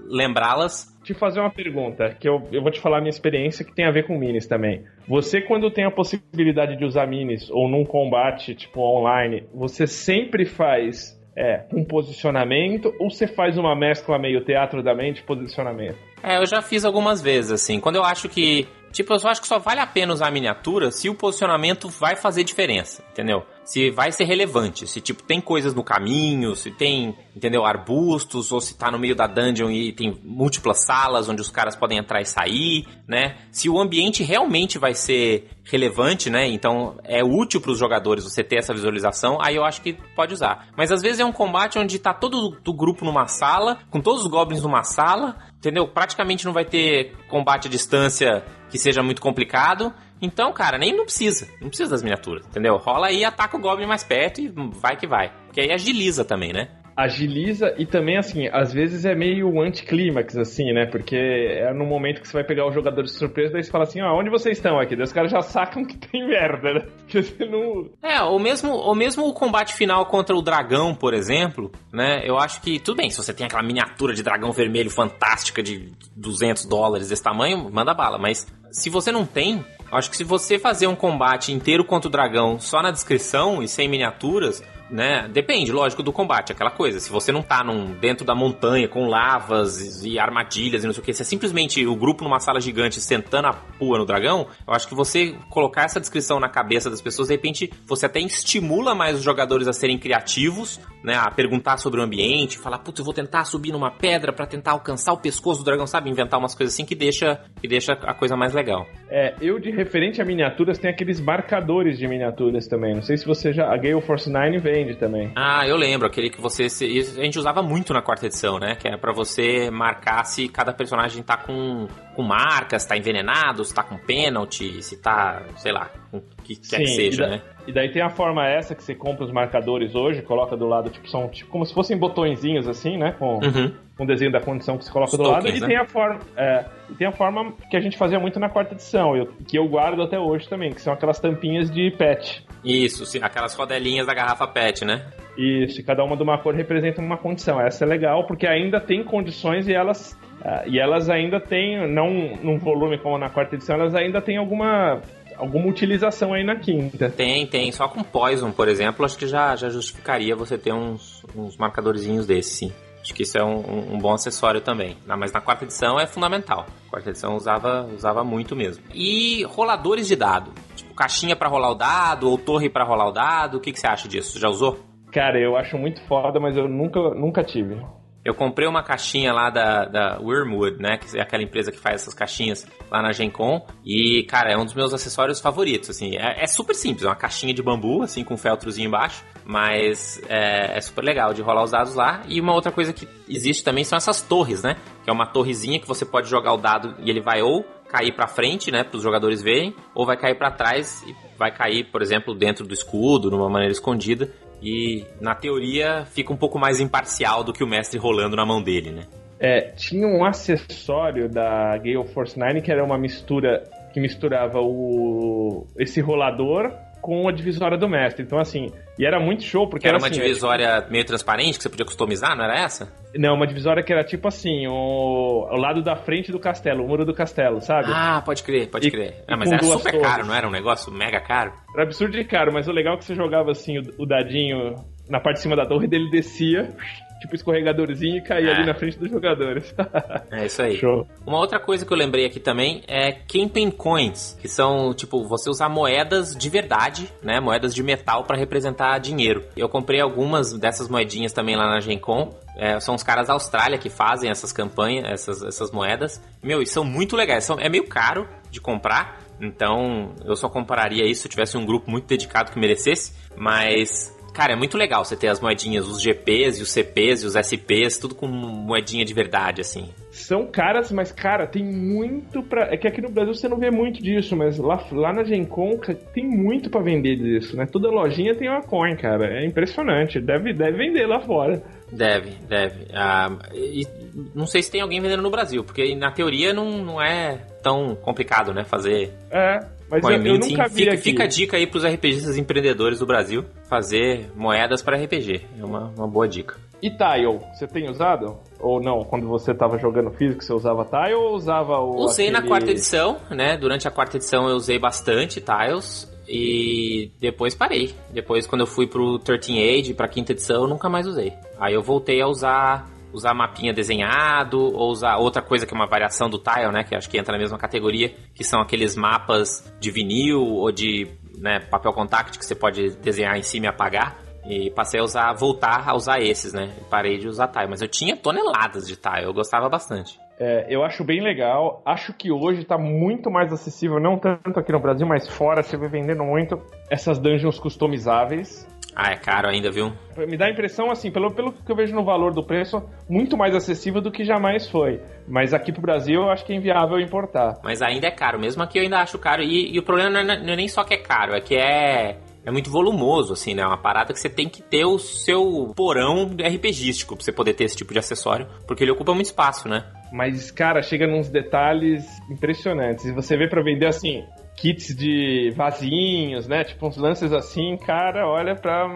lembrá-las. 0.09 0.89
Te 1.03 1.13
fazer 1.13 1.39
uma 1.39 1.49
pergunta, 1.49 2.15
que 2.19 2.27
eu, 2.27 2.47
eu 2.51 2.61
vou 2.61 2.71
te 2.71 2.79
falar 2.79 2.97
a 2.97 3.01
minha 3.01 3.09
experiência 3.09 3.65
que 3.65 3.73
tem 3.73 3.85
a 3.85 3.91
ver 3.91 4.05
com 4.05 4.17
minis 4.17 4.45
também. 4.45 4.83
Você, 5.07 5.41
quando 5.41 5.71
tem 5.71 5.85
a 5.85 5.91
possibilidade 5.91 6.77
de 6.77 6.85
usar 6.85 7.07
minis, 7.07 7.49
ou 7.49 7.67
num 7.69 7.85
combate 7.85 8.53
tipo 8.53 8.81
online, 8.81 9.45
você 9.53 9.87
sempre 9.87 10.45
faz 10.45 11.18
é, 11.39 11.63
um 11.73 11.85
posicionamento 11.85 12.93
ou 12.99 13.09
você 13.09 13.25
faz 13.25 13.57
uma 13.57 13.73
mescla 13.73 14.19
meio 14.19 14.43
teatro 14.43 14.83
da 14.83 14.93
mente 14.93 15.23
posicionamento? 15.23 15.97
É, 16.21 16.37
eu 16.37 16.45
já 16.45 16.61
fiz 16.61 16.83
algumas 16.83 17.21
vezes, 17.21 17.51
assim. 17.51 17.79
Quando 17.79 17.95
eu 17.95 18.03
acho 18.03 18.27
que. 18.27 18.67
Tipo, 18.91 19.13
eu 19.13 19.29
acho 19.29 19.41
que 19.41 19.47
só 19.47 19.59
vale 19.59 19.79
a 19.79 19.87
pena 19.87 20.13
usar 20.13 20.27
a 20.27 20.31
miniatura 20.31 20.91
se 20.91 21.09
o 21.09 21.15
posicionamento 21.15 21.89
vai 21.89 22.15
fazer 22.15 22.43
diferença, 22.43 23.03
entendeu? 23.11 23.45
Se 23.63 23.91
vai 23.91 24.11
ser 24.11 24.23
relevante, 24.23 24.87
se 24.87 24.99
tipo 24.99 25.21
tem 25.21 25.39
coisas 25.39 25.75
no 25.75 25.83
caminho, 25.83 26.55
se 26.55 26.71
tem, 26.71 27.15
entendeu, 27.35 27.63
arbustos, 27.65 28.51
ou 28.51 28.59
se 28.59 28.75
tá 28.75 28.89
no 28.89 28.97
meio 28.97 29.15
da 29.15 29.27
dungeon 29.27 29.69
e 29.69 29.93
tem 29.93 30.19
múltiplas 30.23 30.85
salas 30.85 31.29
onde 31.29 31.41
os 31.41 31.51
caras 31.51 31.75
podem 31.75 31.99
entrar 31.99 32.19
e 32.19 32.25
sair, 32.25 32.87
né? 33.07 33.37
Se 33.51 33.69
o 33.69 33.79
ambiente 33.79 34.23
realmente 34.23 34.79
vai 34.79 34.95
ser 34.95 35.49
relevante, 35.63 36.29
né? 36.29 36.47
Então 36.47 36.97
é 37.03 37.23
útil 37.23 37.61
para 37.61 37.71
os 37.71 37.77
jogadores 37.77 38.23
você 38.23 38.43
ter 38.43 38.57
essa 38.57 38.73
visualização, 38.73 39.37
aí 39.39 39.55
eu 39.55 39.63
acho 39.63 39.81
que 39.81 39.93
pode 40.15 40.33
usar. 40.33 40.67
Mas 40.75 40.91
às 40.91 41.01
vezes 41.01 41.19
é 41.19 41.25
um 41.25 41.31
combate 41.31 41.77
onde 41.77 41.99
tá 41.99 42.13
todo 42.13 42.57
o 42.65 42.73
grupo 42.73 43.05
numa 43.05 43.27
sala, 43.27 43.77
com 43.91 44.01
todos 44.01 44.21
os 44.23 44.27
goblins 44.27 44.63
numa 44.63 44.83
sala, 44.83 45.37
entendeu? 45.57 45.87
Praticamente 45.87 46.45
não 46.45 46.53
vai 46.53 46.65
ter 46.65 47.13
combate 47.29 47.67
à 47.67 47.69
distância 47.69 48.43
que 48.69 48.77
seja 48.77 49.03
muito 49.03 49.21
complicado. 49.21 49.93
Então, 50.21 50.51
cara, 50.53 50.77
nem 50.77 50.95
não 50.95 51.05
precisa. 51.05 51.47
Não 51.61 51.69
precisa 51.69 51.89
das 51.89 52.03
miniaturas, 52.03 52.45
entendeu? 52.45 52.77
Rola 52.77 53.07
aí, 53.07 53.23
ataca 53.23 53.57
o 53.57 53.59
Goblin 53.59 53.87
mais 53.87 54.03
perto 54.03 54.41
e 54.41 54.47
vai 54.49 54.95
que 54.97 55.07
vai. 55.07 55.31
Porque 55.45 55.61
aí 55.61 55.71
agiliza 55.71 56.25
também, 56.25 56.53
né? 56.53 56.69
agiliza 56.99 57.73
e 57.77 57.85
também, 57.85 58.17
assim, 58.17 58.49
às 58.51 58.73
vezes 58.73 59.05
é 59.05 59.15
meio 59.15 59.61
anticlímax, 59.61 60.35
assim, 60.35 60.73
né? 60.73 60.85
Porque 60.85 61.15
é 61.15 61.73
no 61.73 61.85
momento 61.85 62.21
que 62.21 62.27
você 62.27 62.33
vai 62.33 62.43
pegar 62.43 62.67
o 62.67 62.71
jogador 62.71 63.03
de 63.03 63.11
surpresa, 63.11 63.53
daí 63.53 63.63
você 63.63 63.71
fala 63.71 63.85
assim, 63.85 64.01
ah, 64.01 64.13
onde 64.13 64.29
vocês 64.29 64.57
estão 64.57 64.77
aqui? 64.77 64.95
Daí 64.95 65.05
os 65.05 65.13
caras 65.13 65.31
já 65.31 65.39
sacam 65.41 65.85
que 65.85 65.97
tem 65.97 66.27
merda, 66.27 66.73
né? 66.73 66.85
Que 67.07 67.21
você 67.23 67.45
não... 67.45 67.89
É, 68.03 68.21
ou 68.21 68.37
mesmo, 68.37 68.71
ou 68.71 68.93
mesmo 68.93 69.25
o 69.25 69.33
combate 69.33 69.73
final 69.73 70.05
contra 70.07 70.35
o 70.35 70.41
dragão, 70.41 70.93
por 70.93 71.13
exemplo, 71.13 71.71
né? 71.93 72.21
Eu 72.25 72.37
acho 72.37 72.61
que, 72.61 72.79
tudo 72.79 72.97
bem, 72.97 73.09
se 73.09 73.17
você 73.17 73.33
tem 73.33 73.45
aquela 73.45 73.63
miniatura 73.63 74.13
de 74.13 74.21
dragão 74.21 74.51
vermelho 74.51 74.91
fantástica 74.91 75.63
de 75.63 75.91
200 76.17 76.65
dólares 76.65 77.07
desse 77.07 77.23
tamanho, 77.23 77.69
manda 77.71 77.93
bala, 77.93 78.17
mas 78.17 78.45
se 78.71 78.89
você 78.89 79.11
não 79.11 79.25
tem, 79.25 79.63
acho 79.91 80.09
que 80.09 80.17
se 80.17 80.23
você 80.23 80.59
fazer 80.59 80.87
um 80.87 80.95
combate 80.95 81.51
inteiro 81.51 81.83
contra 81.83 82.07
o 82.07 82.11
dragão 82.11 82.59
só 82.59 82.81
na 82.81 82.91
descrição 82.91 83.61
e 83.63 83.67
sem 83.67 83.87
miniaturas, 83.87 84.63
né? 84.89 85.27
Depende, 85.31 85.71
lógico, 85.71 86.01
do 86.01 86.11
combate, 86.11 86.51
aquela 86.51 86.71
coisa. 86.71 86.99
Se 86.99 87.11
você 87.11 87.31
não 87.31 87.41
tá 87.41 87.63
num, 87.63 87.93
dentro 87.93 88.25
da 88.25 88.33
montanha 88.33 88.87
com 88.87 89.07
lavas 89.07 90.03
e 90.03 90.17
armadilhas 90.17 90.83
e 90.83 90.87
não 90.87 90.93
sei 90.93 91.01
o 91.01 91.05
que, 91.05 91.13
se 91.13 91.21
é 91.21 91.25
simplesmente 91.25 91.85
o 91.85 91.95
grupo 91.95 92.23
numa 92.23 92.39
sala 92.39 92.59
gigante 92.59 92.99
sentando 92.99 93.47
a 93.47 93.53
pua 93.53 93.99
no 93.99 94.05
dragão, 94.05 94.47
eu 94.67 94.73
acho 94.73 94.87
que 94.87 94.95
você 94.95 95.35
colocar 95.49 95.83
essa 95.83 95.99
descrição 95.99 96.39
na 96.39 96.49
cabeça 96.49 96.89
das 96.89 97.01
pessoas, 97.01 97.27
de 97.27 97.35
repente, 97.35 97.71
você 97.85 98.07
até 98.07 98.19
estimula 98.19 98.95
mais 98.95 99.15
os 99.15 99.23
jogadores 99.23 99.67
a 99.67 99.73
serem 99.73 99.97
criativos, 99.97 100.79
né? 101.03 101.15
A 101.15 101.31
perguntar 101.31 101.77
sobre 101.77 101.99
o 101.99 102.03
ambiente, 102.03 102.57
falar, 102.57 102.79
putz, 102.79 102.99
eu 102.99 103.05
vou 103.05 103.13
tentar 103.13 103.45
subir 103.45 103.71
numa 103.71 103.91
pedra 103.91 104.33
para 104.33 104.45
tentar 104.45 104.71
alcançar 104.71 105.13
o 105.13 105.17
pescoço 105.17 105.61
do 105.61 105.65
dragão, 105.65 105.87
sabe? 105.87 106.09
Inventar 106.09 106.39
umas 106.39 106.55
coisas 106.55 106.73
assim 106.73 106.85
que 106.85 106.95
deixa, 106.95 107.41
que 107.61 107.67
deixa 107.67 107.93
a 107.93 108.13
coisa 108.13 108.35
mais 108.35 108.53
legal. 108.53 108.85
É, 109.09 109.35
eu 109.41 109.59
de 109.59 109.71
referente 109.71 110.21
a 110.21 110.25
miniaturas, 110.25 110.77
tem 110.77 110.89
aqueles 110.89 111.19
marcadores 111.19 111.97
de 111.97 112.07
miniaturas 112.07 112.67
também. 112.67 112.95
Não 112.95 113.01
sei 113.01 113.17
se 113.17 113.25
você 113.25 113.53
já. 113.53 113.65
A 113.71 113.77
Gale 113.77 114.01
Force 114.01 114.29
9 114.29 114.57
vem 114.59 114.79
também. 114.95 115.31
Ah, 115.35 115.67
eu 115.67 115.75
lembro, 115.75 116.07
aquele 116.07 116.29
que 116.29 116.41
você. 116.41 116.63
a 116.63 117.23
gente 117.23 117.37
usava 117.37 117.61
muito 117.61 117.93
na 117.93 118.01
quarta 118.01 118.25
edição, 118.25 118.59
né? 118.59 118.75
Que 118.75 118.87
é 118.87 118.97
para 118.97 119.13
você 119.13 119.69
marcar 119.69 120.23
se 120.23 120.47
cada 120.47 120.73
personagem 120.73 121.21
tá 121.23 121.37
com, 121.37 121.87
com 122.15 122.23
marcas, 122.23 122.85
tá 122.85 122.97
envenenado, 122.97 123.63
se 123.63 123.73
tá 123.73 123.83
com 123.83 123.97
pênalti, 123.97 124.81
se 124.81 125.01
tá, 125.01 125.43
sei 125.57 125.71
lá, 125.71 125.89
com 126.09 126.17
o 126.17 126.23
que 126.43 126.55
Sim, 126.55 126.61
quer 126.69 126.77
que 126.83 126.87
seja, 126.87 127.23
da, 127.23 127.29
né? 127.29 127.41
E 127.67 127.71
daí 127.71 127.91
tem 127.91 128.01
a 128.01 128.09
forma 128.09 128.47
essa 128.47 128.73
que 128.73 128.83
você 128.83 128.95
compra 128.95 129.25
os 129.25 129.31
marcadores 129.31 129.95
hoje, 129.95 130.21
coloca 130.21 130.57
do 130.57 130.67
lado, 130.67 130.89
tipo, 130.89 131.07
são 131.09 131.27
tipo, 131.29 131.49
como 131.49 131.65
se 131.65 131.73
fossem 131.73 131.97
botõezinhos 131.97 132.67
assim, 132.67 132.97
né? 132.97 133.15
Com, 133.17 133.35
uhum. 133.35 133.71
o 133.99 134.05
desenho 134.05 134.31
da 134.31 134.41
condição 134.41 134.77
que 134.77 134.85
você 134.85 134.91
coloca 134.91 135.11
os 135.11 135.17
do 135.17 135.23
tokens, 135.23 135.43
lado. 135.45 135.57
E 135.57 135.59
né? 135.61 135.67
tem 135.67 135.77
a 135.77 135.85
forma. 135.85 136.19
É, 136.35 136.65
e 136.89 136.93
tem 136.95 137.07
a 137.07 137.11
forma 137.11 137.53
que 137.69 137.77
a 137.77 137.79
gente 137.79 137.97
fazia 137.97 138.19
muito 138.19 138.39
na 138.39 138.49
quarta 138.49 138.73
edição, 138.73 139.15
eu, 139.15 139.27
que 139.47 139.57
eu 139.57 139.67
guardo 139.67 140.01
até 140.01 140.19
hoje 140.19 140.47
também, 140.49 140.71
que 140.71 140.81
são 140.81 140.93
aquelas 140.93 141.19
tampinhas 141.19 141.69
de 141.69 141.91
pet. 141.91 142.45
Isso, 142.63 143.05
sim, 143.05 143.19
aquelas 143.21 143.53
rodelinhas 143.53 144.07
da 144.07 144.13
garrafa 144.13 144.47
PET, 144.47 144.83
né? 144.83 145.05
Isso, 145.37 145.83
cada 145.85 146.03
uma 146.03 146.17
de 146.17 146.23
uma 146.23 146.37
cor 146.37 146.53
representa 146.53 147.01
uma 147.01 147.17
condição. 147.17 147.61
Essa 147.61 147.85
é 147.85 147.87
legal 147.87 148.25
porque 148.25 148.45
ainda 148.45 148.81
tem 148.81 149.03
condições 149.03 149.67
e 149.67 149.73
elas 149.73 150.17
uh, 150.41 150.67
e 150.67 150.79
elas 150.79 151.09
ainda 151.09 151.39
têm, 151.39 151.87
não 151.87 152.09
num 152.43 152.57
volume 152.57 152.97
como 152.97 153.17
na 153.17 153.29
quarta 153.29 153.55
edição, 153.55 153.75
elas 153.75 153.95
ainda 153.95 154.21
têm 154.21 154.37
alguma 154.37 155.01
alguma 155.39 155.67
utilização 155.67 156.33
aí 156.33 156.43
na 156.43 156.57
quinta. 156.57 157.09
Tem, 157.09 157.47
tem. 157.47 157.71
Só 157.71 157.87
com 157.87 158.03
Poison, 158.03 158.51
por 158.51 158.67
exemplo, 158.67 159.05
acho 159.05 159.17
que 159.17 159.25
já, 159.25 159.55
já 159.55 159.69
justificaria 159.69 160.35
você 160.35 160.57
ter 160.57 160.73
uns, 160.73 161.23
uns 161.35 161.57
marcadorzinhos 161.57 162.27
desses, 162.27 162.53
sim. 162.53 162.73
Acho 163.01 163.13
que 163.13 163.23
isso 163.23 163.37
é 163.37 163.43
um, 163.43 163.95
um 163.95 163.97
bom 163.97 164.13
acessório 164.13 164.59
também. 164.59 164.97
Mas 165.05 165.31
na 165.31 165.39
quarta 165.39 165.63
edição 165.63 165.99
é 165.99 166.05
fundamental. 166.05 166.65
quarta 166.89 167.09
edição 167.09 167.35
usava, 167.35 167.89
usava 167.95 168.23
muito 168.23 168.55
mesmo. 168.55 168.83
E 168.93 169.43
roladores 169.45 170.07
de 170.07 170.15
dado. 170.15 170.51
Tipo, 170.75 170.93
caixinha 170.93 171.35
para 171.35 171.47
rolar 171.47 171.71
o 171.71 171.75
dado 171.75 172.29
ou 172.29 172.37
torre 172.37 172.69
para 172.69 172.83
rolar 172.83 173.07
o 173.07 173.11
dado. 173.11 173.57
O 173.57 173.59
que, 173.61 173.71
que 173.71 173.79
você 173.79 173.87
acha 173.87 174.07
disso? 174.07 174.37
Já 174.37 174.49
usou? 174.49 174.79
Cara, 175.13 175.39
eu 175.39 175.55
acho 175.55 175.77
muito 175.77 176.01
foda, 176.07 176.39
mas 176.39 176.55
eu 176.55 176.67
nunca, 176.67 176.99
nunca 177.15 177.43
tive. 177.43 177.81
Eu 178.23 178.33
comprei 178.33 178.67
uma 178.67 178.83
caixinha 178.83 179.31
lá 179.31 179.49
da, 179.49 179.85
da 179.85 180.19
Wormwood, 180.19 180.81
né? 180.81 180.97
Que 180.97 181.17
é 181.17 181.21
aquela 181.21 181.41
empresa 181.41 181.71
que 181.71 181.79
faz 181.79 182.01
essas 182.01 182.13
caixinhas 182.13 182.67
lá 182.91 183.01
na 183.01 183.11
Gen 183.11 183.29
Con. 183.29 183.65
E, 183.85 184.23
cara, 184.23 184.51
é 184.51 184.57
um 184.57 184.65
dos 184.65 184.73
meus 184.73 184.93
acessórios 184.93 185.39
favoritos, 185.39 185.89
assim. 185.89 186.15
É, 186.17 186.43
é 186.43 186.47
super 186.47 186.75
simples, 186.75 187.05
é 187.05 187.07
uma 187.07 187.15
caixinha 187.15 187.53
de 187.53 187.63
bambu, 187.63 188.03
assim, 188.03 188.23
com 188.23 188.33
um 188.33 188.37
feltrozinho 188.37 188.87
embaixo. 188.87 189.23
Mas 189.45 190.21
é, 190.27 190.77
é, 190.77 190.81
super 190.81 191.03
legal 191.03 191.33
de 191.33 191.41
rolar 191.41 191.63
os 191.63 191.71
dados 191.71 191.95
lá. 191.95 192.21
E 192.27 192.41
uma 192.41 192.53
outra 192.53 192.71
coisa 192.71 192.91
que 192.93 193.07
existe 193.27 193.63
também 193.63 193.83
são 193.83 193.97
essas 193.97 194.21
torres, 194.21 194.61
né? 194.61 194.75
Que 195.03 195.09
é 195.09 195.13
uma 195.13 195.25
torrezinha 195.25 195.79
que 195.79 195.87
você 195.87 196.05
pode 196.05 196.29
jogar 196.29 196.53
o 196.53 196.57
dado 196.57 196.95
e 196.99 197.09
ele 197.09 197.21
vai 197.21 197.41
ou 197.41 197.65
cair 197.89 198.13
para 198.13 198.27
frente, 198.27 198.71
né, 198.71 198.83
para 198.83 198.97
os 198.97 199.03
jogadores 199.03 199.41
verem, 199.41 199.75
ou 199.95 200.05
vai 200.05 200.15
cair 200.15 200.37
para 200.37 200.51
trás 200.51 201.03
e 201.07 201.15
vai 201.37 201.51
cair, 201.51 201.85
por 201.91 202.01
exemplo, 202.01 202.35
dentro 202.35 202.65
do 202.65 202.73
escudo, 202.73 203.31
numa 203.31 203.49
maneira 203.49 203.73
escondida. 203.73 204.29
E 204.61 205.05
na 205.19 205.33
teoria 205.33 206.05
fica 206.05 206.31
um 206.31 206.37
pouco 206.37 206.59
mais 206.59 206.79
imparcial 206.79 207.43
do 207.43 207.51
que 207.51 207.63
o 207.63 207.67
mestre 207.67 207.99
rolando 207.99 208.35
na 208.35 208.45
mão 208.45 208.61
dele, 208.61 208.91
né? 208.91 209.03
É, 209.39 209.71
tinha 209.71 210.05
um 210.05 210.25
acessório 210.25 211.29
da 211.29 211.77
Gale 211.77 212.05
Force 212.13 212.37
9 212.37 212.61
que 212.61 212.71
era 212.71 212.83
uma 212.83 212.97
mistura 212.97 213.63
que 213.93 213.99
misturava 213.99 214.59
o 214.59 215.65
esse 215.77 216.01
rolador 216.01 216.73
com 217.01 217.27
a 217.27 217.31
divisória 217.31 217.77
do 217.77 217.87
mestre. 217.87 218.23
Então, 218.23 218.39
assim, 218.39 218.67
e 218.97 219.05
era 219.05 219.19
muito 219.19 219.43
show, 219.43 219.67
porque 219.67 219.87
era, 219.87 219.97
era 219.97 220.03
uma 220.03 220.09
assim, 220.09 220.21
divisória 220.21 220.65
é, 220.65 220.89
meio 220.89 221.05
transparente 221.05 221.57
que 221.57 221.63
você 221.63 221.69
podia 221.69 221.85
customizar, 221.85 222.35
não 222.35 222.43
era 222.43 222.59
essa? 222.59 222.91
Não, 223.15 223.35
uma 223.35 223.47
divisória 223.47 223.83
que 223.83 223.91
era 223.91 224.03
tipo 224.03 224.27
assim, 224.27 224.67
o, 224.67 225.47
o 225.49 225.55
lado 225.55 225.81
da 225.81 225.95
frente 225.95 226.31
do 226.31 226.39
castelo, 226.39 226.83
o 226.83 226.87
muro 226.87 227.05
do 227.05 227.13
castelo, 227.13 227.61
sabe? 227.61 227.89
Ah, 227.93 228.21
pode 228.23 228.43
crer, 228.43 228.69
pode 228.69 228.87
e, 228.87 228.91
crer. 228.91 229.23
Ah, 229.27 229.37
mas 229.37 229.51
era 229.51 229.63
super 229.63 229.91
torres. 229.91 230.07
caro, 230.07 230.25
não 230.25 230.33
era 230.33 230.47
um 230.47 230.51
negócio 230.51 230.91
mega 230.91 231.19
caro? 231.19 231.53
Era 231.73 231.83
absurdo 231.83 232.17
de 232.17 232.23
caro, 232.23 232.51
mas 232.53 232.67
o 232.67 232.71
legal 232.71 232.95
é 232.95 232.97
que 232.97 233.05
você 233.05 233.15
jogava 233.15 233.51
assim 233.51 233.79
o, 233.79 234.03
o 234.03 234.05
dadinho 234.05 234.75
na 235.09 235.19
parte 235.19 235.37
de 235.37 235.41
cima 235.43 235.55
da 235.55 235.65
torre 235.65 235.87
dele 235.87 236.09
descia 236.11 236.75
tipo 237.19 237.35
escorregadorzinho 237.35 238.17
e 238.17 238.21
cair 238.21 238.47
é. 238.47 238.55
ali 238.55 238.65
na 238.65 238.73
frente 238.73 238.97
dos 238.97 239.09
jogadores. 239.09 239.73
é 240.31 240.45
isso 240.45 240.61
aí. 240.61 240.77
Show. 240.77 241.07
Uma 241.25 241.37
outra 241.37 241.59
coisa 241.59 241.85
que 241.85 241.91
eu 241.91 241.97
lembrei 241.97 242.25
aqui 242.25 242.39
também 242.39 242.81
é 242.87 243.11
Camping 243.11 243.71
Coins, 243.71 244.37
que 244.41 244.47
são, 244.47 244.93
tipo, 244.93 245.27
você 245.27 245.49
usar 245.49 245.69
moedas 245.69 246.35
de 246.35 246.49
verdade, 246.49 247.11
né? 247.21 247.39
Moedas 247.39 247.75
de 247.75 247.83
metal 247.83 248.23
para 248.23 248.37
representar 248.37 248.97
dinheiro. 248.99 249.43
Eu 249.55 249.67
comprei 249.67 249.99
algumas 249.99 250.53
dessas 250.53 250.87
moedinhas 250.87 251.33
também 251.33 251.55
lá 251.55 251.67
na 251.67 251.79
Gen 251.79 251.99
Con. 251.99 252.33
É, 252.57 252.79
são 252.79 252.95
os 252.95 253.03
caras 253.03 253.27
da 253.27 253.33
Austrália 253.33 253.77
que 253.77 253.89
fazem 253.89 254.29
essas 254.29 254.51
campanhas, 254.51 255.05
essas, 255.05 255.43
essas 255.43 255.71
moedas. 255.71 256.21
Meu, 256.43 256.61
e 256.61 256.67
são 256.67 256.83
muito 256.83 257.15
legais. 257.15 257.43
São, 257.43 257.57
é 257.59 257.69
meio 257.69 257.87
caro 257.87 258.27
de 258.49 258.59
comprar, 258.59 259.21
então 259.39 260.13
eu 260.25 260.35
só 260.35 260.49
compraria 260.49 261.05
isso 261.05 261.21
se 261.21 261.27
eu 261.27 261.31
tivesse 261.31 261.57
um 261.57 261.65
grupo 261.65 261.89
muito 261.89 262.05
dedicado 262.07 262.51
que 262.51 262.59
merecesse. 262.59 263.13
Mas 263.35 264.13
Cara, 264.39 264.53
é 264.53 264.55
muito 264.55 264.77
legal 264.77 265.03
você 265.03 265.17
ter 265.17 265.27
as 265.27 265.41
moedinhas, 265.41 265.85
os 265.85 266.01
GPs 266.01 266.59
e 266.59 266.63
os 266.63 266.71
CPs 266.71 267.23
e 267.23 267.25
os 267.25 267.35
SPs, 267.35 267.97
tudo 267.97 268.15
com 268.15 268.25
moedinha 268.25 269.03
de 269.03 269.13
verdade, 269.13 269.59
assim. 269.59 269.89
São 270.11 270.47
caras, 270.47 270.93
mas, 270.93 271.11
cara, 271.11 271.45
tem 271.45 271.61
muito 271.61 272.41
pra. 272.43 272.73
É 272.73 272.77
que 272.77 272.87
aqui 272.87 273.01
no 273.01 273.09
Brasil 273.09 273.33
você 273.33 273.49
não 273.49 273.57
vê 273.57 273.69
muito 273.69 274.01
disso, 274.01 274.37
mas 274.37 274.57
lá, 274.57 274.81
lá 274.93 275.11
na 275.11 275.25
Gen 275.25 275.43
Con 275.43 275.77
tem 276.13 276.25
muito 276.25 276.69
para 276.69 276.79
vender 276.81 277.17
disso, 277.17 277.57
né? 277.57 277.65
Toda 277.69 277.91
lojinha 277.91 278.33
tem 278.33 278.47
uma 278.47 278.61
coin, 278.61 278.95
cara. 278.95 279.41
É 279.41 279.45
impressionante. 279.45 280.21
Deve, 280.21 280.53
deve 280.53 280.77
vender 280.77 281.05
lá 281.05 281.19
fora. 281.19 281.61
Deve, 281.91 282.29
deve. 282.47 282.85
Ah, 282.93 283.37
e 283.53 283.85
não 284.33 284.47
sei 284.47 284.63
se 284.63 284.71
tem 284.71 284.79
alguém 284.79 285.01
vendendo 285.01 285.21
no 285.21 285.29
Brasil, 285.29 285.65
porque 285.65 285.93
na 285.95 286.11
teoria 286.13 286.53
não, 286.53 286.77
não 286.77 287.01
é 287.01 287.39
tão 287.61 287.93
complicado, 287.93 288.53
né? 288.53 288.63
Fazer. 288.63 289.11
É. 289.29 289.59
Mas 289.91 290.01
eu, 290.01 290.11
eu, 290.11 290.39
nunca 290.39 290.69
vi 290.69 290.83
fica, 290.83 290.93
aqui. 290.93 291.01
fica 291.01 291.23
a 291.23 291.27
dica 291.27 291.57
aí 291.57 291.67
pros 291.67 291.83
RPGistas 291.83 292.37
empreendedores 292.37 292.99
do 292.99 293.05
Brasil 293.05 293.43
fazer 293.69 294.31
moedas 294.35 294.81
para 294.81 294.97
RPG. 294.97 295.45
É 295.59 295.63
uma, 295.63 295.93
uma 295.95 296.07
boa 296.07 296.27
dica. 296.27 296.57
E 296.81 296.89
Tile, 296.89 297.39
você 297.53 297.67
tem 297.67 297.89
usado? 297.89 298.37
Ou 298.59 298.81
não? 298.81 299.03
Quando 299.03 299.27
você 299.27 299.51
estava 299.51 299.77
jogando 299.77 300.11
físico, 300.11 300.43
você 300.43 300.53
usava 300.53 300.85
Tile 300.85 301.13
ou 301.13 301.35
usava 301.35 301.77
o. 301.77 301.97
Usei 302.05 302.29
aquele... 302.29 302.41
na 302.41 302.47
quarta 302.47 302.71
edição, 302.71 303.17
né? 303.29 303.57
Durante 303.57 303.87
a 303.87 303.91
quarta 303.91 304.17
edição 304.17 304.49
eu 304.49 304.55
usei 304.55 304.79
bastante 304.79 305.41
Tiles. 305.41 306.09
E 306.31 307.11
depois 307.19 307.55
parei. 307.55 307.95
Depois, 308.11 308.45
quando 308.45 308.61
eu 308.61 308.67
fui 308.67 308.85
pro 308.85 309.17
13 309.17 309.79
Age, 309.79 309.93
pra 309.95 310.07
quinta 310.07 310.31
edição, 310.31 310.61
eu 310.61 310.67
nunca 310.67 310.87
mais 310.87 311.07
usei. 311.07 311.33
Aí 311.59 311.73
eu 311.73 311.81
voltei 311.81 312.21
a 312.21 312.27
usar 312.27 312.87
usar 313.11 313.33
mapinha 313.33 313.73
desenhado 313.73 314.59
ou 314.59 314.91
usar 314.91 315.17
outra 315.17 315.41
coisa 315.41 315.65
que 315.65 315.73
é 315.73 315.75
uma 315.75 315.87
variação 315.87 316.29
do 316.29 316.37
tile, 316.37 316.71
né, 316.71 316.83
que 316.83 316.95
acho 316.95 317.09
que 317.09 317.17
entra 317.17 317.31
na 317.31 317.39
mesma 317.39 317.57
categoria, 317.57 318.13
que 318.35 318.43
são 318.43 318.61
aqueles 318.61 318.95
mapas 318.95 319.73
de 319.79 319.89
vinil 319.89 320.41
ou 320.41 320.71
de 320.71 321.07
né, 321.39 321.59
papel 321.59 321.93
contact 321.93 322.37
que 322.37 322.45
você 322.45 322.55
pode 322.55 322.91
desenhar 322.97 323.37
em 323.37 323.41
cima 323.41 323.65
e 323.65 323.69
apagar. 323.69 324.17
E 324.45 324.71
passei 324.71 324.99
a 324.99 325.03
usar, 325.03 325.33
voltar 325.33 325.87
a 325.87 325.95
usar 325.95 326.19
esses, 326.19 326.53
né? 326.53 326.73
Parei 326.89 327.17
de 327.17 327.27
usar 327.27 327.49
tile, 327.49 327.67
mas 327.69 327.81
eu 327.81 327.87
tinha 327.87 328.15
toneladas 328.15 328.87
de 328.87 328.95
tile, 328.95 329.25
eu 329.25 329.33
gostava 329.33 329.69
bastante. 329.69 330.19
É, 330.39 330.65
eu 330.69 330.83
acho 330.83 331.03
bem 331.03 331.21
legal. 331.21 331.81
Acho 331.85 332.13
que 332.13 332.31
hoje 332.31 332.61
está 332.61 332.77
muito 332.77 333.29
mais 333.29 333.51
acessível, 333.51 333.99
não 333.99 334.17
tanto 334.17 334.57
aqui 334.57 334.71
no 334.71 334.79
Brasil, 334.79 335.05
mas 335.05 335.27
fora 335.27 335.61
você 335.61 335.77
vê 335.77 335.89
vendendo 335.89 336.23
muito 336.23 336.57
essas 336.89 337.19
dungeons 337.19 337.59
customizáveis. 337.59 338.65
Ah, 339.01 339.13
é 339.13 339.15
caro 339.15 339.47
ainda, 339.47 339.71
viu? 339.71 339.93
Me 340.27 340.35
dá 340.35 340.47
a 340.47 340.49
impressão, 340.49 340.91
assim, 340.91 341.09
pelo, 341.09 341.33
pelo 341.33 341.53
que 341.53 341.71
eu 341.71 341.75
vejo 341.75 341.95
no 341.95 342.03
valor 342.03 342.33
do 342.33 342.43
preço, 342.43 342.83
muito 343.09 343.37
mais 343.37 343.55
acessível 343.55 344.01
do 344.01 344.11
que 344.11 344.25
jamais 344.25 344.69
foi. 344.69 344.99
Mas 345.25 345.53
aqui 345.53 345.71
pro 345.71 345.81
Brasil 345.81 346.21
eu 346.21 346.29
acho 346.29 346.43
que 346.43 346.51
é 346.51 346.57
inviável 346.57 346.99
importar. 346.99 347.61
Mas 347.63 347.81
ainda 347.81 348.07
é 348.07 348.11
caro, 348.11 348.37
mesmo 348.37 348.61
aqui 348.61 348.77
eu 348.77 348.83
ainda 348.83 348.99
acho 348.99 349.17
caro. 349.17 349.41
E, 349.41 349.73
e 349.73 349.79
o 349.79 349.83
problema 349.83 350.21
não 350.21 350.33
é, 350.33 350.43
não 350.43 350.53
é 350.53 350.55
nem 350.57 350.67
só 350.67 350.83
que 350.83 350.95
é 350.95 350.97
caro, 350.97 351.33
é 351.33 351.39
que 351.39 351.55
é 351.55 352.17
é 352.45 352.51
muito 352.51 352.69
volumoso, 352.69 353.33
assim, 353.33 353.53
né? 353.53 353.61
É 353.61 353.65
uma 353.65 353.77
parada 353.77 354.11
que 354.11 354.19
você 354.19 354.29
tem 354.29 354.49
que 354.49 354.61
ter 354.61 354.83
o 354.83 354.97
seu 354.97 355.71
porão 355.75 356.25
RPGístico 356.25 357.15
pra 357.15 357.23
você 357.23 357.31
poder 357.31 357.53
ter 357.53 357.65
esse 357.65 357.77
tipo 357.77 357.93
de 357.93 357.99
acessório, 357.99 358.47
porque 358.67 358.83
ele 358.83 358.91
ocupa 358.91 359.13
muito 359.13 359.27
espaço, 359.27 359.69
né? 359.69 359.85
Mas, 360.11 360.49
cara, 360.49 360.81
chega 360.81 361.05
nos 361.05 361.29
detalhes 361.29 362.05
impressionantes. 362.29 363.05
E 363.05 363.13
você 363.13 363.37
vê 363.37 363.47
para 363.47 363.61
vender 363.61 363.85
assim, 363.85 364.23
kits 364.59 364.95
de 364.95 365.51
vasinhos, 365.55 366.47
né? 366.47 366.63
Tipo 366.63 366.87
uns 366.87 366.97
lances 366.97 367.31
assim, 367.33 367.77
cara, 367.77 368.27
olha 368.27 368.55
pra. 368.55 368.87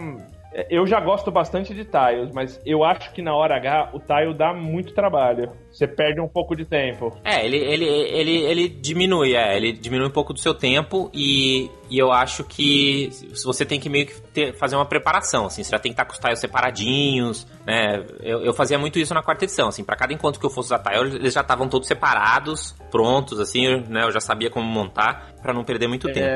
Eu 0.70 0.86
já 0.86 1.00
gosto 1.00 1.32
bastante 1.32 1.74
de 1.74 1.84
tiles, 1.84 2.32
mas 2.34 2.62
eu 2.66 2.84
acho 2.84 3.12
que 3.14 3.22
na 3.22 3.36
hora 3.36 3.56
H 3.56 3.90
o 3.94 4.00
tile 4.00 4.34
dá 4.38 4.54
muito 4.54 4.94
trabalho. 4.94 5.52
Você 5.72 5.88
perde 5.88 6.22
um 6.22 6.28
pouco 6.28 6.56
de 6.56 6.66
tempo. 6.66 7.12
É, 7.24 7.44
ele, 7.44 7.58
ele, 7.58 7.86
ele, 7.86 8.38
ele 8.44 8.70
diminui, 8.70 9.36
é, 9.36 9.58
ele 9.58 9.72
diminui 9.72 10.08
um 10.08 10.12
pouco 10.12 10.32
do 10.32 10.40
seu 10.40 10.54
tempo 10.54 11.10
e, 11.12 11.72
e 11.90 11.98
eu 11.98 12.12
acho 12.12 12.44
que 12.44 13.10
você 13.44 13.66
tem 13.66 13.80
que 13.80 13.90
meio 13.90 14.06
que 14.06 14.22
ter, 14.22 14.54
fazer 14.54 14.76
uma 14.76 14.86
preparação, 14.86 15.46
assim, 15.48 15.64
você 15.64 15.72
já 15.72 15.80
tem 15.80 15.92
que 15.92 15.94
estar 15.94 16.06
com 16.06 16.14
os 16.14 16.20
tiles 16.20 16.40
separadinhos, 16.40 17.48
né? 17.66 18.06
Eu, 18.22 18.44
eu 18.44 18.54
fazia 18.54 18.78
muito 18.78 19.00
isso 19.00 19.14
na 19.14 19.24
quarta 19.24 19.46
edição, 19.46 19.70
assim, 19.70 19.84
para 19.84 19.96
cada 19.96 20.14
encontro 20.14 20.40
que 20.40 20.46
eu 20.46 20.50
fosse 20.52 20.68
usar 20.68 20.80
tile, 20.80 21.16
eles 21.16 21.34
já 21.34 21.42
estavam 21.42 21.68
todos 21.68 21.88
separados, 21.88 22.76
prontos, 22.92 23.40
assim, 23.40 23.82
né? 23.90 24.04
Eu 24.04 24.12
já 24.12 24.20
sabia 24.20 24.52
como 24.52 24.68
montar 24.68 25.34
para 25.42 25.54
não 25.54 25.64
perder 25.64 25.88
muito 25.88 26.08
tempo. 26.12 26.28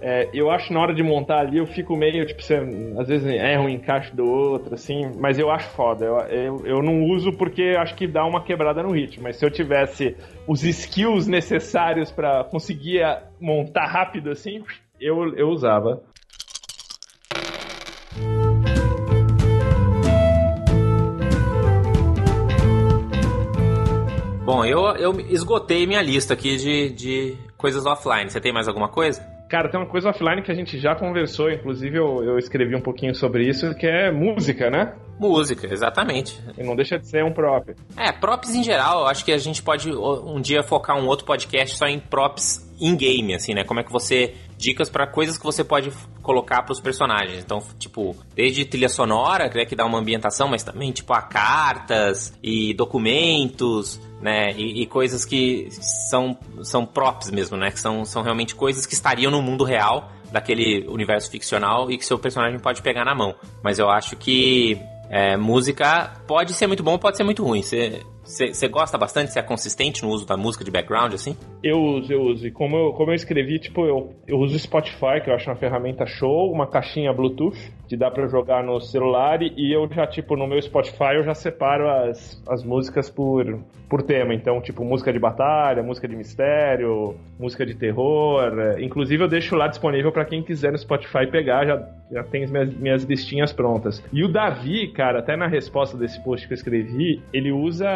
É, 0.00 0.28
eu 0.34 0.50
acho 0.50 0.72
na 0.72 0.80
hora 0.80 0.94
de 0.94 1.02
montar 1.02 1.40
ali, 1.40 1.58
eu 1.58 1.66
fico 1.66 1.96
meio, 1.96 2.26
tipo, 2.26 2.42
você 2.42 2.56
às 2.98 3.08
vezes 3.08 3.26
erra 3.26 3.62
um 3.62 3.68
encaixe 3.68 4.14
do 4.14 4.24
outro, 4.24 4.74
assim, 4.74 5.10
mas 5.18 5.38
eu 5.38 5.50
acho 5.50 5.68
foda. 5.70 6.04
Eu, 6.04 6.18
eu, 6.28 6.66
eu 6.66 6.82
não 6.82 7.04
uso 7.04 7.32
porque 7.32 7.74
acho 7.78 7.94
que 7.94 8.06
dá 8.06 8.24
uma 8.24 8.42
quebrada 8.42 8.82
no 8.82 8.92
ritmo, 8.92 9.22
mas 9.24 9.36
se 9.36 9.44
eu 9.44 9.50
tivesse 9.50 10.16
os 10.46 10.62
skills 10.62 11.26
necessários 11.26 12.12
para 12.12 12.44
conseguir 12.44 13.00
montar 13.40 13.86
rápido 13.86 14.30
assim, 14.30 14.62
eu, 15.00 15.34
eu 15.36 15.48
usava. 15.48 16.02
Bom, 24.44 24.62
eu, 24.62 24.80
eu 24.96 25.20
esgotei 25.30 25.86
minha 25.86 26.02
lista 26.02 26.34
aqui 26.34 26.58
de, 26.58 26.90
de 26.90 27.38
coisas 27.56 27.86
offline. 27.86 28.30
Você 28.30 28.38
tem 28.38 28.52
mais 28.52 28.68
alguma 28.68 28.90
coisa? 28.90 29.33
Cara, 29.54 29.68
tem 29.68 29.78
uma 29.78 29.86
coisa 29.86 30.08
offline 30.08 30.42
que 30.42 30.50
a 30.50 30.54
gente 30.54 30.80
já 30.80 30.96
conversou, 30.96 31.48
inclusive 31.48 31.96
eu, 31.96 32.24
eu 32.24 32.38
escrevi 32.38 32.74
um 32.74 32.80
pouquinho 32.80 33.14
sobre 33.14 33.48
isso, 33.48 33.72
que 33.76 33.86
é 33.86 34.10
música, 34.10 34.68
né? 34.68 34.94
Música, 35.16 35.72
exatamente. 35.72 36.42
E 36.58 36.64
não 36.64 36.74
deixa 36.74 36.98
de 36.98 37.06
ser 37.06 37.24
um 37.24 37.32
prop. 37.32 37.72
É, 37.96 38.10
props 38.10 38.52
em 38.52 38.64
geral, 38.64 39.02
eu 39.02 39.06
acho 39.06 39.24
que 39.24 39.30
a 39.30 39.38
gente 39.38 39.62
pode 39.62 39.88
um 39.94 40.40
dia 40.40 40.64
focar 40.64 40.98
um 40.98 41.06
outro 41.06 41.24
podcast 41.24 41.78
só 41.78 41.86
em 41.86 42.00
props 42.00 42.68
in-game, 42.80 43.32
assim, 43.32 43.54
né? 43.54 43.62
Como 43.62 43.78
é 43.78 43.84
que 43.84 43.92
você 43.92 44.34
dicas 44.58 44.88
para 44.88 45.06
coisas 45.06 45.38
que 45.38 45.44
você 45.44 45.62
pode 45.62 45.92
colocar 46.22 46.62
para 46.62 46.72
os 46.72 46.80
personagens. 46.80 47.42
Então, 47.42 47.62
tipo, 47.78 48.16
desde 48.34 48.64
trilha 48.64 48.88
sonora, 48.88 49.50
né, 49.54 49.64
que 49.64 49.76
dá 49.76 49.84
uma 49.84 49.98
ambientação, 49.98 50.48
mas 50.48 50.62
também 50.62 50.90
tipo 50.90 51.12
a 51.12 51.20
cartas 51.20 52.32
e 52.42 52.72
documentos, 52.74 54.00
né, 54.24 54.52
e, 54.56 54.82
e, 54.82 54.86
coisas 54.86 55.24
que 55.24 55.68
são 55.70 56.36
são 56.62 56.86
props 56.86 57.30
mesmo, 57.30 57.58
né, 57.58 57.70
que 57.70 57.78
são, 57.78 58.04
são 58.06 58.22
realmente 58.22 58.54
coisas 58.54 58.86
que 58.86 58.94
estariam 58.94 59.30
no 59.30 59.42
mundo 59.42 59.62
real 59.64 60.10
daquele 60.32 60.86
universo 60.88 61.30
ficcional 61.30 61.90
e 61.90 61.98
que 61.98 62.04
seu 62.06 62.18
personagem 62.18 62.58
pode 62.58 62.80
pegar 62.80 63.04
na 63.04 63.14
mão. 63.14 63.34
Mas 63.62 63.78
eu 63.78 63.90
acho 63.90 64.16
que 64.16 64.80
É, 65.10 65.36
música 65.36 66.14
pode 66.26 66.54
ser 66.54 66.66
muito 66.66 66.82
bom, 66.82 66.98
pode 66.98 67.16
ser 67.18 67.24
muito 67.24 67.44
ruim. 67.44 67.62
Você 67.62 68.02
gosta 68.70 68.98
bastante? 68.98 69.32
Você 69.32 69.38
é 69.38 69.42
consistente 69.42 70.02
no 70.02 70.10
uso 70.10 70.26
da 70.26 70.36
música 70.36 70.64
de 70.64 70.70
background, 70.70 71.14
assim? 71.14 71.36
Eu 71.62 71.80
uso, 71.80 72.12
eu 72.12 72.22
uso. 72.22 72.46
E 72.46 72.50
como 72.50 72.76
eu, 72.76 72.92
como 72.92 73.10
eu 73.10 73.14
escrevi, 73.14 73.58
tipo, 73.58 73.86
eu, 73.86 74.14
eu 74.26 74.38
uso 74.38 74.58
Spotify, 74.58 75.20
que 75.22 75.30
eu 75.30 75.34
acho 75.34 75.48
uma 75.48 75.56
ferramenta 75.56 76.06
show, 76.06 76.50
uma 76.52 76.66
caixinha 76.66 77.12
Bluetooth, 77.12 77.56
que 77.88 77.96
dá 77.96 78.10
para 78.10 78.26
jogar 78.26 78.62
no 78.64 78.80
celular, 78.80 79.42
e 79.42 79.72
eu 79.72 79.88
já, 79.92 80.06
tipo, 80.06 80.36
no 80.36 80.46
meu 80.46 80.60
Spotify 80.60 81.16
eu 81.16 81.24
já 81.24 81.34
separo 81.34 81.88
as, 81.88 82.42
as 82.48 82.64
músicas 82.64 83.10
por, 83.10 83.60
por 83.88 84.02
tema. 84.02 84.34
Então, 84.34 84.60
tipo, 84.60 84.84
música 84.84 85.12
de 85.12 85.18
batalha, 85.18 85.82
música 85.82 86.08
de 86.08 86.16
mistério, 86.16 87.14
música 87.38 87.64
de 87.64 87.74
terror. 87.74 88.78
Inclusive, 88.80 89.22
eu 89.22 89.28
deixo 89.28 89.54
lá 89.54 89.68
disponível 89.68 90.10
para 90.12 90.24
quem 90.24 90.42
quiser 90.42 90.72
no 90.72 90.78
Spotify 90.78 91.26
pegar, 91.30 91.66
já, 91.66 91.88
já 92.10 92.24
tem 92.24 92.44
as 92.44 92.50
minhas, 92.50 92.74
minhas 92.74 93.04
listinhas 93.04 93.52
prontas. 93.52 94.02
E 94.12 94.24
o 94.24 94.28
Davi, 94.28 94.88
cara, 94.88 95.20
até 95.20 95.36
na 95.36 95.46
resposta 95.46 95.96
desse 95.96 96.22
post 96.22 96.46
que 96.46 96.52
eu 96.52 96.56
escrevi, 96.56 97.22
ele 97.32 97.52
usa 97.52 97.88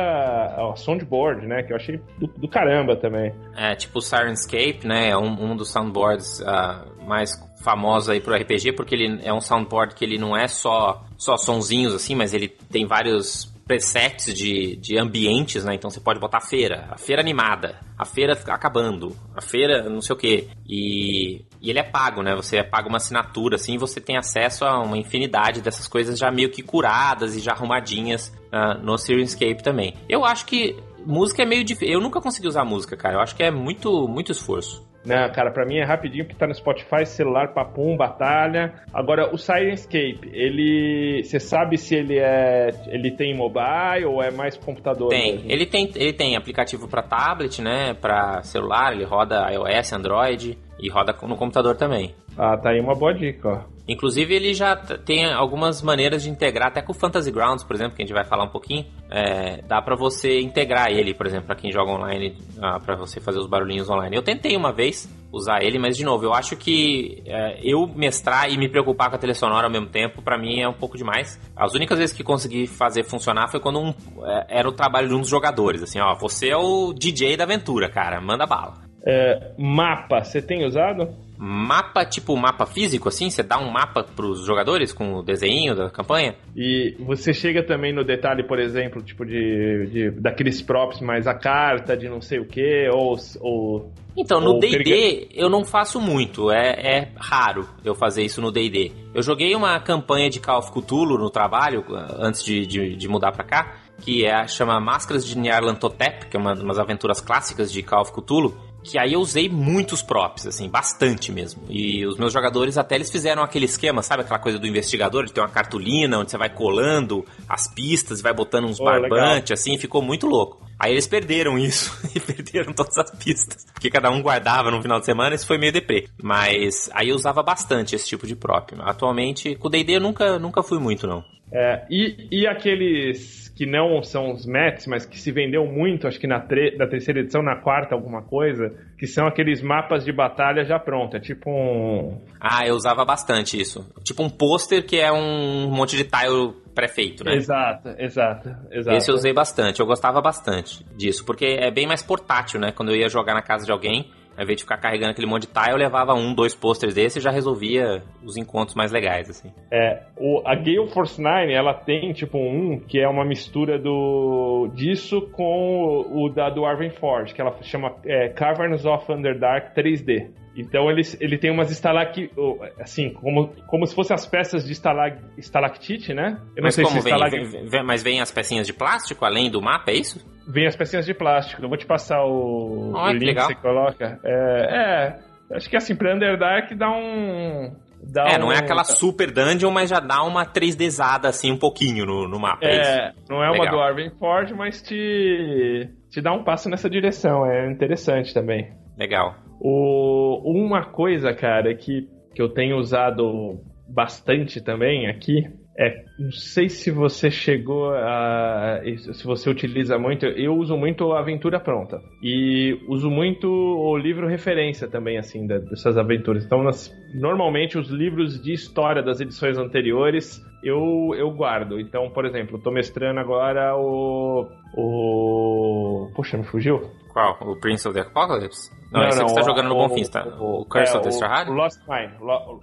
o 0.62 0.76
soundboard, 0.76 1.46
né? 1.46 1.62
Que 1.62 1.72
eu 1.72 1.76
achei 1.76 2.00
do, 2.18 2.26
do 2.26 2.48
caramba 2.48 2.96
também. 2.96 3.32
É, 3.56 3.74
tipo 3.74 3.98
o 3.98 4.02
Sirenscape, 4.02 4.86
né? 4.86 5.10
É 5.10 5.16
um, 5.16 5.52
um 5.52 5.56
dos 5.56 5.70
soundboards 5.70 6.40
uh, 6.40 7.04
mais 7.06 7.30
famosos 7.62 8.08
aí 8.08 8.20
pro 8.20 8.34
RPG, 8.34 8.72
porque 8.72 8.94
ele 8.94 9.20
é 9.22 9.32
um 9.32 9.40
soundboard 9.40 9.94
que 9.94 10.04
ele 10.04 10.18
não 10.18 10.36
é 10.36 10.46
só, 10.46 11.04
só 11.16 11.36
sonzinhos 11.36 11.94
assim, 11.94 12.14
mas 12.14 12.32
ele 12.32 12.48
tem 12.48 12.86
vários 12.86 13.52
presets 13.68 14.32
de, 14.34 14.76
de 14.76 14.98
ambientes, 14.98 15.64
né? 15.64 15.74
Então 15.74 15.90
você 15.90 16.00
pode 16.00 16.18
botar 16.18 16.38
a 16.38 16.46
feira, 16.46 16.88
a 16.90 16.96
feira 16.96 17.20
animada, 17.20 17.78
a 17.98 18.04
feira 18.06 18.32
acabando, 18.46 19.14
a 19.36 19.42
feira 19.42 19.88
não 19.88 20.00
sei 20.00 20.16
o 20.16 20.18
que. 20.18 20.48
E, 20.66 21.44
e 21.60 21.70
ele 21.70 21.78
é 21.78 21.82
pago, 21.82 22.22
né? 22.22 22.34
Você 22.34 22.62
paga 22.62 22.88
uma 22.88 22.98
assinatura, 22.98 23.56
assim, 23.56 23.74
e 23.74 23.78
você 23.78 24.00
tem 24.00 24.16
acesso 24.16 24.64
a 24.64 24.80
uma 24.82 24.96
infinidade 24.96 25.60
dessas 25.60 25.88
coisas 25.88 26.18
já 26.18 26.30
meio 26.30 26.50
que 26.50 26.62
curadas 26.62 27.34
e 27.36 27.40
já 27.40 27.52
arrumadinhas 27.52 28.32
uh, 28.52 28.82
no 28.82 28.96
Sirenscape 28.96 29.62
também. 29.62 29.94
Eu 30.08 30.24
acho 30.24 30.46
que 30.46 30.76
música 31.04 31.42
é 31.42 31.46
meio 31.46 31.64
difícil. 31.64 31.94
Eu 31.94 32.00
nunca 32.00 32.20
consegui 32.20 32.48
usar 32.48 32.64
música, 32.64 32.96
cara. 32.96 33.16
Eu 33.16 33.20
acho 33.20 33.34
que 33.34 33.42
é 33.42 33.50
muito, 33.50 34.06
muito 34.08 34.32
esforço. 34.32 34.86
Não, 35.04 35.30
cara, 35.32 35.50
pra 35.50 35.64
mim 35.64 35.76
é 35.76 35.84
rapidinho 35.84 36.24
porque 36.24 36.38
tá 36.38 36.46
no 36.46 36.54
Spotify, 36.54 37.06
celular, 37.06 37.54
papum, 37.54 37.96
batalha. 37.96 38.74
Agora, 38.92 39.32
o 39.32 39.38
Sirenscape, 39.38 40.20
ele. 40.32 41.22
Você 41.24 41.40
sabe 41.40 41.78
se 41.78 41.94
ele 41.94 42.18
é. 42.18 42.70
Ele 42.88 43.10
tem 43.12 43.34
mobile 43.34 44.04
ou 44.06 44.22
é 44.22 44.30
mais 44.30 44.56
computador? 44.56 45.08
Tem. 45.08 45.36
Mesmo? 45.36 45.50
Ele 45.50 45.66
tem, 45.66 45.90
ele 45.94 46.12
tem 46.12 46.36
aplicativo 46.36 46.88
para 46.88 47.02
tablet, 47.02 47.62
né? 47.62 47.94
Pra 47.94 48.42
celular, 48.42 48.92
ele 48.92 49.04
roda 49.04 49.50
iOS, 49.50 49.92
Android 49.92 50.58
e 50.78 50.88
roda 50.88 51.14
no 51.22 51.36
computador 51.36 51.76
também. 51.76 52.14
Ah, 52.36 52.56
tá 52.56 52.70
aí 52.70 52.80
uma 52.80 52.94
boa 52.94 53.12
dica, 53.12 53.48
ó. 53.48 53.78
Inclusive, 53.88 54.34
ele 54.34 54.52
já 54.52 54.76
tem 54.76 55.24
algumas 55.32 55.80
maneiras 55.82 56.22
de 56.22 56.28
integrar, 56.28 56.68
até 56.68 56.82
com 56.82 56.92
o 56.92 56.94
Fantasy 56.94 57.30
Grounds, 57.30 57.64
por 57.64 57.74
exemplo, 57.74 57.96
que 57.96 58.02
a 58.02 58.06
gente 58.06 58.14
vai 58.14 58.24
falar 58.24 58.44
um 58.44 58.50
pouquinho. 58.50 58.84
É, 59.10 59.62
dá 59.62 59.80
para 59.80 59.96
você 59.96 60.40
integrar 60.40 60.90
ele, 60.90 61.14
por 61.14 61.26
exemplo, 61.26 61.46
para 61.46 61.56
quem 61.56 61.72
joga 61.72 61.90
online, 61.90 62.36
ah, 62.60 62.78
para 62.78 62.96
você 62.96 63.18
fazer 63.18 63.38
os 63.38 63.46
barulhinhos 63.46 63.88
online. 63.88 64.14
Eu 64.14 64.22
tentei 64.22 64.54
uma 64.54 64.72
vez 64.72 65.08
usar 65.32 65.62
ele, 65.62 65.78
mas 65.78 65.96
de 65.96 66.04
novo, 66.04 66.24
eu 66.24 66.34
acho 66.34 66.54
que 66.54 67.22
é, 67.26 67.60
eu 67.62 67.86
mestrar 67.86 68.50
e 68.52 68.58
me 68.58 68.68
preocupar 68.68 69.08
com 69.08 69.16
a 69.16 69.18
trilha 69.18 69.34
sonora 69.34 69.66
ao 69.66 69.72
mesmo 69.72 69.88
tempo, 69.88 70.20
para 70.20 70.36
mim 70.36 70.60
é 70.60 70.68
um 70.68 70.74
pouco 70.74 70.98
demais. 70.98 71.40
As 71.56 71.74
únicas 71.74 71.98
vezes 71.98 72.14
que 72.14 72.22
consegui 72.22 72.66
fazer 72.66 73.04
funcionar 73.04 73.48
foi 73.48 73.58
quando 73.58 73.80
um, 73.80 73.94
é, 74.24 74.58
era 74.60 74.68
o 74.68 74.72
trabalho 74.72 75.08
de 75.08 75.14
um 75.14 75.20
dos 75.20 75.30
jogadores. 75.30 75.82
Assim, 75.82 75.98
ó, 75.98 76.14
você 76.14 76.50
é 76.50 76.56
o 76.56 76.92
DJ 76.92 77.38
da 77.38 77.44
aventura, 77.44 77.88
cara, 77.88 78.20
manda 78.20 78.46
bala. 78.46 78.87
É, 79.04 79.52
mapa, 79.58 80.24
você 80.24 80.42
tem 80.42 80.64
usado? 80.64 81.08
mapa, 81.38 82.04
tipo 82.04 82.36
mapa 82.36 82.66
físico, 82.66 83.08
assim? 83.08 83.30
Você 83.30 83.42
dá 83.42 83.58
um 83.58 83.70
mapa 83.70 84.02
pros 84.02 84.44
jogadores 84.44 84.92
com 84.92 85.14
o 85.14 85.22
desenho 85.22 85.74
da 85.74 85.88
campanha? 85.88 86.34
E 86.56 86.96
você 86.98 87.32
chega 87.32 87.62
também 87.62 87.94
no 87.94 88.04
detalhe, 88.04 88.42
por 88.42 88.58
exemplo, 88.58 89.00
tipo 89.00 89.24
de, 89.24 89.86
de 89.86 90.10
daqueles 90.10 90.60
props, 90.60 91.00
mais 91.00 91.26
a 91.26 91.34
carta 91.34 91.96
de 91.96 92.08
não 92.08 92.20
sei 92.20 92.40
o 92.40 92.44
que, 92.44 92.88
ou, 92.92 93.16
ou... 93.40 93.92
Então, 94.16 94.40
no 94.40 94.58
D&D 94.58 95.28
eu 95.32 95.48
não 95.48 95.64
faço 95.64 96.00
muito, 96.00 96.50
é, 96.50 96.72
é 96.72 97.12
raro 97.16 97.68
eu 97.84 97.94
fazer 97.94 98.24
isso 98.24 98.40
no 98.40 98.50
D&D. 98.50 98.90
Eu 99.14 99.22
joguei 99.22 99.54
uma 99.54 99.78
campanha 99.78 100.28
de 100.28 100.40
Call 100.40 100.58
of 100.58 100.72
Cthulhu 100.72 101.16
no 101.16 101.30
trabalho, 101.30 101.84
antes 102.18 102.44
de, 102.44 102.66
de, 102.66 102.96
de 102.96 103.08
mudar 103.08 103.30
pra 103.30 103.44
cá, 103.44 103.76
que 104.00 104.24
é, 104.24 104.46
chama 104.48 104.80
Máscaras 104.80 105.24
de 105.24 105.38
Nyarlathotep, 105.38 106.26
que 106.26 106.36
é 106.36 106.40
uma, 106.40 106.54
umas 106.54 106.78
aventuras 106.78 107.20
clássicas 107.20 107.70
de 107.70 107.80
Call 107.82 108.02
of 108.02 108.12
Cthulhu, 108.12 108.56
que 108.90 108.98
aí 108.98 109.12
eu 109.12 109.20
usei 109.20 109.48
muitos 109.48 110.02
props, 110.02 110.46
assim, 110.46 110.68
bastante 110.68 111.30
mesmo. 111.30 111.62
E 111.68 112.06
os 112.06 112.16
meus 112.16 112.32
jogadores 112.32 112.78
até 112.78 112.94
eles 112.94 113.10
fizeram 113.10 113.42
aquele 113.42 113.66
esquema, 113.66 114.02
sabe 114.02 114.22
aquela 114.22 114.38
coisa 114.38 114.58
do 114.58 114.66
investigador, 114.66 115.24
de 115.24 115.32
ter 115.32 115.40
uma 115.40 115.48
cartolina 115.48 116.18
onde 116.18 116.30
você 116.30 116.38
vai 116.38 116.48
colando 116.48 117.24
as 117.48 117.72
pistas 117.72 118.20
e 118.20 118.22
vai 118.22 118.32
botando 118.32 118.64
uns 118.64 118.80
oh, 118.80 118.84
barbantes, 118.84 119.52
assim, 119.52 119.78
ficou 119.78 120.02
muito 120.02 120.26
louco. 120.26 120.66
Aí 120.78 120.92
eles 120.92 121.06
perderam 121.06 121.58
isso 121.58 121.92
e 122.14 122.20
perderam 122.20 122.72
todas 122.72 122.96
as 122.96 123.10
pistas. 123.10 123.66
Porque 123.72 123.90
cada 123.90 124.10
um 124.10 124.22
guardava 124.22 124.70
no 124.70 124.80
final 124.80 125.00
de 125.00 125.06
semana, 125.06 125.34
isso 125.34 125.46
foi 125.46 125.58
meio 125.58 125.72
deprê. 125.72 126.08
Mas 126.22 126.88
aí 126.92 127.08
eu 127.08 127.16
usava 127.16 127.42
bastante 127.42 127.96
esse 127.96 128.06
tipo 128.06 128.26
de 128.26 128.36
prop. 128.36 128.72
Atualmente, 128.80 129.54
com 129.56 129.68
o 129.68 129.70
D&D 129.70 129.96
eu 129.96 130.00
nunca, 130.00 130.38
nunca 130.38 130.62
fui 130.62 130.78
muito, 130.78 131.06
não. 131.06 131.24
É, 131.52 131.86
e, 131.90 132.28
e 132.30 132.46
aqueles 132.46 133.47
que 133.58 133.66
não 133.66 134.00
são 134.04 134.30
os 134.30 134.46
Mets, 134.46 134.86
mas 134.86 135.04
que 135.04 135.18
se 135.18 135.32
vendeu 135.32 135.66
muito, 135.66 136.06
acho 136.06 136.20
que 136.20 136.28
na, 136.28 136.38
na 136.38 136.86
terceira 136.86 137.18
edição, 137.18 137.42
na 137.42 137.56
quarta, 137.56 137.92
alguma 137.92 138.22
coisa, 138.22 138.72
que 138.96 139.04
são 139.04 139.26
aqueles 139.26 139.60
mapas 139.60 140.04
de 140.04 140.12
batalha 140.12 140.64
já 140.64 140.78
pronto. 140.78 141.16
É 141.16 141.20
tipo 141.20 141.50
um. 141.50 142.22
Ah, 142.40 142.64
eu 142.64 142.76
usava 142.76 143.04
bastante 143.04 143.60
isso. 143.60 143.84
Tipo 144.04 144.22
um 144.22 144.30
pôster 144.30 144.86
que 144.86 145.00
é 145.00 145.10
um 145.10 145.68
monte 145.68 145.96
de 145.96 146.04
tile 146.04 146.54
pré-feito, 146.72 147.24
né? 147.24 147.34
Exato, 147.34 147.88
exato, 147.98 148.48
exato. 148.70 148.96
Esse 148.96 149.10
eu 149.10 149.16
usei 149.16 149.32
bastante, 149.32 149.80
eu 149.80 149.86
gostava 149.86 150.20
bastante 150.20 150.84
disso, 150.96 151.24
porque 151.26 151.44
é 151.44 151.68
bem 151.72 151.84
mais 151.84 152.00
portátil, 152.00 152.60
né? 152.60 152.70
Quando 152.70 152.92
eu 152.92 152.96
ia 152.96 153.08
jogar 153.08 153.34
na 153.34 153.42
casa 153.42 153.66
de 153.66 153.72
alguém, 153.72 154.08
ao 154.38 154.44
invés 154.44 154.58
de 154.58 154.62
ficar 154.62 154.76
carregando 154.76 155.10
aquele 155.10 155.26
monte 155.26 155.48
de 155.48 155.52
tile, 155.52 155.72
eu 155.72 155.76
levava 155.76 156.14
um, 156.14 156.32
dois 156.32 156.54
posters 156.54 156.94
desse 156.94 157.18
e 157.18 157.20
já 157.20 157.28
resolvia 157.28 158.04
os 158.22 158.36
encontros 158.36 158.76
mais 158.76 158.92
legais, 158.92 159.28
assim. 159.28 159.52
É, 159.68 160.04
o, 160.16 160.40
a 160.46 160.54
Gale 160.54 160.86
Force 160.94 161.20
9, 161.20 161.52
ela 161.52 161.74
tem, 161.74 162.12
tipo, 162.12 162.38
um 162.38 162.78
que 162.78 163.00
é 163.00 163.08
uma 163.08 163.24
mistura 163.24 163.80
do 163.80 164.70
disso 164.76 165.22
com 165.32 166.04
o, 166.06 166.26
o 166.26 166.28
da 166.28 166.48
do 166.50 166.64
Arwen 166.64 166.90
Forge, 166.90 167.34
que 167.34 167.40
ela 167.40 167.52
chama 167.62 167.96
é, 168.06 168.28
Caverns 168.28 168.84
of 168.84 169.10
Underdark 169.10 169.74
3D. 169.74 170.30
Então 170.58 170.90
ele, 170.90 171.02
ele 171.20 171.38
tem 171.38 171.50
umas 171.52 171.70
estalactites, 171.70 172.36
assim, 172.80 173.12
como, 173.12 173.54
como 173.68 173.86
se 173.86 173.94
fossem 173.94 174.12
as 174.12 174.26
peças 174.26 174.64
de 174.64 174.72
estalag, 174.72 175.16
estalactite, 175.36 176.12
né? 176.12 176.36
Eu 176.56 176.64
mas 176.64 176.74
como 176.74 176.88
se 176.88 177.00
vem, 177.00 177.68
vem, 177.68 177.84
Mas 177.84 178.02
vem 178.02 178.20
as 178.20 178.32
pecinhas 178.32 178.66
de 178.66 178.72
plástico 178.72 179.24
além 179.24 179.48
do 179.48 179.62
mapa, 179.62 179.92
é 179.92 179.94
isso? 179.94 180.18
Vem 180.48 180.66
as 180.66 180.74
pecinhas 180.74 181.06
de 181.06 181.14
plástico. 181.14 181.62
Eu 181.62 181.68
vou 181.68 181.78
te 181.78 181.86
passar 181.86 182.24
o, 182.24 182.92
oh, 182.92 182.98
o 182.98 183.12
link 183.12 183.34
que 183.34 183.40
você 183.40 183.54
coloca. 183.54 184.18
É, 184.24 185.14
é, 185.50 185.56
acho 185.56 185.70
que 185.70 185.76
assim, 185.76 185.94
pra 185.94 186.14
Underdark 186.14 186.74
dá 186.74 186.90
um... 186.90 187.76
Dá 188.02 188.28
é, 188.30 188.36
um... 188.36 188.40
não 188.40 188.52
é 188.52 188.58
aquela 188.58 188.82
super 188.82 189.30
dungeon, 189.30 189.70
mas 189.70 189.90
já 189.90 190.00
dá 190.00 190.22
uma 190.22 190.44
3Dzada 190.44 191.26
assim 191.26 191.52
um 191.52 191.58
pouquinho 191.58 192.04
no, 192.04 192.28
no 192.28 192.40
mapa. 192.40 192.66
É, 192.66 192.76
é 192.76 193.12
não 193.28 193.44
é 193.44 193.50
Legal. 193.50 193.66
uma 193.66 193.70
do 193.70 193.80
Arwen 193.80 194.10
Forge, 194.18 194.54
mas 194.54 194.82
te, 194.82 195.88
te 196.10 196.20
dá 196.20 196.32
um 196.32 196.42
passo 196.42 196.68
nessa 196.68 196.90
direção. 196.90 197.46
É 197.46 197.70
interessante 197.70 198.34
também. 198.34 198.72
Legal. 198.96 199.36
O, 199.60 200.42
uma 200.44 200.84
coisa, 200.84 201.34
cara, 201.34 201.74
que, 201.74 202.08
que 202.34 202.40
eu 202.40 202.48
tenho 202.48 202.76
usado 202.76 203.60
bastante 203.88 204.60
também 204.60 205.06
aqui 205.06 205.44
é, 205.80 206.04
não 206.18 206.32
sei 206.32 206.68
se 206.68 206.90
você 206.90 207.30
chegou 207.30 207.94
a. 207.94 208.80
Se 209.12 209.24
você 209.24 209.48
utiliza 209.48 209.96
muito, 209.96 210.26
eu 210.26 210.56
uso 210.56 210.76
muito 210.76 211.12
a 211.12 211.20
aventura 211.20 211.60
pronta. 211.60 212.00
E 212.20 212.76
uso 212.88 213.08
muito 213.08 213.46
o 213.48 213.96
livro 213.96 214.26
referência 214.26 214.88
também, 214.88 215.18
assim, 215.18 215.46
dessas 215.46 215.96
aventuras. 215.96 216.44
Então, 216.44 216.64
nas, 216.64 216.92
normalmente, 217.14 217.78
os 217.78 217.90
livros 217.90 218.42
de 218.42 218.52
história 218.52 219.00
das 219.00 219.20
edições 219.20 219.56
anteriores 219.56 220.44
eu, 220.64 221.14
eu 221.16 221.30
guardo. 221.30 221.78
Então, 221.78 222.10
por 222.10 222.26
exemplo, 222.26 222.56
estou 222.56 222.72
mestrando 222.72 223.20
agora 223.20 223.76
o. 223.76 224.48
O. 224.76 226.10
Poxa, 226.16 226.36
me 226.36 226.42
fugiu? 226.42 226.90
Qual? 227.18 227.36
O 227.40 227.56
Prince 227.56 227.88
of 227.88 227.94
the 227.94 228.06
Apocalypse? 228.06 228.70
Não, 228.92 229.00
não 229.00 229.08
esse 229.08 229.18
não, 229.18 229.28
você 229.28 229.34
tá 229.34 229.42
jogando 229.42 229.68
no 229.68 229.74
Bonfim, 229.74 230.08
tá? 230.08 230.24
O, 230.38 230.60
o 230.60 230.64
Curse 230.64 230.94
é, 230.94 230.96
of 230.96 231.02
the 231.02 231.10
Strahd? 231.10 231.50
Lost 231.50 231.80
Mine. 231.88 232.12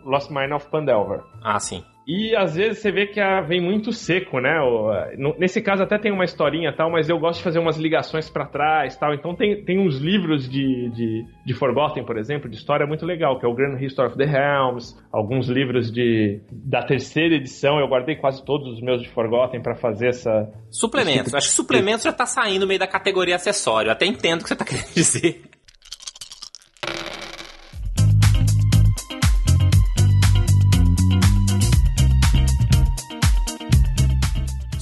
Lost 0.06 0.32
Mine 0.32 0.54
of 0.54 0.70
Pandelver. 0.70 1.22
Ah, 1.44 1.60
sim. 1.60 1.84
E 2.08 2.36
às 2.36 2.56
vezes 2.56 2.80
você 2.80 2.91
vê 2.91 3.08
que 3.08 3.20
vem 3.48 3.60
muito 3.60 3.91
seco, 3.91 4.39
né? 4.39 4.54
Nesse 5.39 5.60
caso 5.60 5.82
até 5.82 5.98
tem 5.98 6.12
uma 6.12 6.24
historinha 6.24 6.72
tal, 6.72 6.91
mas 6.91 7.10
eu 7.10 7.18
gosto 7.18 7.39
de 7.39 7.44
fazer 7.44 7.58
umas 7.58 7.78
ligações 7.78 8.30
para 8.30 8.46
trás 8.46 8.96
tal. 8.96 9.13
Então 9.13 9.36
tem, 9.36 9.63
tem 9.65 9.80
uns 9.80 9.98
livros 9.98 10.48
de, 10.48 10.91
de, 10.91 11.26
de 11.44 11.54
Forgotten, 11.56 12.06
por 12.06 12.18
exemplo, 12.18 12.48
de 12.48 12.58
história 12.58 12.86
muito 12.86 13.06
legal, 13.08 13.39
que 13.39 13.46
é 13.46 13.50
o 13.50 13.56
Grand 13.56 13.82
History 13.82 14.08
of 14.08 14.18
the 14.18 14.26
Helms, 14.26 14.96
alguns 15.12 15.50
livros 15.50 15.91
de 15.91 16.41
da 16.52 16.84
terceira 16.84 17.36
edição, 17.36 17.80
eu 17.80 17.88
guardei 17.88 18.15
quase 18.15 18.46
todos 18.46 18.68
os 18.74 18.82
meus 18.82 19.02
de 19.02 19.10
Forgotten 19.10 19.62
para 19.62 19.76
fazer 19.76 20.10
essa. 20.10 20.48
Suplementos. 20.70 21.34
Acho 21.34 21.50
que 21.50 21.56
suplementos 21.56 22.04
já 22.04 22.13
tá 22.13 22.28
saindo 22.28 22.68
meio 22.68 22.80
da 22.80 22.88
categoria 22.88 23.36
acessório. 23.36 23.91
Até 23.91 24.06
entendo 24.06 24.41
o 24.41 24.45
que 24.46 24.50
você 24.50 24.56
tá 24.56 24.64
querendo 24.64 24.94
dizer. 24.94 25.44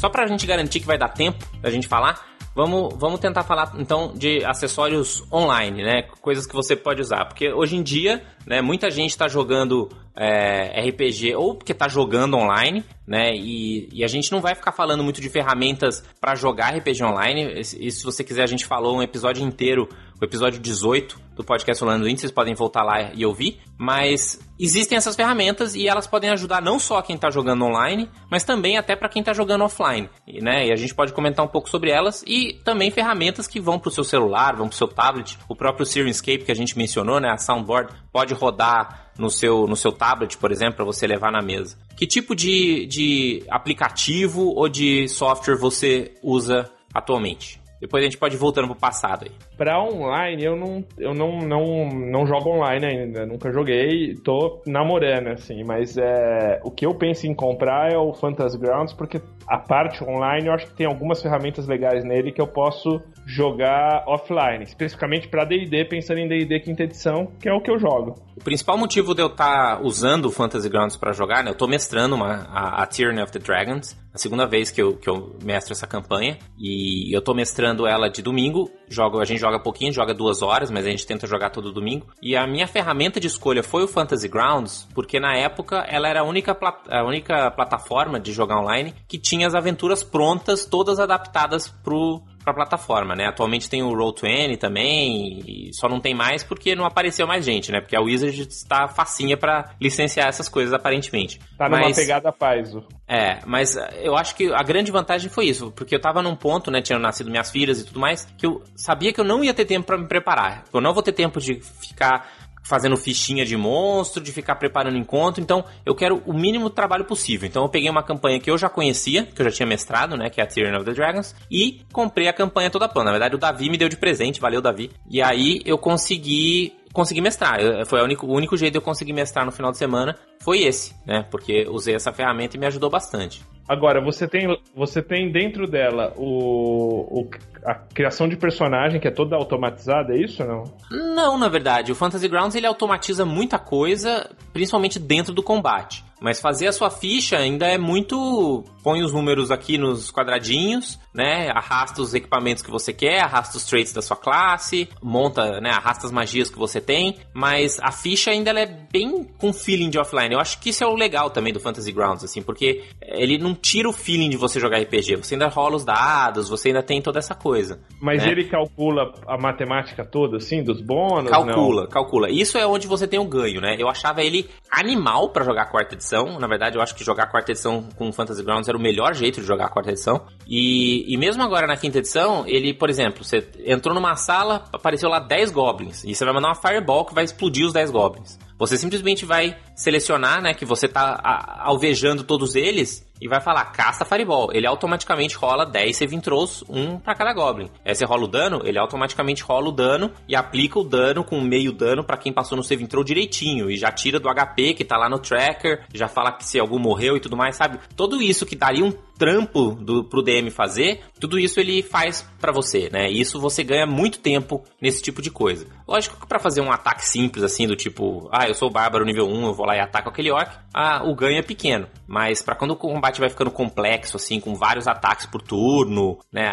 só 0.04 0.10
pra 0.10 0.28
gente 0.28 0.46
garantir 0.46 0.82
que 0.82 0.86
vai 0.86 0.98
dar 0.98 1.08
tempo 1.08 1.46
da 1.62 1.70
gente 1.70 1.88
falar, 1.88 2.33
Vamos, 2.56 2.94
vamos 2.98 3.20
tentar 3.20 3.44
falar 3.44 3.74
então 3.80 4.14
de 4.14 4.46
acessórios 4.46 5.24
online, 5.32 5.84
né? 5.84 6.04
Coisas 6.22 6.46
que 6.46 6.54
você 6.54 6.76
pode 6.76 7.02
usar. 7.02 7.26
Porque 7.26 7.52
hoje 7.52 7.76
em 7.76 7.82
dia, 7.82 8.24
né, 8.46 8.62
muita 8.62 8.92
gente 8.92 9.10
está 9.10 9.28
jogando 9.28 9.90
é, 10.16 10.88
RPG 10.90 11.36
ou 11.36 11.56
porque 11.56 11.72
está 11.72 11.88
jogando 11.88 12.38
online, 12.38 12.84
né? 13.08 13.32
E, 13.34 13.90
e, 13.92 14.04
a 14.04 14.08
gente 14.08 14.32
não 14.32 14.40
vai 14.40 14.54
ficar 14.54 14.72
falando 14.72 15.04
muito 15.04 15.20
de 15.20 15.30
ferramentas 15.30 16.04
para 16.22 16.36
jogar 16.36 16.76
RPG 16.78 17.04
online. 17.04 17.60
E, 17.60 17.92
se 17.92 18.04
você 18.04 18.24
quiser, 18.24 18.44
a 18.44 18.48
gente 18.48 18.66
falou 18.66 18.98
um 18.98 19.02
episódio 19.02 19.44
inteiro, 19.44 19.90
o 20.24 20.26
episódio 20.26 20.58
18 20.62 21.20
do 21.36 21.44
podcast 21.44 21.84
Rolando 21.84 22.08
Indie, 22.08 22.22
vocês 22.22 22.32
podem 22.32 22.56
voltar 22.56 22.82
lá 22.82 23.12
e 23.14 23.26
ouvir. 23.26 23.60
Mas 23.78 24.40
existem 24.58 24.98
essas 24.98 25.18
ferramentas 25.18 25.76
e 25.76 25.86
elas 25.86 26.08
podem 26.08 26.30
ajudar 26.30 26.62
não 26.62 26.80
só 26.80 27.02
quem 27.02 27.18
está 27.18 27.30
jogando 27.30 27.66
online, 27.66 28.10
mas 28.32 28.46
também 28.46 28.78
até 28.78 28.96
para 28.96 29.10
quem 29.10 29.20
está 29.20 29.34
jogando 29.34 29.66
offline, 29.66 30.10
né? 30.42 30.68
E 30.68 30.72
a 30.72 30.76
gente 30.78 30.96
pode 30.96 31.12
comentar 31.12 31.44
um 31.44 31.48
pouco 31.50 31.70
sobre 31.70 31.92
elas 31.92 32.24
e 32.26 32.54
também 32.64 32.90
ferramentas 32.90 33.48
que 33.48 33.60
vão 33.60 33.78
para 33.78 33.90
o 33.90 33.92
seu 33.92 34.06
celular, 34.06 34.56
vão 34.56 34.70
para 34.70 34.76
o 34.76 34.78
seu 34.78 34.88
tablet. 34.88 35.38
O 35.50 35.56
próprio 35.56 35.86
Sirenscape 35.86 36.46
que 36.46 36.52
a 36.52 36.56
gente 36.56 36.78
mencionou, 36.78 37.20
né? 37.20 37.30
A 37.30 37.38
soundboard 37.38 37.94
pode 38.12 38.34
rodar 38.34 39.12
no 39.18 39.30
seu, 39.30 39.68
no 39.68 39.76
seu 39.76 39.92
tablet, 39.92 40.38
por 40.38 40.52
exemplo, 40.52 40.76
para 40.76 40.86
você 40.86 41.06
levar 41.06 41.34
na 41.34 41.42
mesa. 41.42 41.78
Que 41.98 42.08
tipo 42.08 42.34
de, 42.34 42.86
de 42.86 43.44
aplicativo 43.50 44.54
ou 44.56 44.70
de 44.70 45.10
software 45.10 45.58
você 45.58 46.14
usa 46.24 46.72
atualmente? 46.94 47.63
Depois 47.84 48.02
a 48.02 48.06
gente 48.06 48.18
pode 48.18 48.36
ir 48.36 48.38
voltando 48.38 48.68
pro 48.68 48.78
passado 48.78 49.26
aí. 49.26 49.32
Pra 49.58 49.78
online, 49.84 50.42
eu 50.42 50.56
não, 50.56 50.86
eu 50.98 51.14
não, 51.14 51.40
não, 51.40 51.90
não 51.90 52.26
jogo 52.26 52.52
online 52.52 52.86
ainda. 52.86 53.26
Nunca 53.26 53.52
joguei. 53.52 54.16
Tô 54.24 54.62
namorando, 54.66 55.28
assim. 55.28 55.66
Mas 55.66 55.98
é, 55.98 56.62
o 56.64 56.72
que 56.72 56.86
eu 56.86 56.96
penso 56.96 57.28
em 57.28 57.36
comprar 57.36 57.92
é 57.92 57.98
o 57.98 58.14
Fantasy 58.14 58.58
Grounds, 58.58 58.94
porque 58.94 59.22
a 59.46 59.58
parte 59.58 60.02
online 60.02 60.48
eu 60.48 60.54
acho 60.54 60.68
que 60.68 60.78
tem 60.78 60.88
algumas 60.88 61.22
ferramentas 61.22 61.68
legais 61.68 62.06
nele 62.06 62.32
que 62.32 62.40
eu 62.40 62.48
posso 62.48 63.02
jogar 63.26 64.04
offline. 64.08 64.64
Especificamente 64.64 65.28
para 65.28 65.46
D&D, 65.46 65.86
pensando 65.86 66.20
em 66.20 66.28
D&D 66.28 66.60
quinta 66.60 66.84
edição, 66.84 67.28
que 67.40 67.48
é 67.48 67.54
o 67.54 67.62
que 67.62 67.72
eu 67.72 67.80
jogo. 67.80 68.16
O 68.36 68.44
principal 68.44 68.78
motivo 68.78 69.14
de 69.14 69.22
eu 69.22 69.28
estar 69.28 69.78
tá 69.78 69.82
usando 69.82 70.26
o 70.26 70.32
Fantasy 70.32 70.68
Grounds 70.68 70.98
para 70.98 71.14
jogar, 71.14 71.44
né? 71.44 71.52
Eu 71.52 71.56
tô 71.56 71.68
mestrando 71.68 72.16
uma, 72.16 72.48
a, 72.52 72.82
a 72.84 72.86
Tyranny 72.88 73.22
of 73.22 73.32
the 73.32 73.40
Dragons. 73.40 73.96
A 74.14 74.18
segunda 74.18 74.46
vez 74.46 74.70
que 74.70 74.82
eu, 74.82 74.96
que 74.96 75.10
eu 75.10 75.36
mestro 75.44 75.74
essa 75.74 75.88
campanha. 75.88 76.38
E 76.58 77.16
eu 77.16 77.22
tô 77.22 77.34
mestrando 77.34 77.88
ela 77.88 78.10
de 78.10 78.22
domingo. 78.22 78.70
Jogo, 78.88 79.20
a 79.20 79.26
gente 79.26 79.40
joga 79.40 79.60
pouquinho, 79.60 79.92
joga 79.92 80.14
duas 80.14 80.42
horas, 80.42 80.70
mas 80.70 80.86
a 80.86 80.90
gente 80.90 81.06
tenta 81.06 81.26
jogar 81.26 81.50
todo 81.50 81.72
domingo. 81.72 82.08
E 82.22 82.36
a 82.36 82.46
minha 82.46 82.68
ferramenta 82.68 83.20
de 83.20 83.28
escolha 83.28 83.64
foi 83.64 83.84
o 83.84 83.88
Fantasy 83.88 84.28
Grounds, 84.28 84.88
porque 84.94 85.20
na 85.20 85.36
época 85.36 85.86
ela 85.90 86.08
era 86.08 86.22
a 86.22 86.24
única, 86.24 86.56
a 86.90 87.04
única 87.04 87.50
plataforma 87.52 88.20
de 88.20 88.32
jogar 88.32 88.60
online 88.60 88.94
que 89.08 89.18
tinha 89.18 89.48
as 89.48 89.56
aventuras 89.56 90.04
prontas, 90.04 90.66
todas 90.66 91.00
adaptadas 91.00 91.68
pro, 91.68 92.22
pra 92.44 92.54
plataforma, 92.54 93.16
né? 93.16 93.26
Atualmente 93.28 93.70
tem 93.70 93.82
o 93.82 93.92
Roll20 93.92 94.58
também, 94.58 95.70
só 95.74 95.88
não 95.88 96.00
tem 96.00 96.14
mais 96.14 96.44
porque 96.44 96.76
não 96.76 96.86
apareceu 96.86 97.26
mais 97.26 97.46
gente, 97.46 97.72
né? 97.72 97.80
Porque 97.80 97.96
a 97.96 98.02
Wizard 98.02 98.42
está 98.42 98.88
facinha 98.88 99.38
para 99.38 99.74
licenciar 99.80 100.28
essas 100.28 100.50
coisas, 100.50 100.74
aparentemente. 100.74 101.40
Tá 101.58 101.70
numa 101.70 101.82
mas, 101.82 101.96
pegada 101.96 102.32
Paizo. 102.32 102.84
É, 103.08 103.40
mas 103.46 103.76
eu 104.02 104.16
acho 104.16 104.36
que 104.36 104.52
a 104.54 104.64
grande 104.64 104.92
vantagem 104.92 105.30
foi 105.30 105.46
isso, 105.46 105.72
porque 105.72 105.96
eu 105.96 106.02
tava 106.02 106.22
num 106.22 106.36
ponto, 106.36 106.70
né? 106.70 106.82
Tinham 106.82 107.00
nascido 107.00 107.30
minhas 107.30 107.52
filhas 107.52 107.80
e 107.80 107.86
tudo 107.86 108.00
mais, 108.00 108.26
que 108.38 108.46
eu 108.46 108.62
sabia 108.76 109.14
que 109.14 109.20
eu 109.20 109.26
não 109.26 109.44
ia 109.44 109.54
ter 109.54 109.66
tempo 109.66 109.86
para 109.86 109.98
me 109.98 110.08
preparar. 110.08 110.64
Eu 110.74 110.82
não 110.82 110.94
vou 110.94 111.04
ter 111.04 111.14
tempo 111.14 111.40
de 111.40 111.60
ficar 111.62 112.28
fazendo 112.64 112.98
fichinha 112.98 113.46
de 113.46 113.56
monstro, 113.58 114.24
de 114.24 114.32
ficar 114.32 114.56
preparando 114.56 114.98
encontro. 114.98 115.42
Então, 115.42 115.64
eu 115.86 115.94
quero 115.94 116.24
o 116.26 116.34
mínimo 116.34 116.70
trabalho 116.70 117.06
possível. 117.06 117.48
Então, 117.48 117.64
eu 117.64 117.70
peguei 117.70 117.90
uma 117.90 118.02
campanha 118.02 118.40
que 118.40 118.50
eu 118.50 118.58
já 118.58 118.70
conhecia, 118.70 119.26
que 119.26 119.42
eu 119.42 119.46
já 119.46 119.52
tinha 119.52 119.68
mestrado, 119.68 120.16
né, 120.16 120.30
que 120.30 120.40
é 120.40 120.44
a 120.44 120.48
Tyrion 120.48 120.76
of 120.76 120.86
the 120.86 120.94
Dragons, 120.94 121.36
e 121.52 121.82
comprei 121.92 122.28
a 122.28 122.34
campanha 122.34 122.70
toda 122.70 122.88
plana. 122.88 123.12
Na 123.12 123.12
verdade, 123.12 123.36
o 123.36 123.38
Davi 123.38 123.70
me 123.70 123.78
deu 123.78 123.90
de 123.90 123.98
presente, 123.98 124.40
valeu 124.40 124.62
Davi. 124.62 124.90
E 125.10 125.22
aí 125.22 125.62
eu 125.66 125.78
consegui 125.78 126.74
consegui 126.94 127.20
mestrar. 127.20 127.60
Foi 127.88 128.00
o 128.00 128.04
único, 128.04 128.28
o 128.28 128.34
único 128.34 128.56
jeito 128.56 128.74
de 128.74 128.78
eu 128.78 128.82
conseguir 128.82 129.12
mestrar 129.12 129.46
no 129.46 129.52
final 129.52 129.72
de 129.72 129.78
semana 129.78 130.16
foi 130.40 130.60
esse, 130.60 130.96
né? 131.06 131.26
Porque 131.30 131.68
usei 131.68 131.96
essa 131.96 132.14
ferramenta 132.14 132.56
e 132.56 132.60
me 132.60 132.68
ajudou 132.68 132.90
bastante. 132.90 133.42
Agora, 133.68 134.02
você 134.02 134.28
tem, 134.28 134.46
você 134.76 135.02
tem 135.02 135.32
dentro 135.32 135.66
dela 135.66 136.14
o, 136.18 137.22
o, 137.22 137.30
a 137.66 137.74
criação 137.74 138.28
de 138.28 138.36
personagem 138.36 139.00
que 139.00 139.08
é 139.08 139.12
toda 139.12 139.38
automatizada, 139.38 140.14
é 140.14 140.18
isso 140.18 140.44
ou 140.44 140.50
não? 140.50 141.16
Não, 141.16 141.38
na 141.38 141.48
verdade. 141.48 141.92
O 141.92 141.96
Fantasy 141.96 142.28
Grounds 142.28 142.56
ele 142.56 142.68
automatiza 142.68 143.26
muita 143.26 143.58
coisa, 143.58 144.30
principalmente 144.52 145.00
dentro 145.00 145.34
do 145.34 145.42
combate. 145.42 146.04
Mas 146.24 146.40
fazer 146.40 146.68
a 146.68 146.72
sua 146.72 146.90
ficha 146.90 147.38
ainda 147.38 147.68
é 147.68 147.78
muito. 147.78 148.64
Põe 148.82 149.04
os 149.04 149.12
números 149.12 149.52
aqui 149.52 149.78
nos 149.78 150.10
quadradinhos, 150.10 150.98
né? 151.14 151.50
Arrasta 151.54 152.02
os 152.02 152.14
equipamentos 152.14 152.64
que 152.64 152.72
você 152.72 152.94
quer, 152.94 153.20
arrasta 153.20 153.58
os 153.58 153.66
traits 153.66 153.92
da 153.92 154.02
sua 154.02 154.16
classe, 154.16 154.88
monta, 155.02 155.60
né? 155.60 155.70
Arrasta 155.72 156.06
as 156.06 156.14
magias 156.14 156.50
que 156.50 156.58
você 156.58 156.80
tem. 156.80 157.18
Mas 157.34 157.78
a 157.82 157.92
ficha 157.92 158.32
ainda 158.32 158.52
é 158.52 158.66
bem 158.66 159.26
com 159.38 159.52
feeling 159.52 159.90
de 159.90 160.00
offline. 160.00 160.34
Eu 160.34 160.40
acho 160.40 160.62
que 160.62 160.70
isso 160.70 160.82
é 160.82 160.88
o 160.88 160.96
legal 160.96 161.30
também 161.30 161.52
do 161.52 161.60
Fantasy 161.60 161.92
Grounds, 161.92 162.24
assim, 162.24 162.42
porque 162.42 162.84
ele 163.02 163.38
não 163.38 163.54
tira 163.54 163.90
o 163.90 163.94
feeling 163.94 164.30
de 164.30 164.38
você 164.38 164.62
jogar 164.62 164.80
RPG. 164.80 165.18
Você 165.18 165.36
ainda 165.36 165.50
rola 165.50 165.76
os 165.76 165.84
dados, 165.84 166.48
você 166.48 166.70
ainda 166.70 166.82
tem 166.82 167.02
toda 167.02 167.20
essa 167.20 167.36
coisa. 167.36 167.82
Mas 168.02 168.24
né? 168.24 168.32
ele 168.32 168.46
calcula 168.46 169.12
a 169.28 169.38
matemática 169.38 170.06
toda, 170.06 170.38
assim, 170.38 170.64
dos 170.64 170.80
bônus? 170.80 171.30
Calcula, 171.30 171.82
não? 171.82 171.90
calcula. 171.90 172.30
Isso 172.30 172.58
é 172.58 172.66
onde 172.66 172.88
você 172.88 173.08
tem 173.08 173.20
o 173.20 173.26
ganho, 173.26 173.60
né? 173.60 173.76
Eu 173.78 173.90
achava 173.90 174.24
ele 174.24 174.50
animal 174.72 175.30
para 175.30 175.44
jogar 175.44 175.66
quarta 175.66 175.96
edição 175.96 176.13
edição. 176.14 176.40
Na 176.40 176.48
verdade, 176.48 176.78
eu 176.78 176.82
acho 176.82 176.96
que 176.96 177.04
jogar 177.04 177.24
a 177.24 177.28
quarta 177.28 177.52
edição 177.52 177.88
com 177.96 178.12
Fantasy 178.12 178.44
Grounds 178.44 178.68
era 178.68 178.78
o 178.78 178.82
melhor 178.82 179.14
jeito 179.14 179.42
de 179.42 179.48
jogar 179.48 179.66
a 179.66 179.70
quarta 179.70 179.92
edição. 179.92 180.26
E, 180.48 181.12
e 181.12 181.18
mesmo 181.18 181.42
agora 181.42 181.66
na 181.66 181.76
quinta 181.76 181.98
edição, 181.98 182.46
ele, 182.48 182.74
por 182.74 182.90
exemplo, 182.90 183.24
você 183.24 183.48
entrou 183.66 183.94
numa 183.94 184.16
sala, 184.16 184.66
apareceu 184.72 185.10
lá 185.10 185.20
10 185.20 185.52
goblins. 185.52 186.04
E 186.04 186.14
você 186.14 186.24
vai 186.24 186.34
mandar 186.34 186.50
uma 186.50 186.56
fireball 186.56 187.06
que 187.06 187.14
vai 187.14 187.24
explodir 187.24 187.66
os 187.66 187.74
10 187.74 187.92
goblins. 187.92 188.38
Você 188.66 188.78
simplesmente 188.78 189.26
vai 189.26 189.58
selecionar, 189.76 190.42
né, 190.42 190.54
que 190.54 190.64
você 190.64 190.88
tá 190.88 191.20
alvejando 191.60 192.24
todos 192.24 192.56
eles 192.56 193.06
e 193.22 193.28
vai 193.28 193.42
falar 193.42 193.66
caça 193.66 194.06
Fireball. 194.06 194.50
Ele 194.54 194.66
automaticamente 194.66 195.36
rola 195.36 195.66
10 195.66 195.98
saving 195.98 196.20
throws, 196.20 196.64
um 196.70 196.98
para 196.98 197.16
cada 197.16 197.34
Goblin. 197.34 197.70
Aí 197.86 197.94
você 197.94 198.06
rola 198.06 198.24
o 198.24 198.28
dano, 198.28 198.62
ele 198.64 198.78
automaticamente 198.78 199.44
rola 199.44 199.70
o 199.70 199.72
dano 199.72 200.12
e 200.28 200.36
aplica 200.36 200.80
o 200.80 200.84
dano 200.84 201.24
com 201.24 201.40
meio 201.42 201.72
dano 201.72 202.04
para 202.04 202.18
quem 202.18 202.34
passou 202.34 202.58
no 202.58 202.64
saving 202.64 202.86
throw 202.86 203.04
direitinho. 203.04 203.70
E 203.70 203.78
já 203.78 203.92
tira 203.92 204.20
do 204.20 204.30
HP 204.30 204.74
que 204.74 204.86
tá 204.86 204.98
lá 204.98 205.10
no 205.10 205.20
tracker, 205.20 205.86
já 205.94 206.08
fala 206.08 206.32
que 206.32 206.46
se 206.46 206.60
algum 206.60 206.80
morreu 206.80 207.18
e 207.18 207.20
tudo 207.20 207.38
mais, 207.38 207.56
sabe? 207.56 207.80
Tudo 207.96 208.22
isso 208.22 208.46
que 208.46 208.56
daria 208.56 208.86
um 208.86 208.94
trampo 209.18 209.72
do, 209.72 210.04
pro 210.04 210.22
DM 210.22 210.50
fazer, 210.50 211.02
tudo 211.20 211.40
isso 211.40 211.60
ele 211.60 211.82
faz 211.82 212.22
para 212.40 212.52
você, 212.52 212.90
né? 212.92 213.10
E 213.10 213.22
isso 213.22 213.40
você 213.40 213.64
ganha 213.64 213.86
muito 213.86 214.20
tempo 214.20 214.64
nesse 214.82 215.02
tipo 215.02 215.22
de 215.22 215.32
coisa. 215.32 215.68
Lógico 215.88 216.20
que 216.20 216.28
para 216.28 216.40
fazer 216.40 216.62
um 216.62 216.72
ataque 216.72 217.06
simples 217.06 217.44
assim, 217.44 217.68
do 217.68 217.76
tipo, 217.76 218.30
ah, 218.32 218.48
eu 218.48 218.54
sou 218.54 218.70
bárbaro 218.70 219.06
nível 219.06 219.28
1, 219.28 219.46
eu 219.46 219.54
vou 219.54 219.66
lá 219.66 219.76
e 219.76 219.80
ataco 219.80 220.10
aquele 220.10 220.32
orc, 220.32 220.52
ah, 220.74 221.04
o 221.06 221.16
ganho 221.16 221.40
é 221.40 221.44
pequeno. 221.44 221.88
Mas 222.08 222.42
para 222.42 222.56
quando 222.56 222.72
o 222.72 222.76
combate 222.76 223.20
vai 223.20 223.30
ficando 223.30 223.52
complexo, 223.52 224.18
assim, 224.18 224.40
com 224.40 224.56
vários 224.56 224.88
ataques 224.88 225.26
por 225.26 225.42
turno, 225.42 226.20
né? 226.32 226.50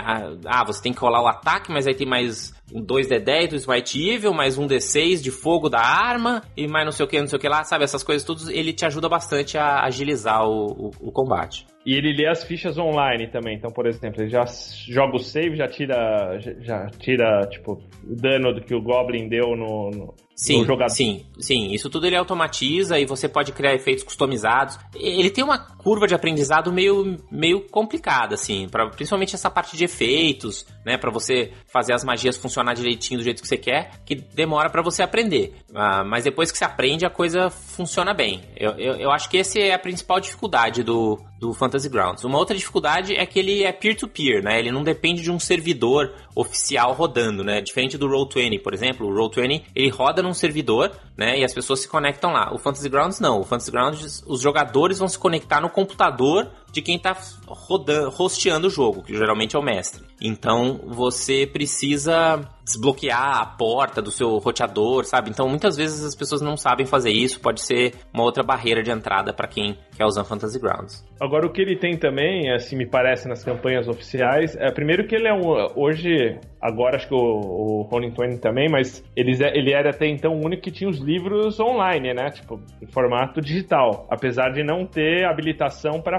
Ah 0.46 0.64
você 0.64 0.82
tem 0.82 0.92
que 0.92 1.00
rolar 1.00 1.22
o 1.22 1.28
ataque, 1.28 1.72
mas 1.72 1.86
aí 1.86 1.94
tem 1.94 2.06
mais 2.06 2.52
um 2.74 2.84
2D10 2.84 3.48
do 3.48 3.56
Smite 3.56 4.10
Evil, 4.10 4.32
mais 4.32 4.58
um 4.58 4.66
D6 4.66 5.20
de 5.22 5.30
fogo 5.30 5.68
da 5.68 5.80
arma, 5.80 6.42
e 6.56 6.66
mais 6.66 6.84
não 6.84 6.92
sei 6.92 7.04
o 7.04 7.08
que, 7.08 7.18
não 7.18 7.26
sei 7.26 7.38
o 7.38 7.40
que 7.40 7.48
lá, 7.48 7.64
sabe? 7.64 7.84
Essas 7.84 8.02
coisas 8.02 8.24
todas, 8.24 8.48
ele 8.48 8.72
te 8.72 8.84
ajuda 8.84 9.08
bastante 9.08 9.58
a 9.58 9.84
agilizar 9.84 10.44
o, 10.48 10.66
o, 10.66 10.90
o 11.08 11.12
combate. 11.12 11.66
E 11.84 11.94
ele 11.94 12.14
lê 12.14 12.28
as 12.28 12.44
fichas 12.44 12.76
online 12.76 13.28
também. 13.28 13.56
Então, 13.56 13.70
por 13.70 13.86
exemplo, 13.86 14.22
ele 14.22 14.28
já 14.28 14.44
joga 14.86 15.16
o 15.16 15.18
save, 15.18 15.56
já 15.56 15.66
tira, 15.66 16.38
já 16.60 16.86
tira 16.98 17.46
tipo, 17.50 17.82
o 18.04 18.14
dano 18.14 18.60
que 18.60 18.74
o 18.74 18.82
Goblin 18.82 19.28
deu 19.28 19.56
no, 19.56 19.90
no, 19.90 20.14
sim, 20.46 20.64
Sim, 20.88 21.26
sim. 21.38 21.72
Isso 21.72 21.90
tudo 21.90 22.06
ele 22.06 22.16
automatiza 22.16 22.98
e 22.98 23.04
você 23.04 23.28
pode 23.28 23.52
criar 23.52 23.74
efeitos 23.74 24.04
customizados. 24.04 24.78
Ele 24.94 25.30
tem 25.30 25.44
uma 25.44 25.58
curva 25.58 26.06
de 26.06 26.14
aprendizado 26.14 26.72
meio, 26.72 27.18
meio 27.30 27.60
complicada, 27.68 28.34
assim, 28.34 28.68
pra, 28.68 28.88
principalmente 28.88 29.34
essa 29.34 29.50
parte 29.50 29.76
de 29.76 29.84
efeitos, 29.84 30.66
né? 30.84 30.96
para 30.96 31.10
você 31.10 31.52
fazer 31.66 31.92
as 31.92 32.04
magias 32.04 32.36
funcionar 32.36 32.74
direitinho 32.74 33.18
do 33.18 33.24
jeito 33.24 33.42
que 33.42 33.48
você 33.48 33.56
quer, 33.56 34.00
que 34.04 34.14
demora 34.14 34.70
para 34.70 34.82
você 34.82 35.02
aprender. 35.02 35.54
Ah, 35.74 36.04
mas 36.04 36.24
depois 36.24 36.50
que 36.50 36.58
você 36.58 36.64
aprende, 36.64 37.04
a 37.04 37.10
coisa 37.10 37.50
funciona 37.50 38.14
bem. 38.14 38.42
Eu, 38.56 38.72
eu, 38.72 38.94
eu 38.94 39.10
acho 39.10 39.28
que 39.28 39.38
essa 39.38 39.58
é 39.58 39.72
a 39.72 39.78
principal 39.78 40.20
dificuldade 40.20 40.82
do, 40.82 41.18
do 41.40 41.54
Fantasy 41.54 41.88
Grounds. 41.88 42.22
Uma 42.22 42.36
outra 42.36 42.54
dificuldade 42.54 43.16
é 43.16 43.24
que 43.24 43.38
ele 43.38 43.64
é 43.64 43.72
peer-to-peer, 43.72 44.42
-peer, 44.42 44.44
né? 44.44 44.58
Ele 44.58 44.70
não 44.70 44.84
depende 44.84 45.22
de 45.22 45.30
um 45.30 45.40
servidor 45.40 46.12
oficial 46.36 46.92
rodando, 46.92 47.42
né? 47.42 47.62
Diferente 47.62 47.96
do 47.96 48.06
Roll20, 48.06 48.62
por 48.62 48.74
exemplo. 48.74 49.08
O 49.08 49.14
Roll20, 49.14 49.62
ele 49.74 49.88
roda 49.88 50.22
num 50.22 50.34
servidor, 50.34 50.92
né? 51.16 51.38
E 51.38 51.44
as 51.44 51.54
pessoas 51.54 51.80
se 51.80 51.88
conectam 51.88 52.30
lá. 52.30 52.52
O 52.52 52.58
Fantasy 52.58 52.90
Grounds 52.90 53.20
não. 53.20 53.40
O 53.40 53.44
Fantasy 53.44 53.70
Grounds, 53.70 54.22
os 54.26 54.42
jogadores 54.42 54.98
vão 54.98 55.08
se 55.08 55.18
conectar 55.18 55.62
no 55.62 55.70
computador 55.70 56.46
de 56.72 56.82
quem 56.82 56.98
tá 56.98 57.16
rodando, 57.46 58.12
hosteando 58.18 58.66
o 58.66 58.70
jogo, 58.70 59.02
que 59.02 59.16
geralmente 59.16 59.56
é 59.56 59.58
o 59.58 59.62
mestre. 59.62 60.04
Então 60.20 60.80
você 60.86 61.46
precisa 61.46 62.40
desbloquear 62.64 63.40
a 63.40 63.46
porta 63.46 64.00
do 64.00 64.10
seu 64.10 64.38
roteador, 64.38 65.04
sabe? 65.04 65.30
Então 65.30 65.48
muitas 65.48 65.76
vezes 65.76 66.04
as 66.04 66.14
pessoas 66.14 66.40
não 66.40 66.56
sabem 66.56 66.86
fazer 66.86 67.10
isso, 67.10 67.40
pode 67.40 67.60
ser 67.60 67.94
uma 68.12 68.22
outra 68.22 68.44
barreira 68.44 68.82
de 68.82 68.90
entrada 68.90 69.32
para 69.32 69.48
quem 69.48 69.76
quer 69.96 70.04
usar 70.04 70.24
Fantasy 70.24 70.60
Grounds. 70.60 71.04
Agora 71.20 71.46
o 71.46 71.52
que 71.52 71.60
ele 71.60 71.76
tem 71.76 71.98
também, 71.98 72.52
assim 72.52 72.76
me 72.76 72.86
parece 72.86 73.28
nas 73.28 73.42
campanhas 73.42 73.88
oficiais, 73.88 74.56
é 74.56 74.70
primeiro 74.70 75.06
que 75.06 75.14
ele 75.14 75.28
é 75.28 75.34
um 75.34 75.50
hoje, 75.76 76.38
agora 76.60 76.96
acho 76.96 77.08
que 77.08 77.14
o, 77.14 77.18
o 77.18 77.82
Ronin 77.82 78.10
20 78.10 78.40
também, 78.40 78.68
mas 78.70 79.04
ele, 79.16 79.32
ele 79.54 79.72
era 79.72 79.90
até 79.90 80.06
então 80.06 80.32
o 80.32 80.44
único 80.44 80.62
que 80.62 80.70
tinha 80.70 80.88
os 80.88 80.98
livros 80.98 81.58
online, 81.58 82.14
né? 82.14 82.30
Tipo, 82.30 82.60
em 82.80 82.86
formato 82.86 83.40
digital, 83.40 84.06
apesar 84.10 84.50
de 84.50 84.62
não 84.62 84.86
ter 84.86 85.24
habilitação 85.24 86.00
para 86.00 86.18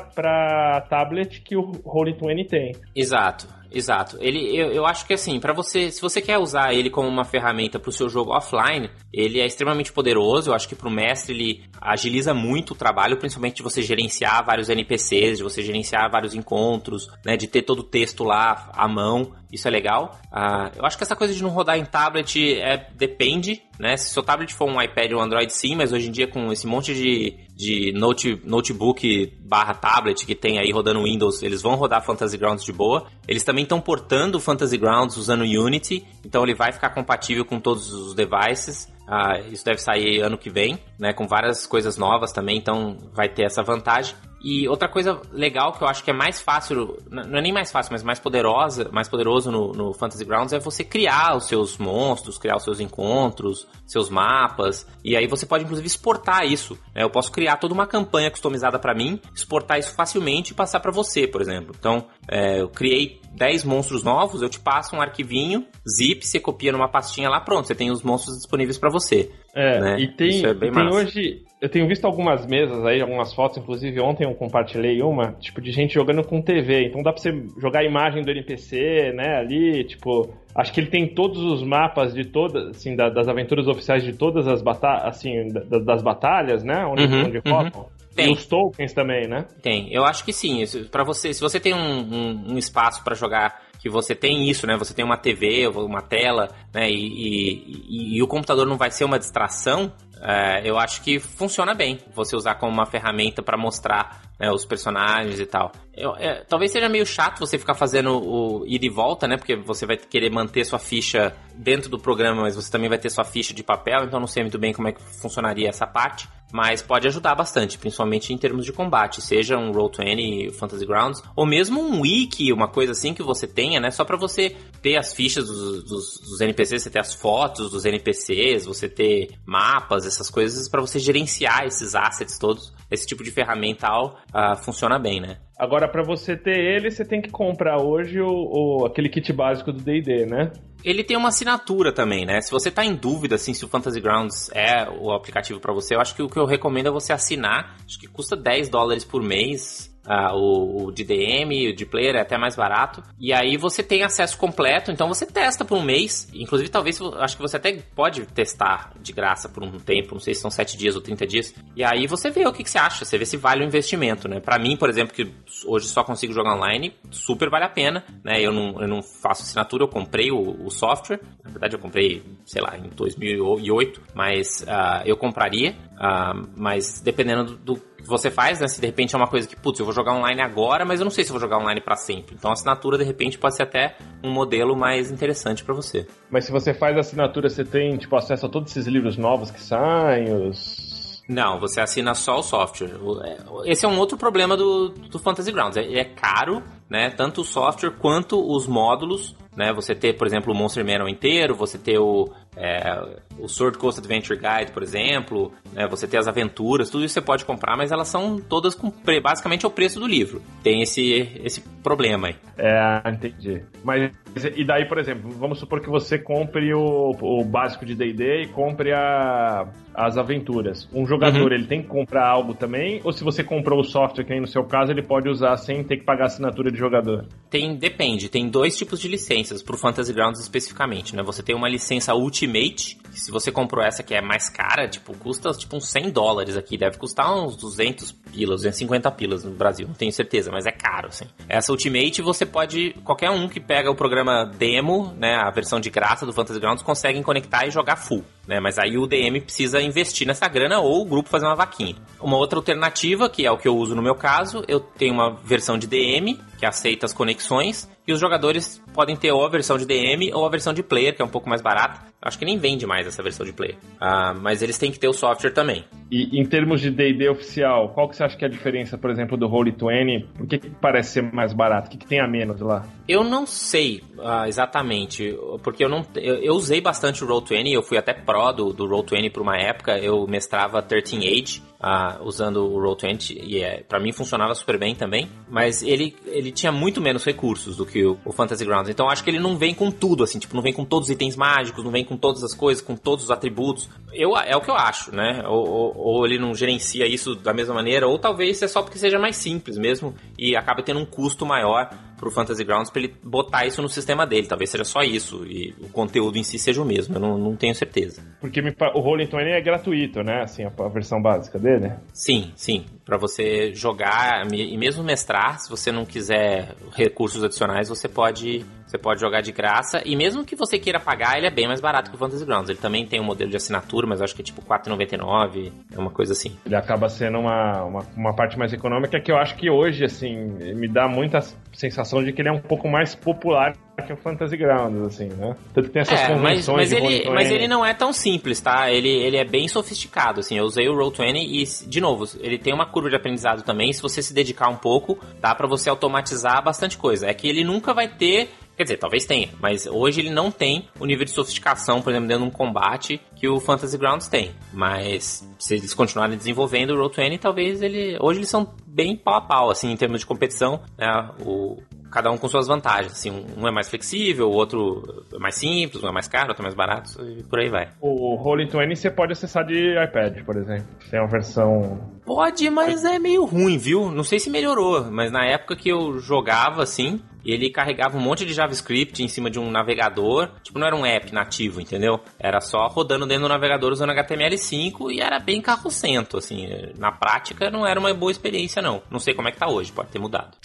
tablet 0.89 1.41
que 1.41 1.55
o 1.55 1.71
Ronin 1.85 2.13
20 2.13 2.47
tem. 2.47 2.71
Exato. 2.95 3.47
Exato. 3.71 4.17
Ele, 4.19 4.53
eu, 4.55 4.71
eu 4.71 4.85
acho 4.85 5.07
que 5.07 5.13
assim, 5.13 5.39
para 5.39 5.53
você, 5.53 5.89
se 5.89 6.01
você 6.01 6.21
quer 6.21 6.37
usar 6.37 6.73
ele 6.73 6.89
como 6.89 7.07
uma 7.07 7.23
ferramenta 7.23 7.79
para 7.79 7.89
o 7.89 7.93
seu 7.93 8.09
jogo 8.09 8.35
offline, 8.35 8.89
ele 9.13 9.39
é 9.39 9.45
extremamente 9.45 9.93
poderoso. 9.93 10.49
Eu 10.49 10.53
acho 10.53 10.67
que 10.67 10.75
para 10.75 10.89
o 10.89 10.91
mestre 10.91 11.33
ele 11.33 11.63
agiliza 11.79 12.33
muito 12.33 12.71
o 12.71 12.75
trabalho, 12.75 13.17
principalmente 13.17 13.55
de 13.55 13.63
você 13.63 13.81
gerenciar 13.81 14.45
vários 14.45 14.67
NPCs, 14.69 15.37
de 15.37 15.43
você 15.43 15.63
gerenciar 15.63 16.11
vários 16.11 16.35
encontros, 16.35 17.07
né, 17.25 17.37
de 17.37 17.47
ter 17.47 17.61
todo 17.61 17.79
o 17.79 17.83
texto 17.83 18.25
lá 18.25 18.69
à 18.73 18.87
mão. 18.87 19.31
Isso 19.51 19.67
é 19.67 19.71
legal. 19.71 20.17
Uh, 20.31 20.71
eu 20.77 20.85
acho 20.85 20.97
que 20.97 21.03
essa 21.03 21.15
coisa 21.15 21.33
de 21.33 21.43
não 21.43 21.49
rodar 21.49 21.77
em 21.77 21.83
tablet 21.83 22.59
é, 22.59 22.89
depende, 22.95 23.61
né? 23.77 23.97
Se 23.97 24.09
seu 24.09 24.23
tablet 24.23 24.53
for 24.53 24.69
um 24.69 24.81
iPad 24.81 25.11
ou 25.11 25.19
um 25.19 25.21
Android, 25.21 25.51
sim, 25.51 25.75
mas 25.75 25.91
hoje 25.91 26.07
em 26.07 26.11
dia 26.11 26.27
com 26.27 26.51
esse 26.51 26.65
monte 26.65 26.93
de, 26.93 27.37
de 27.55 27.91
note, 27.93 28.41
notebook 28.45 29.33
barra 29.41 29.73
tablet 29.73 30.25
que 30.25 30.33
tem 30.33 30.57
aí 30.57 30.71
rodando 30.71 31.03
Windows, 31.03 31.43
eles 31.43 31.61
vão 31.61 31.75
rodar 31.75 32.01
Fantasy 32.03 32.37
Grounds 32.37 32.63
de 32.63 32.71
boa. 32.71 33.07
Eles 33.27 33.43
também 33.43 33.63
estão 33.63 33.81
portando 33.81 34.39
Fantasy 34.39 34.77
Grounds 34.77 35.17
usando 35.17 35.41
Unity, 35.41 36.05
então 36.25 36.43
ele 36.43 36.55
vai 36.55 36.71
ficar 36.71 36.91
compatível 36.91 37.43
com 37.43 37.59
todos 37.59 37.91
os 37.91 38.15
devices. 38.15 38.89
Uh, 39.05 39.51
isso 39.51 39.65
deve 39.65 39.79
sair 39.79 40.21
ano 40.21 40.37
que 40.37 40.49
vem, 40.49 40.79
né? 40.97 41.11
Com 41.11 41.27
várias 41.27 41.67
coisas 41.67 41.97
novas 41.97 42.31
também, 42.31 42.57
então 42.57 42.97
vai 43.13 43.27
ter 43.27 43.43
essa 43.43 43.61
vantagem. 43.61 44.15
E 44.43 44.67
outra 44.67 44.89
coisa 44.89 45.21
legal 45.31 45.71
que 45.73 45.83
eu 45.83 45.87
acho 45.87 46.03
que 46.03 46.09
é 46.09 46.13
mais 46.13 46.41
fácil, 46.41 46.97
não 47.09 47.37
é 47.37 47.41
nem 47.41 47.53
mais 47.53 47.71
fácil, 47.71 47.91
mas 47.91 48.01
mais 48.01 48.19
poderosa, 48.19 48.89
mais 48.91 49.07
poderoso 49.07 49.51
no, 49.51 49.71
no, 49.71 49.93
Fantasy 49.93 50.25
Grounds 50.25 50.51
é 50.51 50.59
você 50.59 50.83
criar 50.83 51.37
os 51.37 51.47
seus 51.47 51.77
monstros, 51.77 52.39
criar 52.39 52.55
os 52.55 52.63
seus 52.63 52.79
encontros, 52.79 53.67
seus 53.85 54.09
mapas, 54.09 54.87
e 55.03 55.15
aí 55.15 55.27
você 55.27 55.45
pode 55.45 55.63
inclusive 55.63 55.85
exportar 55.85 56.43
isso. 56.45 56.77
Né? 56.95 57.03
Eu 57.03 57.09
posso 57.09 57.31
criar 57.31 57.57
toda 57.57 57.73
uma 57.73 57.85
campanha 57.85 58.31
customizada 58.31 58.79
para 58.79 58.95
mim, 58.95 59.21
exportar 59.33 59.77
isso 59.77 59.93
facilmente 59.93 60.53
e 60.53 60.55
passar 60.55 60.79
para 60.79 60.91
você, 60.91 61.27
por 61.27 61.41
exemplo. 61.41 61.75
Então, 61.77 62.07
é, 62.27 62.61
eu 62.61 62.69
criei 62.69 63.20
10 63.35 63.63
monstros 63.63 64.03
novos, 64.03 64.41
eu 64.41 64.49
te 64.49 64.59
passo 64.59 64.95
um 64.95 65.01
arquivinho, 65.01 65.65
zip, 65.87 66.25
você 66.25 66.39
copia 66.39 66.71
numa 66.71 66.87
pastinha 66.87 67.29
lá, 67.29 67.39
pronto, 67.39 67.67
você 67.67 67.75
tem 67.75 67.91
os 67.91 68.03
monstros 68.03 68.37
disponíveis 68.37 68.77
para 68.77 68.89
você. 68.89 69.31
É, 69.53 69.79
né? 69.79 69.99
e 69.99 70.07
tem, 70.07 70.45
é 70.45 70.53
tem 70.53 70.71
hoje, 70.89 71.43
eu 71.61 71.67
tenho 71.67 71.87
visto 71.87 72.05
algumas 72.05 72.45
mesas 72.45 72.85
aí, 72.85 73.01
algumas 73.01 73.33
fotos, 73.33 73.57
inclusive 73.57 73.99
ontem 73.99 74.23
eu 74.23 74.33
compartilhei 74.33 75.01
uma, 75.01 75.33
tipo, 75.33 75.59
de 75.61 75.71
gente 75.71 75.93
jogando 75.93 76.23
com 76.23 76.41
TV. 76.41 76.87
Então 76.87 77.03
dá 77.03 77.11
pra 77.11 77.21
você 77.21 77.31
jogar 77.59 77.81
a 77.81 77.85
imagem 77.85 78.23
do 78.23 78.31
NPC, 78.31 79.11
né, 79.13 79.37
ali, 79.37 79.83
tipo. 79.83 80.33
Acho 80.55 80.73
que 80.73 80.81
ele 80.81 80.89
tem 80.89 81.07
todos 81.07 81.39
os 81.39 81.63
mapas 81.63 82.13
de 82.13 82.25
todas, 82.25 82.75
assim, 82.75 82.95
da, 82.95 83.09
das 83.09 83.27
aventuras 83.27 83.67
oficiais 83.67 84.03
de 84.03 84.13
todas 84.13 84.47
as 84.47 84.61
batalhas, 84.61 85.05
assim, 85.05 85.47
da, 85.47 85.79
das 85.79 86.01
batalhas, 86.01 86.63
né? 86.63 86.85
Onde, 86.85 87.03
uhum, 87.03 87.25
onde 87.25 87.37
uhum. 87.37 87.85
Tem. 88.23 88.31
E 88.31 88.33
os 88.33 88.45
tokens 88.45 88.93
também, 88.93 89.27
né? 89.27 89.45
Tem. 89.61 89.93
Eu 89.93 90.05
acho 90.05 90.23
que 90.23 90.33
sim. 90.33 90.63
Para 90.91 91.03
você, 91.03 91.33
se 91.33 91.41
você 91.41 91.59
tem 91.59 91.73
um, 91.73 91.77
um, 91.77 92.53
um 92.53 92.57
espaço 92.57 93.03
para 93.03 93.15
jogar 93.15 93.61
que 93.79 93.89
você 93.89 94.13
tem 94.13 94.47
isso, 94.49 94.67
né? 94.67 94.77
Você 94.77 94.93
tem 94.93 95.03
uma 95.03 95.17
TV, 95.17 95.67
uma 95.67 96.01
tela, 96.01 96.49
né? 96.73 96.89
E, 96.89 96.95
e, 96.95 98.17
e 98.17 98.23
o 98.23 98.27
computador 98.27 98.67
não 98.67 98.77
vai 98.77 98.91
ser 98.91 99.05
uma 99.05 99.17
distração. 99.17 99.91
É, 100.21 100.61
eu 100.63 100.77
acho 100.77 101.01
que 101.01 101.19
funciona 101.19 101.73
bem 101.73 101.97
você 102.13 102.35
usar 102.35 102.55
como 102.55 102.71
uma 102.71 102.85
ferramenta 102.85 103.41
para 103.41 103.57
mostrar 103.57 104.21
né, 104.41 104.51
os 104.51 104.65
personagens 104.65 105.39
e 105.39 105.45
tal. 105.45 105.71
Eu, 105.95 106.15
é, 106.15 106.43
talvez 106.47 106.71
seja 106.71 106.89
meio 106.89 107.05
chato 107.05 107.39
você 107.39 107.59
ficar 107.59 107.75
fazendo 107.75 108.17
o 108.17 108.65
ir 108.65 108.83
e 108.83 108.89
volta, 108.89 109.27
né? 109.27 109.37
Porque 109.37 109.55
você 109.55 109.85
vai 109.85 109.97
querer 109.97 110.31
manter 110.31 110.65
sua 110.65 110.79
ficha 110.79 111.35
dentro 111.53 111.89
do 111.89 111.99
programa, 111.99 112.41
mas 112.41 112.55
você 112.55 112.71
também 112.71 112.89
vai 112.89 112.97
ter 112.97 113.11
sua 113.11 113.23
ficha 113.23 113.53
de 113.53 113.61
papel, 113.61 114.05
então 114.05 114.19
não 114.19 114.25
sei 114.25 114.41
muito 114.41 114.57
bem 114.57 114.73
como 114.73 114.87
é 114.87 114.93
que 114.93 115.01
funcionaria 115.21 115.69
essa 115.69 115.85
parte. 115.85 116.27
Mas 116.51 116.81
pode 116.81 117.07
ajudar 117.07 117.33
bastante, 117.33 117.77
principalmente 117.77 118.33
em 118.33 118.37
termos 118.37 118.65
de 118.65 118.73
combate, 118.73 119.21
seja 119.21 119.57
um 119.57 119.71
Roll20 119.71 120.51
Fantasy 120.51 120.85
Grounds, 120.85 121.23
ou 121.33 121.45
mesmo 121.45 121.79
um 121.79 122.01
wiki, 122.01 122.51
uma 122.51 122.67
coisa 122.67 122.91
assim 122.91 123.13
que 123.13 123.23
você 123.23 123.47
tenha, 123.47 123.79
né? 123.79 123.89
Só 123.89 124.03
para 124.03 124.17
você 124.17 124.57
ter 124.81 124.97
as 124.97 125.13
fichas 125.13 125.47
dos, 125.47 125.83
dos, 125.83 126.19
dos, 126.19 126.41
NPCs, 126.41 126.83
você 126.83 126.89
ter 126.89 126.99
as 126.99 127.13
fotos 127.13 127.71
dos 127.71 127.85
NPCs, 127.85 128.65
você 128.65 128.89
ter 128.89 129.29
mapas, 129.45 130.05
essas 130.05 130.29
coisas, 130.29 130.67
para 130.67 130.81
você 130.81 130.99
gerenciar 130.99 131.65
esses 131.65 131.95
assets 131.95 132.37
todos. 132.37 132.73
Esse 132.89 133.07
tipo 133.07 133.23
de 133.23 133.31
ferramental 133.31 134.19
uh, 134.33 134.55
funciona 134.57 134.97
bem, 134.99 135.19
né? 135.19 135.37
Agora, 135.61 135.87
para 135.87 136.01
você 136.01 136.35
ter 136.35 136.57
ele, 136.57 136.89
você 136.89 137.05
tem 137.05 137.21
que 137.21 137.29
comprar 137.29 137.79
hoje 137.79 138.19
o, 138.19 138.27
o 138.27 138.85
aquele 138.87 139.07
kit 139.07 139.31
básico 139.31 139.71
do 139.71 139.79
D&D, 139.79 140.25
né? 140.25 140.51
Ele 140.83 141.03
tem 141.03 141.15
uma 141.15 141.29
assinatura 141.29 141.93
também, 141.93 142.25
né? 142.25 142.41
Se 142.41 142.49
você 142.49 142.71
tá 142.71 142.83
em 142.83 142.95
dúvida 142.95 143.35
assim 143.35 143.53
se 143.53 143.63
o 143.63 143.67
Fantasy 143.67 144.01
Grounds 144.01 144.49
é 144.55 144.89
o 144.89 145.11
aplicativo 145.11 145.59
para 145.59 145.71
você, 145.71 145.93
eu 145.93 146.01
acho 146.01 146.15
que 146.15 146.23
o 146.23 146.27
que 146.27 146.39
eu 146.39 146.47
recomendo 146.47 146.87
é 146.87 146.91
você 146.91 147.13
assinar. 147.13 147.77
Acho 147.85 147.99
que 147.99 148.07
custa 148.07 148.35
10 148.35 148.69
dólares 148.69 149.05
por 149.05 149.21
mês 149.21 149.91
Uh, 150.03 150.35
o, 150.35 150.85
o 150.85 150.91
de 150.91 151.03
DM, 151.03 151.69
o 151.69 151.75
de 151.75 151.85
player 151.85 152.15
é 152.15 152.21
até 152.21 152.37
mais 152.37 152.55
barato. 152.55 153.03
E 153.19 153.31
aí 153.31 153.55
você 153.55 153.83
tem 153.83 154.03
acesso 154.03 154.35
completo, 154.35 154.91
então 154.91 155.07
você 155.07 155.27
testa 155.27 155.63
por 155.63 155.77
um 155.77 155.83
mês. 155.83 156.27
Inclusive, 156.33 156.69
talvez, 156.69 156.99
acho 157.19 157.35
que 157.35 157.41
você 157.41 157.57
até 157.57 157.71
pode 157.95 158.25
testar 158.25 158.93
de 158.99 159.13
graça 159.13 159.47
por 159.47 159.63
um 159.63 159.79
tempo, 159.79 160.15
não 160.15 160.19
sei 160.19 160.33
se 160.33 160.41
são 160.41 160.49
7 160.49 160.75
dias 160.75 160.95
ou 160.95 161.01
30 161.01 161.27
dias. 161.27 161.53
E 161.75 161.83
aí 161.83 162.07
você 162.07 162.31
vê 162.31 162.47
o 162.47 162.51
que, 162.51 162.63
que 162.63 162.69
você 162.69 162.79
acha, 162.79 163.05
você 163.05 163.17
vê 163.17 163.25
se 163.25 163.37
vale 163.37 163.63
o 163.63 163.67
investimento, 163.67 164.27
né? 164.27 164.39
Pra 164.39 164.57
mim, 164.57 164.75
por 164.75 164.89
exemplo, 164.89 165.13
que 165.13 165.31
hoje 165.65 165.87
só 165.87 166.03
consigo 166.03 166.33
jogar 166.33 166.55
online, 166.55 166.93
super 167.09 167.49
vale 167.49 167.65
a 167.65 167.69
pena, 167.69 168.03
né? 168.23 168.41
Eu 168.41 168.51
não, 168.51 168.81
eu 168.81 168.87
não 168.87 169.01
faço 169.01 169.43
assinatura, 169.43 169.83
eu 169.83 169.87
comprei 169.87 170.31
o, 170.31 170.65
o 170.65 170.69
software. 170.69 171.19
Na 171.43 171.51
verdade, 171.51 171.75
eu 171.75 171.79
comprei, 171.79 172.23
sei 172.45 172.61
lá, 172.61 172.77
em 172.77 172.89
2008, 172.89 174.01
mas 174.13 174.61
uh, 174.61 175.03
eu 175.05 175.17
compraria. 175.17 175.75
Uh, 175.93 176.49
mas 176.55 176.99
dependendo 177.01 177.43
do, 177.43 177.57
do 177.57 177.75
que 178.01 178.07
você 178.07 178.31
faz, 178.31 178.59
né? 178.59 178.67
Se 178.67 178.81
de 178.81 178.87
repente 178.87 179.13
é 179.15 179.17
uma 179.17 179.27
coisa 179.27 179.47
que, 179.47 179.55
putz, 179.55 179.79
eu 179.79 179.85
vou 179.85 179.93
jogar 179.93 180.13
online 180.13 180.41
agora, 180.41 180.83
mas 180.83 180.99
eu 180.99 181.03
não 181.03 181.11
sei 181.11 181.23
se 181.23 181.29
eu 181.29 181.33
vou 181.33 181.41
jogar 181.41 181.57
online 181.57 181.81
para 181.81 181.95
sempre. 181.95 182.35
Então 182.35 182.49
a 182.49 182.53
assinatura, 182.53 182.97
de 182.97 183.03
repente, 183.03 183.37
pode 183.37 183.55
ser 183.55 183.63
até 183.63 183.95
um 184.23 184.31
modelo 184.31 184.75
mais 184.75 185.11
interessante 185.11 185.63
para 185.63 185.73
você. 185.73 186.07
Mas 186.29 186.45
se 186.45 186.51
você 186.51 186.73
faz 186.73 186.97
a 186.97 187.01
assinatura, 187.01 187.49
você 187.49 187.63
tem, 187.63 187.97
tipo, 187.97 188.15
acesso 188.15 188.45
a 188.45 188.49
todos 188.49 188.71
esses 188.71 188.87
livros 188.87 189.17
novos 189.17 189.51
que 189.51 189.61
saem, 189.61 190.33
os 190.33 190.90
não, 191.31 191.59
você 191.59 191.79
assina 191.79 192.13
só 192.13 192.39
o 192.39 192.43
software. 192.43 192.91
É, 193.23 193.71
esse 193.71 193.85
é 193.85 193.89
um 193.89 193.97
outro 193.97 194.17
problema 194.17 194.57
do, 194.57 194.89
do 194.89 195.17
Fantasy 195.17 195.51
Grounds. 195.51 195.77
Ele 195.77 195.97
é 195.97 196.03
caro, 196.03 196.61
né? 196.89 197.09
Tanto 197.09 197.41
o 197.41 197.45
software 197.45 197.91
quanto 197.91 198.39
os 198.39 198.67
módulos, 198.67 199.35
né? 199.55 199.73
Você 199.73 199.93
ter, 199.93 200.17
por 200.17 200.27
exemplo, 200.27 200.53
o 200.53 200.55
Monster 200.55 200.85
Manual 200.85 201.09
inteiro, 201.09 201.55
você 201.55 201.77
ter 201.77 201.97
o, 201.99 202.29
é, 202.55 203.19
o 203.39 203.47
Sword 203.47 203.77
Coast 203.77 203.99
Adventure 203.99 204.39
Guide, 204.39 204.71
por 204.71 204.83
exemplo, 204.83 205.51
né? 205.73 205.87
você 205.87 206.07
ter 206.07 206.17
as 206.17 206.27
aventuras, 206.27 206.89
tudo 206.89 207.03
isso 207.03 207.13
você 207.13 207.21
pode 207.21 207.45
comprar, 207.45 207.75
mas 207.77 207.91
elas 207.91 208.07
são 208.07 208.37
todas 208.39 208.75
com 208.75 208.91
basicamente 209.21 209.65
é 209.65 209.67
o 209.67 209.71
preço 209.71 209.99
do 209.99 210.07
livro. 210.07 210.41
Tem 210.63 210.81
esse, 210.81 211.29
esse 211.43 211.61
problema 211.83 212.29
aí. 212.29 212.35
É, 212.57 213.09
entendi. 213.09 213.61
Mas 213.83 214.11
e 214.55 214.63
daí, 214.63 214.85
por 214.85 214.97
exemplo, 214.97 215.29
vamos 215.31 215.59
supor 215.59 215.81
que 215.81 215.89
você 215.89 216.17
compre 216.17 216.73
o, 216.73 217.11
o 217.19 217.43
básico 217.43 217.85
de 217.85 217.93
D&D 217.93 218.43
e 218.43 218.47
compre 218.47 218.93
a, 218.93 219.67
as 219.93 220.17
aventuras. 220.17 220.87
Um 220.93 221.05
jogador, 221.05 221.49
uhum. 221.49 221.53
ele 221.53 221.67
tem 221.67 221.81
que 221.81 221.89
comprar 221.89 222.29
algo 222.29 222.53
também? 222.53 223.01
Ou 223.03 223.11
se 223.11 223.23
você 223.23 223.43
comprou 223.43 223.79
o 223.81 223.83
software, 223.83 224.23
que 224.23 224.31
aí 224.31 224.39
no 224.39 224.47
seu 224.47 224.63
caso, 224.63 224.91
ele 224.91 225.01
pode 225.01 225.27
usar 225.27 225.57
sem 225.57 225.83
ter 225.83 225.97
que 225.97 226.05
pagar 226.05 226.25
assinatura 226.25 226.71
de 226.71 226.77
jogador? 226.77 227.25
Tem, 227.49 227.75
depende. 227.75 228.29
Tem 228.29 228.49
dois 228.49 228.77
tipos 228.77 229.01
de 229.01 229.09
licenças 229.41 229.61
pro 229.61 229.77
Fantasy 229.77 230.13
Grounds 230.13 230.39
especificamente, 230.39 231.15
né? 231.15 231.23
Você 231.23 231.41
tem 231.43 231.55
uma 231.55 231.67
licença 231.67 232.13
Ultimate, 232.13 232.97
se 233.19 233.31
você 233.31 233.51
comprou 233.51 233.83
essa 233.83 234.03
que 234.03 234.13
é 234.13 234.21
mais 234.21 234.49
cara, 234.49 234.87
tipo, 234.87 235.15
custa 235.17 235.51
tipo 235.51 235.75
uns 235.75 235.89
100 235.89 236.11
dólares 236.11 236.55
aqui. 236.55 236.77
Deve 236.77 236.97
custar 236.97 237.33
uns 237.33 237.55
200 237.55 238.11
pilas, 238.11 238.61
250 238.61 239.11
pilas 239.11 239.43
no 239.43 239.51
Brasil, 239.51 239.87
não 239.87 239.95
tenho 239.95 240.11
certeza, 240.11 240.51
mas 240.51 240.65
é 240.65 240.71
caro, 240.71 241.09
assim. 241.09 241.25
Essa 241.47 241.71
Ultimate 241.71 242.21
você 242.21 242.45
pode, 242.45 242.93
qualquer 243.03 243.29
um 243.29 243.47
que 243.47 243.59
pega 243.59 243.89
o 243.89 243.95
programa 243.95 244.45
demo, 244.45 245.13
né, 245.17 245.35
a 245.35 245.49
versão 245.49 245.79
de 245.79 245.89
graça 245.89 246.25
do 246.25 246.33
Fantasy 246.33 246.59
Grounds, 246.59 246.83
consegue 246.83 247.21
conectar 247.23 247.65
e 247.65 247.71
jogar 247.71 247.95
full 247.95 248.23
né? 248.47 248.59
Mas 248.59 248.77
aí 248.77 248.97
o 248.97 249.07
DM 249.07 249.39
precisa 249.41 249.81
investir 249.81 250.27
nessa 250.27 250.47
grana 250.47 250.79
ou 250.79 251.01
o 251.01 251.05
grupo 251.05 251.29
fazer 251.29 251.45
uma 251.45 251.55
vaquinha. 251.55 251.95
Uma 252.19 252.37
outra 252.37 252.59
alternativa, 252.59 253.29
que 253.29 253.45
é 253.45 253.51
o 253.51 253.57
que 253.57 253.67
eu 253.67 253.75
uso 253.75 253.95
no 253.95 254.01
meu 254.01 254.15
caso, 254.15 254.63
eu 254.67 254.79
tenho 254.79 255.13
uma 255.13 255.35
versão 255.43 255.77
de 255.77 255.87
DM 255.87 256.39
que 256.57 256.65
aceita 256.65 257.05
as 257.05 257.13
conexões 257.13 257.89
e 258.05 258.13
os 258.13 258.19
jogadores 258.19 258.81
podem 258.93 259.15
ter 259.15 259.31
ou 259.31 259.45
a 259.45 259.49
versão 259.49 259.77
de 259.77 259.85
DM 259.85 260.33
ou 260.33 260.45
a 260.45 260.49
versão 260.49 260.73
de 260.73 260.83
player, 260.83 261.15
que 261.15 261.21
é 261.21 261.25
um 261.25 261.29
pouco 261.29 261.49
mais 261.49 261.61
barata. 261.61 262.10
Acho 262.21 262.37
que 262.37 262.45
nem 262.45 262.57
vende 262.57 262.85
mais 262.85 263.07
essa 263.07 263.23
versão 263.23 263.45
de 263.45 263.51
player. 263.51 263.77
Ah, 263.99 264.33
mas 264.33 264.61
eles 264.61 264.77
têm 264.77 264.91
que 264.91 264.99
ter 264.99 265.07
o 265.07 265.13
software 265.13 265.51
também. 265.51 265.83
E 266.11 266.39
em 266.39 266.45
termos 266.45 266.81
de 266.81 266.91
D&D 266.91 267.29
oficial, 267.29 267.89
qual 267.89 268.07
que 268.07 268.15
você 268.15 268.23
acha 268.23 268.37
que 268.37 268.45
é 268.45 268.47
a 268.47 268.51
diferença, 268.51 268.97
por 268.97 269.09
exemplo, 269.09 269.37
do 269.37 269.49
Roll20? 269.49 270.27
Por 270.37 270.47
que, 270.47 270.59
que 270.59 270.69
parece 270.69 271.13
ser 271.13 271.33
mais 271.33 271.53
barato? 271.53 271.87
O 271.87 271.91
que, 271.91 271.97
que 271.97 272.05
tem 272.05 272.19
a 272.19 272.27
menos 272.27 272.61
lá? 272.61 272.85
Eu 273.07 273.23
não 273.23 273.45
sei 273.45 274.03
ah, 274.19 274.47
exatamente, 274.47 275.35
porque 275.63 275.83
eu 275.83 275.89
não 275.89 276.05
eu, 276.15 276.35
eu 276.35 276.53
usei 276.53 276.79
bastante 276.81 277.23
o 277.23 277.27
Roll20, 277.27 277.71
eu 277.71 277.81
fui 277.81 277.97
até 277.97 278.13
pro 278.13 278.51
do, 278.51 278.73
do 278.73 278.87
Roll20 278.87 279.31
por 279.31 279.41
uma 279.41 279.57
época, 279.57 279.97
eu 279.97 280.27
mestrava 280.27 280.81
13 280.81 281.17
Age, 281.17 281.61
uh, 281.81 282.23
usando 282.23 282.63
o 282.63 282.79
Roll20 282.79 283.37
e 283.43 283.61
é, 283.61 283.83
para 283.83 283.99
mim 283.99 284.11
funcionava 284.11 284.53
super 284.53 284.77
bem 284.77 284.95
também, 284.95 285.29
mas 285.49 285.81
ele, 285.81 286.15
ele 286.27 286.51
tinha 286.51 286.71
muito 286.71 287.01
menos 287.01 287.25
recursos 287.25 287.75
do 287.75 287.85
que 287.85 288.05
o, 288.05 288.17
o, 288.23 288.31
Fantasy 288.31 288.63
Grounds, 288.63 288.89
então 288.89 289.09
acho 289.09 289.23
que 289.23 289.29
ele 289.29 289.39
não 289.39 289.57
vem 289.57 289.73
com 289.73 289.91
tudo, 289.91 290.23
assim, 290.23 290.39
tipo, 290.39 290.55
não 290.55 290.61
vem 290.61 290.73
com 290.73 290.85
todos 290.85 291.09
os 291.09 291.11
itens 291.11 291.35
mágicos, 291.35 291.83
não 291.83 291.91
vem 291.91 292.05
com 292.05 292.15
todas 292.15 292.43
as 292.43 292.53
coisas, 292.53 292.83
com 292.83 292.95
todos 292.95 293.25
os 293.25 293.31
atributos, 293.31 293.89
eu, 294.13 294.37
é 294.37 294.55
o 294.55 294.61
que 294.61 294.69
eu 294.69 294.75
acho, 294.75 295.13
né, 295.13 295.43
ou, 295.47 295.67
ou, 295.67 295.97
ou 295.97 296.25
ele 296.25 296.37
não 296.37 296.53
gerencia 296.53 297.05
isso 297.07 297.35
da 297.35 297.53
mesma 297.53 297.73
maneira, 297.73 298.07
ou 298.07 298.19
talvez 298.19 298.61
é 298.61 298.67
só 298.67 298.81
porque 298.81 298.99
seja 298.99 299.17
mais 299.17 299.35
simples 299.35 299.77
mesmo 299.77 300.15
e 300.37 300.55
acaba 300.55 300.83
tendo 300.83 300.99
um 300.99 301.05
custo 301.05 301.45
maior 301.45 301.89
pro 302.21 302.29
Fantasy 302.29 302.63
Grounds 302.63 302.91
para 302.91 303.01
ele 303.01 303.15
botar 303.23 303.65
isso 303.65 303.81
no 303.81 303.89
sistema 303.89 304.25
dele. 304.27 304.47
Talvez 304.47 304.69
seja 304.69 304.83
só 304.83 305.01
isso 305.01 305.43
e 305.45 305.75
o 305.81 305.89
conteúdo 305.89 306.37
em 306.37 306.43
si 306.43 306.59
seja 306.59 306.81
o 306.81 306.85
mesmo. 306.85 307.15
Eu 307.15 307.19
não, 307.19 307.37
não 307.37 307.55
tenho 307.55 307.73
certeza. 307.73 308.23
Porque 308.39 308.61
me, 308.61 308.73
o 308.93 308.99
Rolling 308.99 309.27
é 309.33 309.59
gratuito, 309.59 310.23
né? 310.23 310.43
Assim, 310.43 310.63
a, 310.63 310.67
a 310.67 310.87
versão 310.87 311.19
básica 311.19 311.57
dele. 311.57 311.91
Sim, 312.13 312.51
sim. 312.55 312.85
Para 313.03 313.17
você 313.17 313.73
jogar 313.73 314.45
e 314.53 314.77
mesmo 314.77 315.03
mestrar, 315.03 315.59
se 315.59 315.69
você 315.69 315.91
não 315.91 316.05
quiser 316.05 316.75
recursos 316.93 317.43
adicionais, 317.43 317.89
você 317.89 318.07
pode 318.07 318.63
você 318.91 318.97
pode 318.97 319.21
jogar 319.21 319.39
de 319.41 319.53
graça. 319.53 320.01
E 320.05 320.17
mesmo 320.17 320.43
que 320.43 320.53
você 320.53 320.77
queira 320.77 320.99
pagar, 320.99 321.37
ele 321.37 321.47
é 321.47 321.49
bem 321.49 321.65
mais 321.65 321.79
barato 321.79 322.09
que 322.09 322.15
o 322.15 322.19
Fantasy 322.19 322.45
Grounds. 322.45 322.69
Ele 322.69 322.77
também 322.77 323.07
tem 323.07 323.21
um 323.21 323.23
modelo 323.23 323.49
de 323.49 323.55
assinatura, 323.55 324.05
mas 324.05 324.21
acho 324.21 324.35
que 324.35 324.41
é 324.41 324.43
tipo 324.45 324.61
R$4,99. 324.61 325.71
É 325.95 325.97
uma 325.97 326.11
coisa 326.11 326.33
assim. 326.33 326.57
Ele 326.65 326.75
acaba 326.75 327.07
sendo 327.07 327.39
uma, 327.39 327.83
uma, 327.83 328.01
uma, 328.15 328.35
parte 328.35 328.59
mais 328.59 328.73
econômica 328.73 329.19
que 329.21 329.31
eu 329.31 329.37
acho 329.37 329.55
que 329.55 329.69
hoje, 329.69 330.03
assim, 330.03 330.35
me 330.75 330.89
dá 330.89 331.07
muita 331.07 331.39
sensação 331.71 332.21
de 332.21 332.33
que 332.33 332.41
ele 332.41 332.49
é 332.49 332.51
um 332.51 332.59
pouco 332.59 332.89
mais 332.89 333.15
popular 333.15 333.73
que 334.01 334.13
o 334.13 334.17
Fantasy 334.17 334.57
Grounds, 334.57 335.01
assim, 335.05 335.29
né? 335.29 335.55
Tanto 335.73 335.87
que 335.87 335.93
tem 335.93 336.01
essas 336.01 336.19
é, 336.19 336.27
convenções 336.27 336.91
mas, 336.91 337.01
mas 337.01 337.11
ele, 337.11 337.29
mas 337.29 337.51
ele 337.51 337.67
não 337.67 337.85
é 337.85 337.93
tão 337.93 338.11
simples, 338.11 338.59
tá? 338.59 338.91
Ele, 338.91 339.09
ele 339.09 339.37
é 339.37 339.45
bem 339.45 339.67
sofisticado, 339.67 340.39
assim. 340.39 340.57
Eu 340.57 340.65
usei 340.65 340.89
o 340.89 340.95
Roll20 340.95 341.35
e, 341.35 341.87
de 341.87 342.01
novo, 342.01 342.25
ele 342.39 342.57
tem 342.57 342.73
uma 342.73 342.85
curva 342.85 343.09
de 343.09 343.15
aprendizado 343.15 343.61
também. 343.61 343.93
Se 343.93 344.01
você 344.01 344.21
se 344.21 344.33
dedicar 344.33 344.69
um 344.69 344.77
pouco, 344.77 345.19
dá 345.39 345.53
para 345.53 345.67
você 345.67 345.89
automatizar 345.89 346.63
bastante 346.63 346.97
coisa. 346.97 347.27
É 347.27 347.33
que 347.33 347.47
ele 347.47 347.63
nunca 347.63 347.93
vai 347.93 348.07
ter 348.07 348.49
Quer 348.81 348.85
dizer, 348.85 348.97
talvez 348.97 349.25
tenha, 349.25 349.47
mas 349.61 349.85
hoje 349.85 350.21
ele 350.21 350.31
não 350.31 350.49
tem 350.49 350.89
o 350.99 351.05
nível 351.05 351.23
de 351.23 351.29
sofisticação, 351.29 352.01
por 352.01 352.09
exemplo, 352.09 352.27
dentro 352.27 352.41
de 352.45 352.49
um 352.49 352.51
combate 352.51 353.21
que 353.35 353.47
o 353.47 353.59
Fantasy 353.59 353.95
Grounds 353.95 354.27
tem. 354.27 354.55
Mas 354.73 355.47
se 355.59 355.75
eles 355.75 355.93
continuarem 355.93 356.35
desenvolvendo 356.35 356.95
o 356.95 356.97
Roll20, 356.97 357.37
talvez 357.37 357.83
ele. 357.83 358.17
Hoje 358.19 358.39
eles 358.39 358.49
são 358.49 358.73
bem 358.87 359.15
pau 359.15 359.35
a 359.35 359.41
pau, 359.41 359.69
assim, 359.69 359.91
em 359.91 359.95
termos 359.95 360.21
de 360.21 360.25
competição. 360.25 360.81
Né? 360.97 361.29
O, 361.45 361.77
cada 362.11 362.29
um 362.31 362.37
com 362.37 362.47
suas 362.47 362.67
vantagens. 362.67 363.13
Assim, 363.13 363.45
um 363.57 363.67
é 363.67 363.71
mais 363.71 363.89
flexível, 363.89 364.49
o 364.49 364.53
outro 364.53 365.25
é 365.33 365.39
mais 365.39 365.55
simples, 365.55 366.03
um 366.03 366.07
é 366.07 366.11
mais 366.11 366.27
caro, 366.27 366.49
outro 366.49 366.61
é 366.61 366.65
mais 366.65 366.75
barato, 366.75 367.09
e 367.25 367.43
por 367.43 367.59
aí 367.59 367.69
vai. 367.69 367.89
O 367.99 368.37
Roll20 368.37 368.95
você 368.95 369.09
pode 369.09 369.31
acessar 369.31 369.65
de 369.65 369.95
iPad, 370.03 370.43
por 370.43 370.57
exemplo. 370.57 370.85
Tem 371.09 371.19
uma 371.19 371.29
versão. 371.29 372.11
Pode, 372.25 372.69
mas 372.69 373.03
é 373.03 373.17
meio 373.17 373.45
ruim, 373.45 373.77
viu? 373.77 374.11
Não 374.11 374.23
sei 374.23 374.39
se 374.39 374.49
melhorou, 374.49 375.09
mas 375.09 375.31
na 375.31 375.45
época 375.45 375.75
que 375.75 375.89
eu 375.89 376.19
jogava 376.19 376.83
assim, 376.83 377.21
ele 377.43 377.69
carregava 377.69 378.17
um 378.17 378.21
monte 378.21 378.45
de 378.45 378.53
JavaScript 378.53 379.23
em 379.23 379.27
cima 379.27 379.49
de 379.49 379.59
um 379.59 379.71
navegador. 379.71 380.49
Tipo, 380.61 380.79
não 380.79 380.87
era 380.87 380.95
um 380.95 381.05
app 381.05 381.33
nativo, 381.33 381.81
entendeu? 381.81 382.19
Era 382.39 382.61
só 382.61 382.87
rodando 382.87 383.25
dentro 383.25 383.43
do 383.43 383.49
navegador 383.49 383.91
usando 383.91 384.11
HTML5 384.13 385.11
e 385.11 385.21
era 385.21 385.39
bem 385.39 385.61
carrocento, 385.61 386.37
assim. 386.37 386.67
Na 386.97 387.11
prática, 387.11 387.69
não 387.69 387.85
era 387.85 387.99
uma 387.99 388.13
boa 388.13 388.31
experiência, 388.31 388.81
não. 388.81 389.01
Não 389.09 389.19
sei 389.19 389.33
como 389.33 389.47
é 389.47 389.51
que 389.51 389.57
tá 389.57 389.67
hoje, 389.67 389.91
pode 389.91 390.09
ter 390.09 390.19
mudado. 390.19 390.57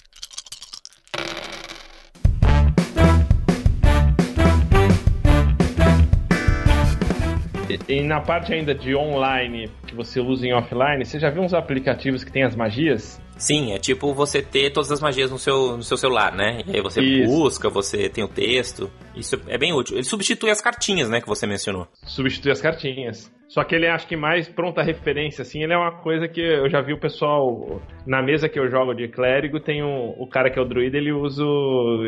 E 7.87 8.01
na 8.01 8.21
parte 8.21 8.53
ainda 8.53 8.73
de 8.73 8.95
online 8.95 9.69
que 9.85 9.95
você 9.95 10.19
usa 10.19 10.45
em 10.45 10.53
offline, 10.53 11.05
você 11.05 11.19
já 11.19 11.29
viu 11.29 11.41
uns 11.41 11.53
aplicativos 11.53 12.23
que 12.23 12.31
tem 12.31 12.43
as 12.43 12.55
magias? 12.55 13.21
Sim, 13.37 13.73
é 13.73 13.77
tipo 13.77 14.13
você 14.13 14.41
ter 14.41 14.71
todas 14.71 14.91
as 14.91 14.99
magias 14.99 15.31
no 15.31 15.37
seu, 15.37 15.77
no 15.77 15.83
seu 15.83 15.95
celular, 15.95 16.35
né? 16.35 16.61
E 16.65 16.75
aí 16.75 16.81
você 16.81 17.01
Isso. 17.01 17.31
busca, 17.31 17.69
você 17.69 18.09
tem 18.09 18.23
o 18.23 18.27
texto. 18.27 18.89
Isso 19.15 19.39
é 19.47 19.57
bem 19.57 19.73
útil. 19.73 19.95
Ele 19.95 20.03
substitui 20.03 20.49
as 20.49 20.61
cartinhas, 20.61 21.09
né, 21.09 21.21
que 21.21 21.27
você 21.27 21.45
mencionou. 21.45 21.87
Substitui 22.03 22.51
as 22.51 22.61
cartinhas. 22.61 23.31
Só 23.47 23.63
que 23.63 23.75
ele 23.75 23.87
acho 23.87 24.07
que 24.07 24.17
mais 24.17 24.49
pronta 24.49 24.83
referência, 24.83 25.41
assim, 25.41 25.63
ele 25.63 25.73
é 25.73 25.77
uma 25.77 26.01
coisa 26.01 26.27
que 26.27 26.41
eu 26.41 26.69
já 26.69 26.81
vi 26.81 26.93
o 26.93 26.99
pessoal. 26.99 27.81
Na 28.05 28.21
mesa 28.21 28.49
que 28.49 28.59
eu 28.59 28.69
jogo 28.69 28.93
de 28.93 29.07
clérigo, 29.07 29.59
tem 29.59 29.81
um, 29.83 30.09
o 30.17 30.27
cara 30.27 30.49
que 30.49 30.59
é 30.59 30.61
o 30.61 30.65
druida, 30.65 30.97
ele 30.97 31.13
usa 31.13 31.43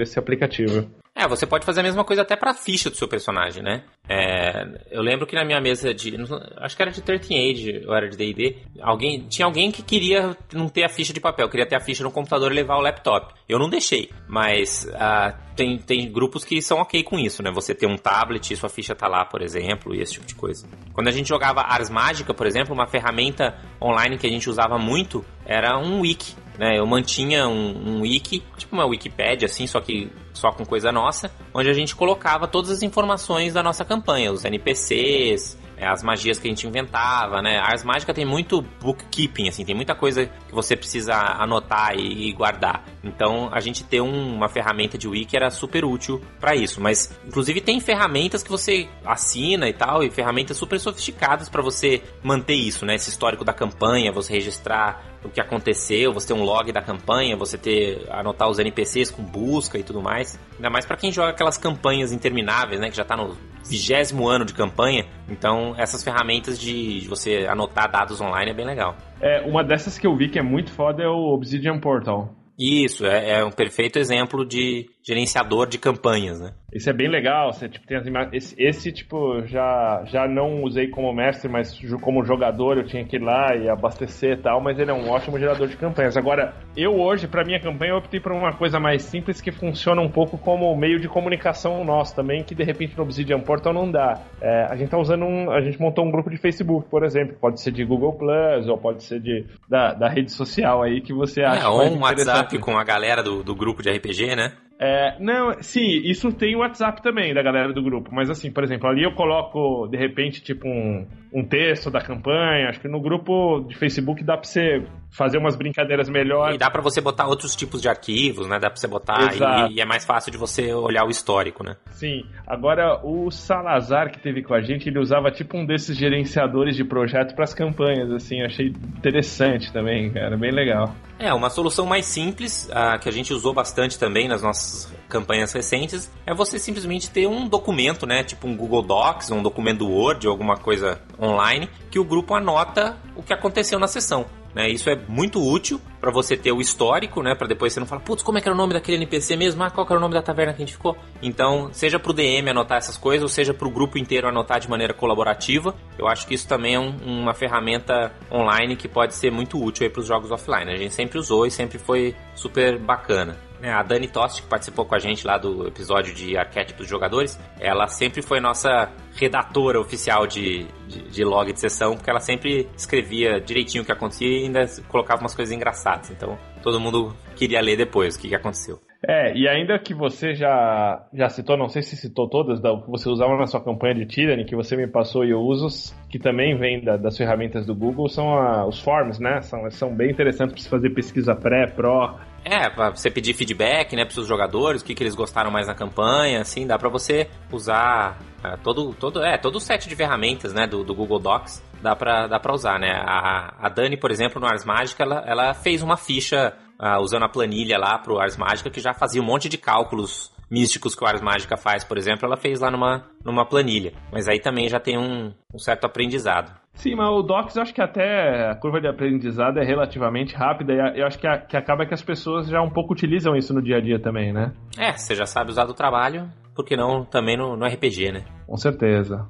esse 0.02 0.20
aplicativo. 0.20 0.90
É, 1.20 1.28
você 1.28 1.46
pode 1.46 1.66
fazer 1.66 1.82
a 1.82 1.84
mesma 1.84 2.06
coisa 2.06 2.22
até 2.22 2.38
pra 2.38 2.54
ficha 2.54 2.90
do 2.90 2.96
seu 2.96 3.06
personagem, 3.06 3.62
né? 3.62 3.84
É, 4.08 4.66
eu 4.90 5.02
lembro 5.02 5.28
que 5.28 5.36
na 5.36 5.44
minha 5.44 5.60
mesa 5.60 5.94
de. 5.94 6.16
Acho 6.56 6.78
que 6.78 6.82
era 6.82 6.92
de 6.92 7.02
13 7.02 7.36
Age, 7.36 7.84
ou 7.86 7.94
era 7.94 8.08
de 8.08 8.16
DD. 8.16 8.56
Alguém, 8.82 9.28
tinha 9.28 9.46
alguém 9.46 9.70
que 9.70 9.84
queria 9.84 10.38
não 10.54 10.70
ter 10.70 10.86
a 10.86 10.90
ficha 10.90 11.12
de 11.12 11.20
papel, 11.20 11.50
queria 11.50 11.68
ter 11.68 11.76
a 11.76 11.82
ficha 11.82 12.06
no 12.06 12.10
computador 12.10 12.54
e 12.54 12.56
levar 12.56 12.78
o 12.78 12.82
laptop. 12.82 13.34
Eu 13.50 13.60
não 13.60 13.70
deixei, 13.70 14.10
mas 14.30 14.88
uh, 14.94 15.38
tem, 15.58 15.78
tem 15.78 16.10
grupos 16.10 16.46
que 16.46 16.62
são 16.62 16.78
ok 16.78 17.04
com 17.04 17.20
isso, 17.20 17.44
né? 17.44 17.52
Você 17.52 17.76
ter 17.76 17.86
um 17.86 17.98
tablet 17.98 18.54
e 18.54 18.56
sua 18.56 18.70
ficha 18.70 18.96
tá 18.96 19.10
lá, 19.10 19.26
por 19.26 19.42
exemplo, 19.42 19.94
e 19.94 20.02
esse 20.02 20.14
tipo 20.14 20.26
de 20.26 20.36
coisa. 20.36 20.70
Quando 20.94 21.10
a 21.10 21.12
gente 21.12 21.28
jogava 21.28 21.60
Ars 21.64 21.90
Mágica, 21.90 22.34
por 22.34 22.48
exemplo, 22.48 22.74
uma 22.74 22.88
ferramenta 22.88 23.60
online 23.82 24.18
que 24.18 24.26
a 24.26 24.30
gente 24.30 24.50
usava 24.50 24.78
muito 24.78 25.26
era 25.46 25.78
um 25.78 26.00
wiki. 26.00 26.34
Né, 26.60 26.78
eu 26.78 26.86
mantinha 26.86 27.48
um, 27.48 27.88
um 27.88 28.02
wiki, 28.02 28.44
tipo 28.58 28.76
uma 28.76 28.86
Wikipedia, 28.86 29.46
assim, 29.46 29.66
só 29.66 29.80
que 29.80 30.12
só 30.34 30.52
com 30.52 30.66
coisa 30.66 30.92
nossa, 30.92 31.32
onde 31.54 31.70
a 31.70 31.74
gente 31.74 31.96
colocava 31.96 32.50
todas 32.50 32.70
as 32.70 32.84
informações 32.84 33.54
da 33.54 33.64
nossa 33.64 33.86
campanha, 33.86 34.30
os 34.30 34.44
NPCs, 34.44 35.58
é, 35.80 35.88
as 35.88 36.04
magias 36.04 36.38
que 36.38 36.46
a 36.46 36.52
gente 36.52 36.68
inventava, 36.68 37.42
né? 37.42 37.58
A 37.58 37.68
Ars 37.68 37.86
Mágica 37.86 38.14
tem 38.14 38.26
muito 38.26 38.62
bookkeeping, 38.82 39.48
assim, 39.48 39.64
tem 39.64 39.74
muita 39.74 39.96
coisa 39.96 40.26
que 40.26 40.54
você 40.54 40.76
precisa 40.76 41.14
anotar 41.16 41.96
e, 41.96 42.34
guardar. 42.34 42.84
Então, 43.02 43.50
a 43.54 43.62
gente 43.62 43.86
ter 43.86 44.02
um, 44.02 44.36
uma 44.36 44.50
ferramenta 44.50 44.98
de 44.98 45.08
wiki 45.08 45.38
era 45.38 45.50
super 45.50 45.86
útil 45.86 46.22
para 46.38 46.54
isso. 46.54 46.82
Mas, 46.82 47.18
inclusive, 47.26 47.62
tem 47.62 47.80
ferramentas 47.80 48.44
que 48.44 48.50
você 48.50 48.90
assina 49.06 49.70
e 49.70 49.74
tal, 49.74 50.04
e 50.04 50.12
ferramentas 50.12 50.58
super 50.58 50.78
sofisticadas 50.78 51.48
para 51.48 51.62
você 51.62 52.04
manter 52.22 52.56
isso, 52.56 52.86
né? 52.86 52.96
Esse 52.96 53.10
histórico 53.10 53.46
da 53.46 53.54
campanha, 53.54 54.12
você 54.12 54.34
registrar 54.34 55.09
o 55.24 55.30
que 55.30 55.42
aconteceu, 55.42 56.14
você 56.14 56.28
ter 56.28 56.34
um 56.34 56.44
log 56.44 56.72
da 56.72 56.82
campanha, 56.82 57.36
você 57.36 57.58
ter 57.58 58.06
anotar 58.10 58.50
os 58.50 58.60
NPCs 58.60 59.12
com 59.12 59.24
busca 59.24 59.78
e 59.78 59.84
tudo 59.84 60.02
mais. 60.02 60.40
Ainda 60.56 60.70
mais 60.70 60.86
para 60.86 60.98
quem 60.98 61.12
joga 61.12 61.32
aquelas 61.32 61.58
campanhas 61.58 62.12
intermináveis, 62.12 62.80
né, 62.80 62.90
que 62.90 62.96
já 62.96 63.04
tá 63.04 63.18
no 63.18 63.38
vigésimo 63.68 64.28
ano 64.28 64.46
de 64.46 64.54
campanha. 64.54 65.06
Então, 65.28 65.76
essas 65.78 66.04
ferramentas 66.04 66.60
de 66.60 67.06
você 67.08 67.46
anotar 67.48 67.92
dados 67.92 68.20
online 68.22 68.52
é 68.52 68.54
bem 68.54 68.66
legal. 68.66 68.96
É, 69.22 69.42
uma 69.42 69.64
dessas 69.64 69.98
que 69.98 70.08
eu 70.08 70.16
vi 70.16 70.30
que 70.30 70.40
é 70.40 70.44
muito 70.44 70.72
foda 70.72 71.04
é 71.04 71.08
o 71.08 71.34
Obsidian 71.34 71.80
Portal. 71.80 72.34
Isso, 72.58 73.06
é, 73.06 73.40
é 73.40 73.46
um 73.46 73.52
perfeito 73.52 73.98
exemplo 73.98 74.46
de 74.46 74.90
gerenciador 75.10 75.68
de 75.68 75.80
campanhas, 75.80 76.40
né? 76.40 76.52
Isso 76.72 76.88
é 76.88 76.94
bem 76.94 77.10
legal, 77.10 77.52
você 77.52 77.68
tipo, 77.68 77.88
tem 77.88 77.98
as 77.98 78.06
esse, 78.32 78.56
esse, 78.60 78.92
tipo, 78.92 79.42
já, 79.48 80.04
já 80.06 80.28
não 80.28 80.62
usei 80.62 80.88
como 80.88 81.12
mestre, 81.12 81.50
mas 81.50 81.76
como 82.02 82.24
jogador 82.24 82.78
eu 82.78 82.86
tinha 82.86 83.04
que 83.04 83.16
ir 83.16 83.24
lá 83.24 83.56
e 83.56 83.68
abastecer 83.68 84.38
e 84.38 84.42
tal, 84.42 84.62
mas 84.62 84.78
ele 84.78 84.92
é 84.92 84.94
um 84.94 85.10
ótimo 85.10 85.40
gerador 85.40 85.68
de 85.68 85.76
campanhas. 85.76 86.16
Agora, 86.16 86.54
eu 86.78 86.94
hoje, 87.00 87.28
para 87.28 87.44
minha 87.44 87.60
campanha, 87.60 87.94
eu 87.94 87.98
optei 87.98 88.20
por 88.20 88.32
uma 88.32 88.54
coisa 88.54 88.80
mais 88.80 89.02
simples 89.02 89.42
que 89.42 89.52
funciona 89.52 90.00
um 90.00 90.10
pouco 90.10 90.38
como 90.38 90.76
meio 90.76 91.00
de 91.00 91.08
comunicação 91.08 91.84
nosso 91.84 92.16
também, 92.16 92.44
que 92.44 92.54
de 92.54 92.64
repente 92.64 92.96
no 92.96 93.02
Obsidian 93.02 93.40
Portal 93.40 93.74
não 93.74 93.90
dá. 93.90 94.22
É, 94.40 94.68
a 94.70 94.76
gente 94.76 94.90
tá 94.90 94.98
usando 95.00 95.26
um. 95.26 95.50
A 95.50 95.62
gente 95.62 95.82
montou 95.82 96.06
um 96.06 96.12
grupo 96.12 96.30
de 96.30 96.38
Facebook, 96.38 96.88
por 96.88 97.04
exemplo. 97.04 97.36
Pode 97.42 97.60
ser 97.62 97.72
de 97.72 97.84
Google 97.84 98.14
Plus, 98.14 98.68
ou 98.68 98.78
pode 98.78 99.04
ser 99.04 99.20
de, 99.20 99.44
da, 99.68 99.94
da 99.94 100.08
rede 100.08 100.32
social 100.32 100.84
aí 100.84 101.02
que 101.02 101.14
você 101.14 101.42
acha. 101.42 101.66
É, 101.66 101.68
ou 101.68 101.84
um 101.84 102.02
WhatsApp 102.02 102.60
com 102.60 102.78
a 102.78 102.84
galera 102.84 103.24
do, 103.24 103.44
do 103.44 103.56
grupo 103.56 103.82
de 103.82 103.90
RPG, 103.90 104.36
né? 104.36 104.54
É, 104.82 105.18
não, 105.20 105.62
sim, 105.62 106.02
isso 106.06 106.32
tem 106.32 106.56
o 106.56 106.60
WhatsApp 106.60 107.04
também 107.04 107.34
da 107.34 107.44
galera 107.44 107.74
do 107.74 107.84
grupo, 107.84 108.10
mas 108.14 108.30
assim, 108.30 108.50
por 108.50 108.64
exemplo, 108.64 108.88
ali 108.88 109.04
eu 109.04 109.12
coloco 109.12 109.86
de 109.88 109.98
repente 109.98 110.42
tipo 110.42 110.66
um, 110.70 111.06
um 111.34 111.44
texto 111.44 111.92
da 111.92 112.00
campanha, 112.00 112.70
acho 112.70 112.80
que 112.80 112.88
no 112.88 113.02
grupo 113.02 113.60
de 113.68 113.76
Facebook 113.76 114.24
dá 114.24 114.38
pra 114.38 114.48
você 114.48 114.82
fazer 115.12 115.38
umas 115.38 115.56
brincadeiras 115.56 116.10
melhores. 116.10 116.56
E 116.56 116.58
dá 116.58 116.70
para 116.70 116.82
você 116.82 117.02
botar 117.02 117.28
outros 117.28 117.56
tipos 117.56 117.82
de 117.82 117.90
arquivos, 117.90 118.48
né? 118.48 118.60
Dá 118.60 118.70
para 118.70 118.80
você 118.80 118.88
botar 118.88 119.34
e, 119.70 119.76
e, 119.76 119.82
é 119.82 119.86
mais 119.86 120.06
fácil 120.06 120.32
de 120.32 120.38
você 120.38 120.74
olhar 120.74 121.06
o 121.06 121.10
histórico, 121.10 121.64
né? 121.64 121.76
Sim. 121.92 122.24
Agora 122.48 123.00
o 123.04 123.30
Salazar 123.32 124.12
que 124.12 124.20
teve 124.20 124.44
com 124.44 124.54
a 124.54 124.62
gente, 124.62 124.88
ele 124.88 125.00
usava 125.00 125.32
tipo 125.32 125.58
um 125.58 125.66
desses 125.66 125.98
gerenciadores 125.98 126.76
de 126.76 126.84
projeto 126.84 127.36
para 127.36 127.44
as 127.44 127.54
campanhas, 127.54 128.12
assim, 128.12 128.42
achei 128.42 128.68
interessante 128.68 129.72
também, 129.74 130.12
cara, 130.12 130.38
bem 130.38 130.52
legal. 130.52 130.94
É, 131.18 131.34
uma 131.34 131.50
solução 131.50 131.86
mais 131.86 132.06
simples, 132.06 132.70
uh, 132.70 132.98
que 133.00 133.10
a 133.10 133.12
gente 133.12 133.34
usou 133.34 133.54
bastante 133.54 134.00
também 134.00 134.28
nas 134.28 134.42
nossas 134.42 134.94
campanhas 135.10 135.52
recentes, 135.52 136.10
é 136.26 136.34
você 136.34 136.58
simplesmente 136.58 137.10
ter 137.10 137.28
um 137.28 137.48
documento, 137.48 138.06
né, 138.06 138.24
tipo 138.24 138.48
um 138.48 138.56
Google 138.56 138.84
Docs, 138.84 139.32
um 139.32 139.44
documento 139.44 139.80
do 139.80 139.90
Word, 139.90 140.26
alguma 140.28 140.56
coisa 140.56 141.02
online, 141.20 141.70
que 141.92 142.00
o 142.00 142.06
grupo 142.06 142.36
anota 142.36 142.96
o 143.16 143.24
que 143.24 143.34
aconteceu 143.34 143.80
na 143.80 143.88
sessão. 143.88 144.26
Né? 144.54 144.70
Isso 144.70 144.90
é 144.90 144.96
muito 145.08 145.42
útil 145.42 145.80
para 146.00 146.12
você 146.12 146.36
ter 146.36 146.52
o 146.52 146.62
histórico, 146.62 147.22
né? 147.22 147.36
Para 147.36 147.48
depois 147.48 147.74
você 147.74 147.80
não 147.80 147.88
falar, 147.88 148.02
putz, 148.02 148.24
como 148.24 148.38
é 148.38 148.42
que 148.42 148.48
era 148.48 148.56
o 148.56 148.58
nome 148.58 148.74
daquele 148.74 148.98
NPC 148.98 149.36
mesmo? 149.36 149.64
Ah, 149.64 149.70
qual 149.70 149.86
era 149.88 149.98
o 149.98 150.00
nome 150.00 150.14
da 150.14 150.22
taverna 150.22 150.54
que 150.54 150.64
a 150.64 150.66
gente 150.66 150.76
ficou? 150.76 150.98
Então, 151.22 151.70
seja 151.72 152.00
pro 152.00 152.14
DM 152.14 152.50
anotar 152.50 152.78
essas 152.78 152.98
coisas, 152.98 153.24
ou 153.24 153.30
seja 153.30 153.54
pro 153.54 153.70
grupo 153.70 153.98
inteiro 153.98 154.28
anotar 154.28 154.60
de 154.60 154.70
maneira 154.70 154.94
colaborativa, 154.94 155.76
eu 155.98 156.08
acho 156.08 156.26
que 156.26 156.34
isso 156.34 156.48
também 156.48 156.76
é 156.76 156.80
um, 156.80 156.96
uma 157.06 157.34
ferramenta 157.34 158.12
online 158.32 158.76
que 158.76 158.88
pode 158.88 159.14
ser 159.16 159.32
muito 159.32 159.62
útil 159.62 159.86
aí 159.86 159.92
pros 159.92 160.08
jogos 160.08 160.32
offline. 160.32 160.72
A 160.72 160.78
gente 160.78 160.94
sempre 160.94 161.20
usou 161.20 161.46
e 161.46 161.52
sempre 161.52 161.78
foi 161.78 162.16
super 162.34 162.80
bacana. 162.80 163.49
É, 163.62 163.72
a 163.72 163.84
Dani 163.84 164.08
Tosti, 164.08 164.42
que 164.42 164.48
participou 164.48 164.86
com 164.86 164.96
a 164.96 165.00
gente 165.00 165.26
lá 165.26 165.38
do 165.38 165.68
episódio 165.68 166.14
de 166.14 166.38
arquétipos 166.38 166.86
de 166.86 166.90
jogadores, 166.90 167.40
ela 167.60 167.88
sempre 167.88 168.22
foi 168.22 168.40
nossa 168.40 168.90
redatora 169.16 169.80
oficial 169.80 170.26
de, 170.26 170.66
de, 170.88 171.10
de, 171.10 171.24
log 171.24 171.52
de 171.52 171.60
sessão, 171.60 171.96
porque 171.96 172.10
ela 172.10 172.22
sempre 172.22 172.70
escrevia 172.76 173.40
direitinho 173.40 173.84
o 173.84 173.86
que 173.86 173.92
acontecia 173.92 174.28
e 174.28 174.46
ainda 174.46 174.66
colocava 174.88 175.22
umas 175.22 175.36
coisas 175.36 175.54
engraçadas. 175.54 176.10
Então, 176.10 176.38
todo 176.64 176.80
mundo 176.80 177.14
queria 177.36 177.62
ler 177.62 177.76
depois 177.76 178.16
o 178.16 178.20
que, 178.20 178.30
que 178.30 178.36
aconteceu. 178.36 178.80
É, 179.08 179.34
e 179.34 179.48
ainda 179.48 179.80
que 179.80 179.94
você 179.94 180.36
já, 180.36 181.08
já 181.14 181.30
citou, 181.30 181.56
não 181.56 181.70
sei 181.70 181.82
se 181.82 181.96
citou 181.96 182.28
todas, 182.28 182.60
da, 182.60 182.74
você 182.74 183.08
usava 183.08 183.38
na 183.38 183.46
sua 183.46 183.64
campanha 183.64 183.96
de 183.96 184.06
Tyranny, 184.06 184.44
que 184.44 184.58
você 184.58 184.76
me 184.76 184.88
passou 184.88 185.24
e 185.24 185.30
eu 185.30 185.40
uso, 185.40 185.96
que 186.10 186.20
também 186.20 186.58
vem 186.58 186.84
da, 186.84 186.98
das 186.98 187.18
ferramentas 187.18 187.66
do 187.66 187.74
Google, 187.74 188.10
são 188.10 188.34
a, 188.34 188.68
os 188.68 188.82
forms, 188.82 189.18
né? 189.18 189.40
São, 189.42 189.70
são 189.72 189.96
bem 189.96 190.12
interessantes 190.12 190.54
para 190.54 190.62
você 190.64 190.70
fazer 190.70 190.90
pesquisa 190.90 191.34
pré, 191.34 191.68
pró, 191.68 192.20
é, 192.44 192.70
pra 192.70 192.90
você 192.90 193.10
pedir 193.10 193.34
feedback, 193.34 193.96
né, 193.96 194.04
pros 194.04 194.16
seus 194.16 194.28
jogadores, 194.28 194.82
o 194.82 194.86
que, 194.86 194.96
que 194.96 195.04
eles 195.04 195.16
gostaram 195.16 195.52
mais 195.52 195.68
na 195.68 195.76
campanha, 195.76 196.42
assim, 196.42 196.66
dá 196.66 196.78
pra 196.78 196.90
você 196.90 197.30
usar 197.52 198.20
é, 198.44 198.56
todo, 198.58 198.94
todo, 198.94 199.24
é, 199.24 199.38
todo 199.38 199.58
o 199.58 199.60
set 199.60 199.88
de 199.88 199.96
ferramentas, 199.96 200.54
né, 200.54 200.66
do, 200.66 200.84
do 200.84 200.96
Google 200.96 201.20
Docs, 201.20 201.64
dá 201.82 201.96
pra, 201.96 202.28
dá 202.28 202.40
pra 202.40 202.54
usar, 202.54 202.80
né. 202.80 202.92
A, 203.06 203.54
a 203.60 203.70
Dani, 203.70 203.98
por 203.98 204.12
exemplo, 204.12 204.40
no 204.40 204.48
Ars 204.48 204.66
Mágica, 204.66 205.04
ela, 205.04 205.24
ela 205.26 205.54
fez 205.54 205.82
uma 205.82 205.98
ficha 205.98 206.54
uh, 206.80 207.02
usando 207.02 207.24
a 207.24 207.30
planilha 207.30 207.78
lá 207.78 207.98
pro 207.98 208.20
Ars 208.20 208.38
Mágica 208.38 208.70
que 208.70 208.80
já 208.80 208.94
fazia 208.94 209.22
um 209.22 209.26
monte 209.26 209.50
de 209.50 209.58
cálculos 209.58 210.32
místicos 210.50 210.96
que 210.96 211.04
o 211.04 211.08
Ars 211.08 211.22
Mágica 211.22 211.56
faz, 211.56 211.84
por 211.84 211.98
exemplo, 211.98 212.26
ela 212.26 212.38
fez 212.38 212.60
lá 212.60 212.72
numa, 212.72 213.06
numa 213.24 213.46
planilha. 213.46 213.94
Mas 214.12 214.28
aí 214.28 214.40
também 214.40 214.68
já 214.68 214.80
tem 214.80 214.98
um, 214.98 215.34
um 215.54 215.60
certo 215.60 215.86
aprendizado. 215.86 216.59
Sim, 216.74 216.96
mas 216.96 217.10
o 217.10 217.22
Docs 217.22 217.56
eu 217.58 217.62
acho 217.62 217.74
que 217.74 217.82
até 217.82 218.50
a 218.50 218.56
curva 218.56 218.80
de 218.80 218.88
aprendizado 218.88 219.60
é 219.60 219.66
relativamente 219.66 220.34
rápida 220.34 220.74
e 220.74 221.00
eu 221.00 221.06
acho 221.06 221.20
que, 221.20 221.28
a, 221.28 221.38
que 221.38 221.58
acaba 221.58 221.86
que 221.86 221.94
as 221.94 222.02
pessoas 222.02 222.48
já 222.48 222.62
um 222.62 222.70
pouco 222.70 222.94
utilizam 222.94 223.36
isso 223.36 223.54
no 223.54 223.62
dia 223.62 223.78
a 223.78 223.82
dia 223.82 224.00
também, 224.00 224.32
né? 224.32 224.54
É, 224.78 224.94
você 224.94 225.14
já 225.14 225.26
sabe 225.26 225.52
usar 225.52 225.66
do 225.66 225.74
trabalho, 225.74 226.30
por 226.56 226.64
que 226.64 226.78
não 226.78 227.04
também 227.04 227.36
no, 227.36 227.58
no 227.58 227.66
RPG, 227.66 228.14
né? 228.14 228.26
Com 228.48 228.56
certeza. 228.56 229.28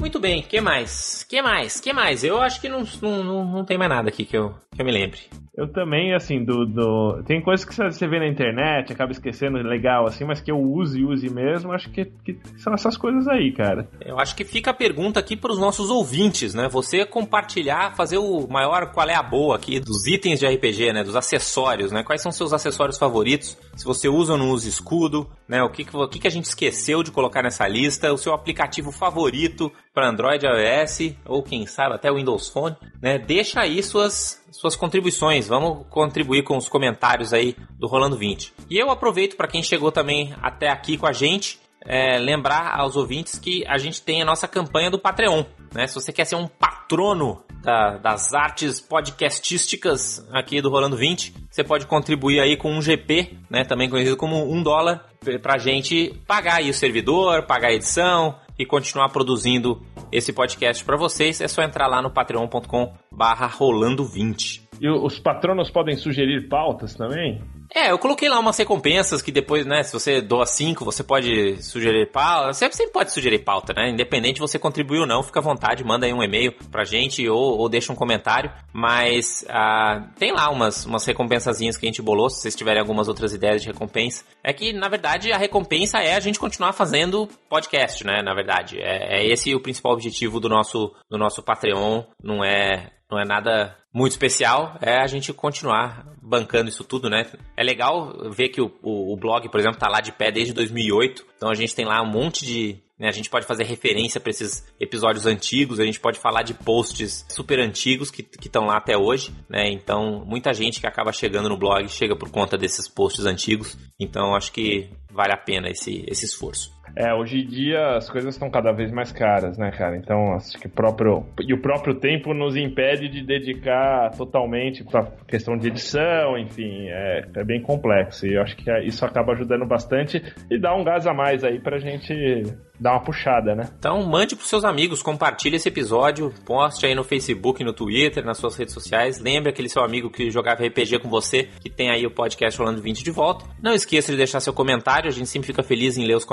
Muito 0.00 0.18
bem, 0.18 0.42
que 0.42 0.60
mais? 0.60 1.24
Que 1.24 1.40
mais? 1.40 1.78
Que 1.78 1.92
mais? 1.92 2.24
Eu 2.24 2.40
acho 2.40 2.60
que 2.60 2.68
não, 2.68 2.82
não, 3.00 3.44
não 3.44 3.64
tem 3.64 3.78
mais 3.78 3.90
nada 3.90 4.08
aqui 4.08 4.24
que 4.24 4.36
eu, 4.36 4.54
que 4.74 4.82
eu 4.82 4.84
me 4.84 4.90
lembre. 4.90 5.20
Eu 5.56 5.66
também, 5.66 6.14
assim, 6.14 6.44
do, 6.44 6.64
do. 6.64 7.22
Tem 7.24 7.40
coisas 7.42 7.66
que 7.66 7.74
você 7.74 8.06
vê 8.06 8.20
na 8.20 8.28
internet, 8.28 8.92
acaba 8.92 9.10
esquecendo 9.10 9.58
legal, 9.58 10.06
assim, 10.06 10.24
mas 10.24 10.40
que 10.40 10.50
eu 10.50 10.58
use 10.58 11.04
use 11.04 11.28
mesmo, 11.28 11.72
acho 11.72 11.90
que, 11.90 12.04
que 12.04 12.38
são 12.56 12.72
essas 12.72 12.96
coisas 12.96 13.26
aí, 13.26 13.52
cara. 13.52 13.88
Eu 14.00 14.18
acho 14.18 14.36
que 14.36 14.44
fica 14.44 14.70
a 14.70 14.74
pergunta 14.74 15.18
aqui 15.18 15.36
para 15.36 15.52
os 15.52 15.58
nossos 15.58 15.90
ouvintes, 15.90 16.54
né? 16.54 16.68
Você 16.68 17.04
compartilhar, 17.04 17.96
fazer 17.96 18.18
o 18.18 18.46
maior 18.48 18.92
qual 18.92 19.08
é 19.08 19.14
a 19.14 19.22
boa 19.22 19.56
aqui 19.56 19.80
dos 19.80 20.06
itens 20.06 20.38
de 20.38 20.46
RPG, 20.46 20.92
né? 20.92 21.02
Dos 21.02 21.16
acessórios, 21.16 21.90
né? 21.90 22.04
Quais 22.04 22.22
são 22.22 22.30
seus 22.30 22.52
acessórios 22.52 22.96
favoritos? 22.96 23.58
Se 23.74 23.84
você 23.84 24.08
usa 24.08 24.32
ou 24.32 24.38
não 24.38 24.50
usa 24.50 24.68
escudo, 24.68 25.28
né? 25.48 25.62
O 25.62 25.70
que, 25.70 25.84
o 25.92 26.08
que, 26.08 26.20
que 26.20 26.28
a 26.28 26.30
gente 26.30 26.44
esqueceu 26.44 27.02
de 27.02 27.10
colocar 27.10 27.42
nessa 27.42 27.66
lista? 27.66 28.12
O 28.12 28.18
seu 28.18 28.32
aplicativo 28.32 28.92
favorito 28.92 29.70
para 29.92 30.08
Android, 30.08 30.46
iOS 30.46 31.16
ou 31.26 31.42
quem 31.42 31.66
sabe 31.66 31.96
até 31.96 32.10
o 32.10 32.14
Windows 32.14 32.48
Phone, 32.48 32.76
né? 33.02 33.18
Deixa 33.18 33.60
aí 33.60 33.82
suas 33.82 34.39
suas 34.50 34.76
contribuições. 34.76 35.48
Vamos 35.48 35.86
contribuir 35.88 36.42
com 36.42 36.56
os 36.56 36.68
comentários 36.68 37.32
aí 37.32 37.56
do 37.78 37.86
Rolando 37.86 38.16
20. 38.16 38.52
E 38.68 38.78
eu 38.78 38.90
aproveito 38.90 39.36
para 39.36 39.48
quem 39.48 39.62
chegou 39.62 39.90
também 39.92 40.34
até 40.42 40.68
aqui 40.68 40.96
com 40.96 41.06
a 41.06 41.12
gente, 41.12 41.58
é, 41.84 42.18
lembrar 42.18 42.78
aos 42.78 42.96
ouvintes 42.96 43.38
que 43.38 43.64
a 43.66 43.78
gente 43.78 44.02
tem 44.02 44.20
a 44.20 44.24
nossa 44.24 44.46
campanha 44.46 44.90
do 44.90 44.98
Patreon. 44.98 45.44
Né? 45.74 45.86
Se 45.86 45.94
você 45.94 46.12
quer 46.12 46.24
ser 46.24 46.36
um 46.36 46.46
patrono 46.46 47.42
da, 47.62 47.96
das 47.96 48.34
artes 48.34 48.80
podcastísticas 48.80 50.26
aqui 50.32 50.60
do 50.60 50.70
Rolando 50.70 50.96
20, 50.96 51.34
você 51.50 51.64
pode 51.64 51.86
contribuir 51.86 52.40
aí 52.40 52.56
com 52.56 52.72
um 52.72 52.82
GP, 52.82 53.38
né? 53.48 53.64
também 53.64 53.88
conhecido 53.88 54.16
como 54.16 54.52
um 54.52 54.62
dólar, 54.62 55.06
para 55.42 55.54
a 55.54 55.58
gente 55.58 56.14
pagar 56.26 56.56
aí 56.56 56.70
o 56.70 56.74
servidor, 56.74 57.46
pagar 57.46 57.68
a 57.68 57.74
edição, 57.74 58.36
e 58.60 58.66
continuar 58.66 59.08
produzindo 59.08 59.80
esse 60.12 60.32
podcast 60.32 60.84
para 60.84 60.96
vocês, 60.96 61.40
é 61.40 61.48
só 61.48 61.62
entrar 61.62 61.86
lá 61.86 62.02
no 62.02 62.10
patreon.com 62.10 62.92
barra 63.10 63.48
rolando20. 63.48 64.62
E 64.80 64.88
os 64.88 65.18
patronos 65.18 65.70
podem 65.70 65.96
sugerir 65.96 66.48
pautas 66.48 66.94
também? 66.94 67.42
É, 67.72 67.90
eu 67.90 67.98
coloquei 67.98 68.28
lá 68.28 68.38
umas 68.38 68.58
recompensas 68.58 69.22
que 69.22 69.30
depois, 69.30 69.64
né, 69.64 69.82
se 69.82 69.92
você 69.92 70.20
doa 70.20 70.44
5, 70.44 70.84
você 70.84 71.04
pode 71.04 71.62
sugerir 71.62 72.10
pauta. 72.10 72.52
Você 72.52 72.70
sempre 72.72 72.92
pode 72.92 73.12
sugerir 73.12 73.40
pauta, 73.40 73.72
né? 73.72 73.90
Independente 73.90 74.40
você 74.40 74.58
contribuir 74.58 75.00
ou 75.00 75.06
não, 75.06 75.22
fica 75.22 75.38
à 75.38 75.42
vontade, 75.42 75.84
manda 75.84 76.04
aí 76.04 76.12
um 76.12 76.22
e-mail 76.22 76.52
pra 76.70 76.84
gente 76.84 77.28
ou, 77.28 77.58
ou 77.58 77.68
deixa 77.68 77.92
um 77.92 77.96
comentário. 77.96 78.52
Mas 78.72 79.44
ah, 79.48 80.08
tem 80.18 80.32
lá 80.32 80.50
umas, 80.50 80.84
umas 80.84 81.04
recompensazinhas 81.04 81.76
que 81.76 81.86
a 81.86 81.88
gente 81.88 82.02
bolou, 82.02 82.28
se 82.28 82.40
vocês 82.40 82.56
tiverem 82.56 82.80
algumas 82.80 83.06
outras 83.06 83.32
ideias 83.32 83.62
de 83.62 83.68
recompensa. 83.68 84.24
É 84.42 84.52
que, 84.52 84.72
na 84.72 84.88
verdade, 84.88 85.32
a 85.32 85.38
recompensa 85.38 85.98
é 85.98 86.14
a 86.14 86.20
gente 86.20 86.40
continuar 86.40 86.72
fazendo 86.72 87.28
podcast, 87.48 88.04
né? 88.04 88.20
Na 88.22 88.34
verdade. 88.34 88.80
É, 88.80 89.20
é 89.20 89.26
esse 89.26 89.54
o 89.54 89.60
principal 89.60 89.92
objetivo 89.92 90.40
do 90.40 90.48
nosso, 90.48 90.92
do 91.08 91.16
nosso 91.16 91.42
Patreon. 91.42 92.02
Não 92.22 92.44
é, 92.44 92.90
não 93.10 93.18
é 93.18 93.24
nada 93.24 93.76
muito 93.92 94.12
especial 94.12 94.78
é 94.80 95.02
a 95.02 95.06
gente 95.06 95.32
continuar 95.32 96.06
bancando 96.22 96.68
isso 96.68 96.84
tudo, 96.84 97.10
né? 97.10 97.26
É 97.56 97.62
legal 97.62 98.30
ver 98.30 98.50
que 98.50 98.60
o, 98.60 98.72
o, 98.82 99.12
o, 99.12 99.16
blog, 99.16 99.48
por 99.48 99.58
exemplo, 99.58 99.78
tá 99.78 99.88
lá 99.88 100.00
de 100.00 100.12
pé 100.12 100.30
desde 100.30 100.54
2008. 100.54 101.26
Então 101.36 101.50
a 101.50 101.54
gente 101.54 101.74
tem 101.74 101.84
lá 101.84 102.00
um 102.02 102.10
monte 102.10 102.44
de. 102.44 102.76
Né, 102.98 103.08
a 103.08 103.12
gente 103.12 103.30
pode 103.30 103.46
fazer 103.46 103.64
referência 103.64 104.20
para 104.20 104.30
esses 104.30 104.62
episódios 104.78 105.24
antigos, 105.24 105.80
a 105.80 105.84
gente 105.84 105.98
pode 105.98 106.18
falar 106.18 106.42
de 106.42 106.52
posts 106.52 107.24
super 107.30 107.58
antigos 107.58 108.10
que 108.10 108.28
estão 108.44 108.66
lá 108.66 108.76
até 108.76 108.96
hoje, 108.96 109.32
né? 109.48 109.70
Então 109.70 110.22
muita 110.26 110.52
gente 110.52 110.80
que 110.80 110.86
acaba 110.86 111.10
chegando 111.10 111.48
no 111.48 111.56
blog 111.56 111.88
chega 111.88 112.14
por 112.14 112.30
conta 112.30 112.58
desses 112.58 112.86
posts 112.86 113.24
antigos. 113.24 113.76
Então 113.98 114.36
acho 114.36 114.52
que 114.52 114.90
vale 115.10 115.32
a 115.32 115.36
pena 115.36 115.68
esse, 115.68 116.04
esse 116.06 116.26
esforço. 116.26 116.70
É, 116.96 117.14
hoje 117.14 117.40
em 117.40 117.46
dia 117.46 117.96
as 117.96 118.08
coisas 118.08 118.34
estão 118.34 118.50
cada 118.50 118.72
vez 118.72 118.90
mais 118.90 119.12
caras, 119.12 119.56
né, 119.58 119.70
cara? 119.70 119.96
Então, 119.96 120.34
acho 120.34 120.58
que 120.58 120.66
o 120.66 120.70
próprio. 120.70 121.26
E 121.40 121.52
o 121.52 121.60
próprio 121.60 121.94
tempo 121.94 122.34
nos 122.34 122.56
impede 122.56 123.08
de 123.08 123.22
dedicar 123.22 124.10
totalmente 124.16 124.84
pra 124.84 125.06
questão 125.26 125.56
de 125.56 125.68
edição, 125.68 126.38
enfim, 126.38 126.88
é, 126.88 127.24
é 127.34 127.44
bem 127.44 127.60
complexo. 127.60 128.26
E 128.26 128.34
eu 128.34 128.42
acho 128.42 128.56
que 128.56 128.70
isso 128.84 129.04
acaba 129.04 129.32
ajudando 129.32 129.66
bastante 129.66 130.22
e 130.50 130.58
dá 130.58 130.74
um 130.74 130.84
gás 130.84 131.06
a 131.06 131.14
mais 131.14 131.44
aí 131.44 131.60
pra 131.60 131.78
gente 131.78 132.44
dar 132.80 132.92
uma 132.92 133.02
puxada, 133.02 133.54
né? 133.54 133.68
Então 133.78 134.02
mande 134.04 134.34
pros 134.34 134.48
seus 134.48 134.64
amigos, 134.64 135.02
compartilhe 135.02 135.56
esse 135.56 135.68
episódio, 135.68 136.32
poste 136.46 136.86
aí 136.86 136.94
no 136.94 137.04
Facebook, 137.04 137.62
no 137.62 137.74
Twitter, 137.74 138.24
nas 138.24 138.38
suas 138.38 138.56
redes 138.56 138.72
sociais. 138.72 139.20
Lembre 139.20 139.50
aquele 139.50 139.68
seu 139.68 139.82
amigo 139.82 140.10
que 140.10 140.30
jogava 140.30 140.64
RPG 140.64 140.98
com 141.00 141.10
você, 141.10 141.48
que 141.60 141.68
tem 141.68 141.90
aí 141.90 142.06
o 142.06 142.10
podcast 142.10 142.58
Rolando 142.58 142.80
20 142.80 143.04
de 143.04 143.10
volta. 143.10 143.44
Não 143.62 143.74
esqueça 143.74 144.10
de 144.10 144.16
deixar 144.16 144.40
seu 144.40 144.54
comentário, 144.54 145.08
a 145.08 145.12
gente 145.12 145.28
sempre 145.28 145.46
fica 145.46 145.62
feliz 145.62 145.98
em 145.98 146.06
ler 146.06 146.16
os 146.16 146.24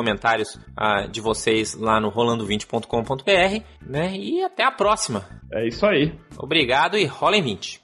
comentários 0.47 0.59
ah, 0.75 1.07
de 1.07 1.19
vocês 1.19 1.73
lá 1.73 1.99
no 1.99 2.11
rolando20.com.br, 2.11 3.63
né? 3.81 4.15
E 4.15 4.43
até 4.43 4.63
a 4.63 4.71
próxima. 4.71 5.25
É 5.51 5.67
isso 5.67 5.85
aí. 5.85 6.17
Obrigado 6.37 6.97
e 6.97 7.05
rolem 7.05 7.41
20. 7.41 7.81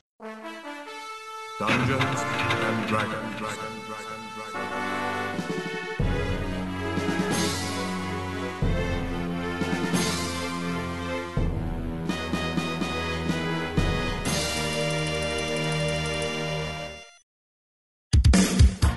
Dungeons 1.59 2.01
and 2.01 2.87
Dragons. 2.87 3.72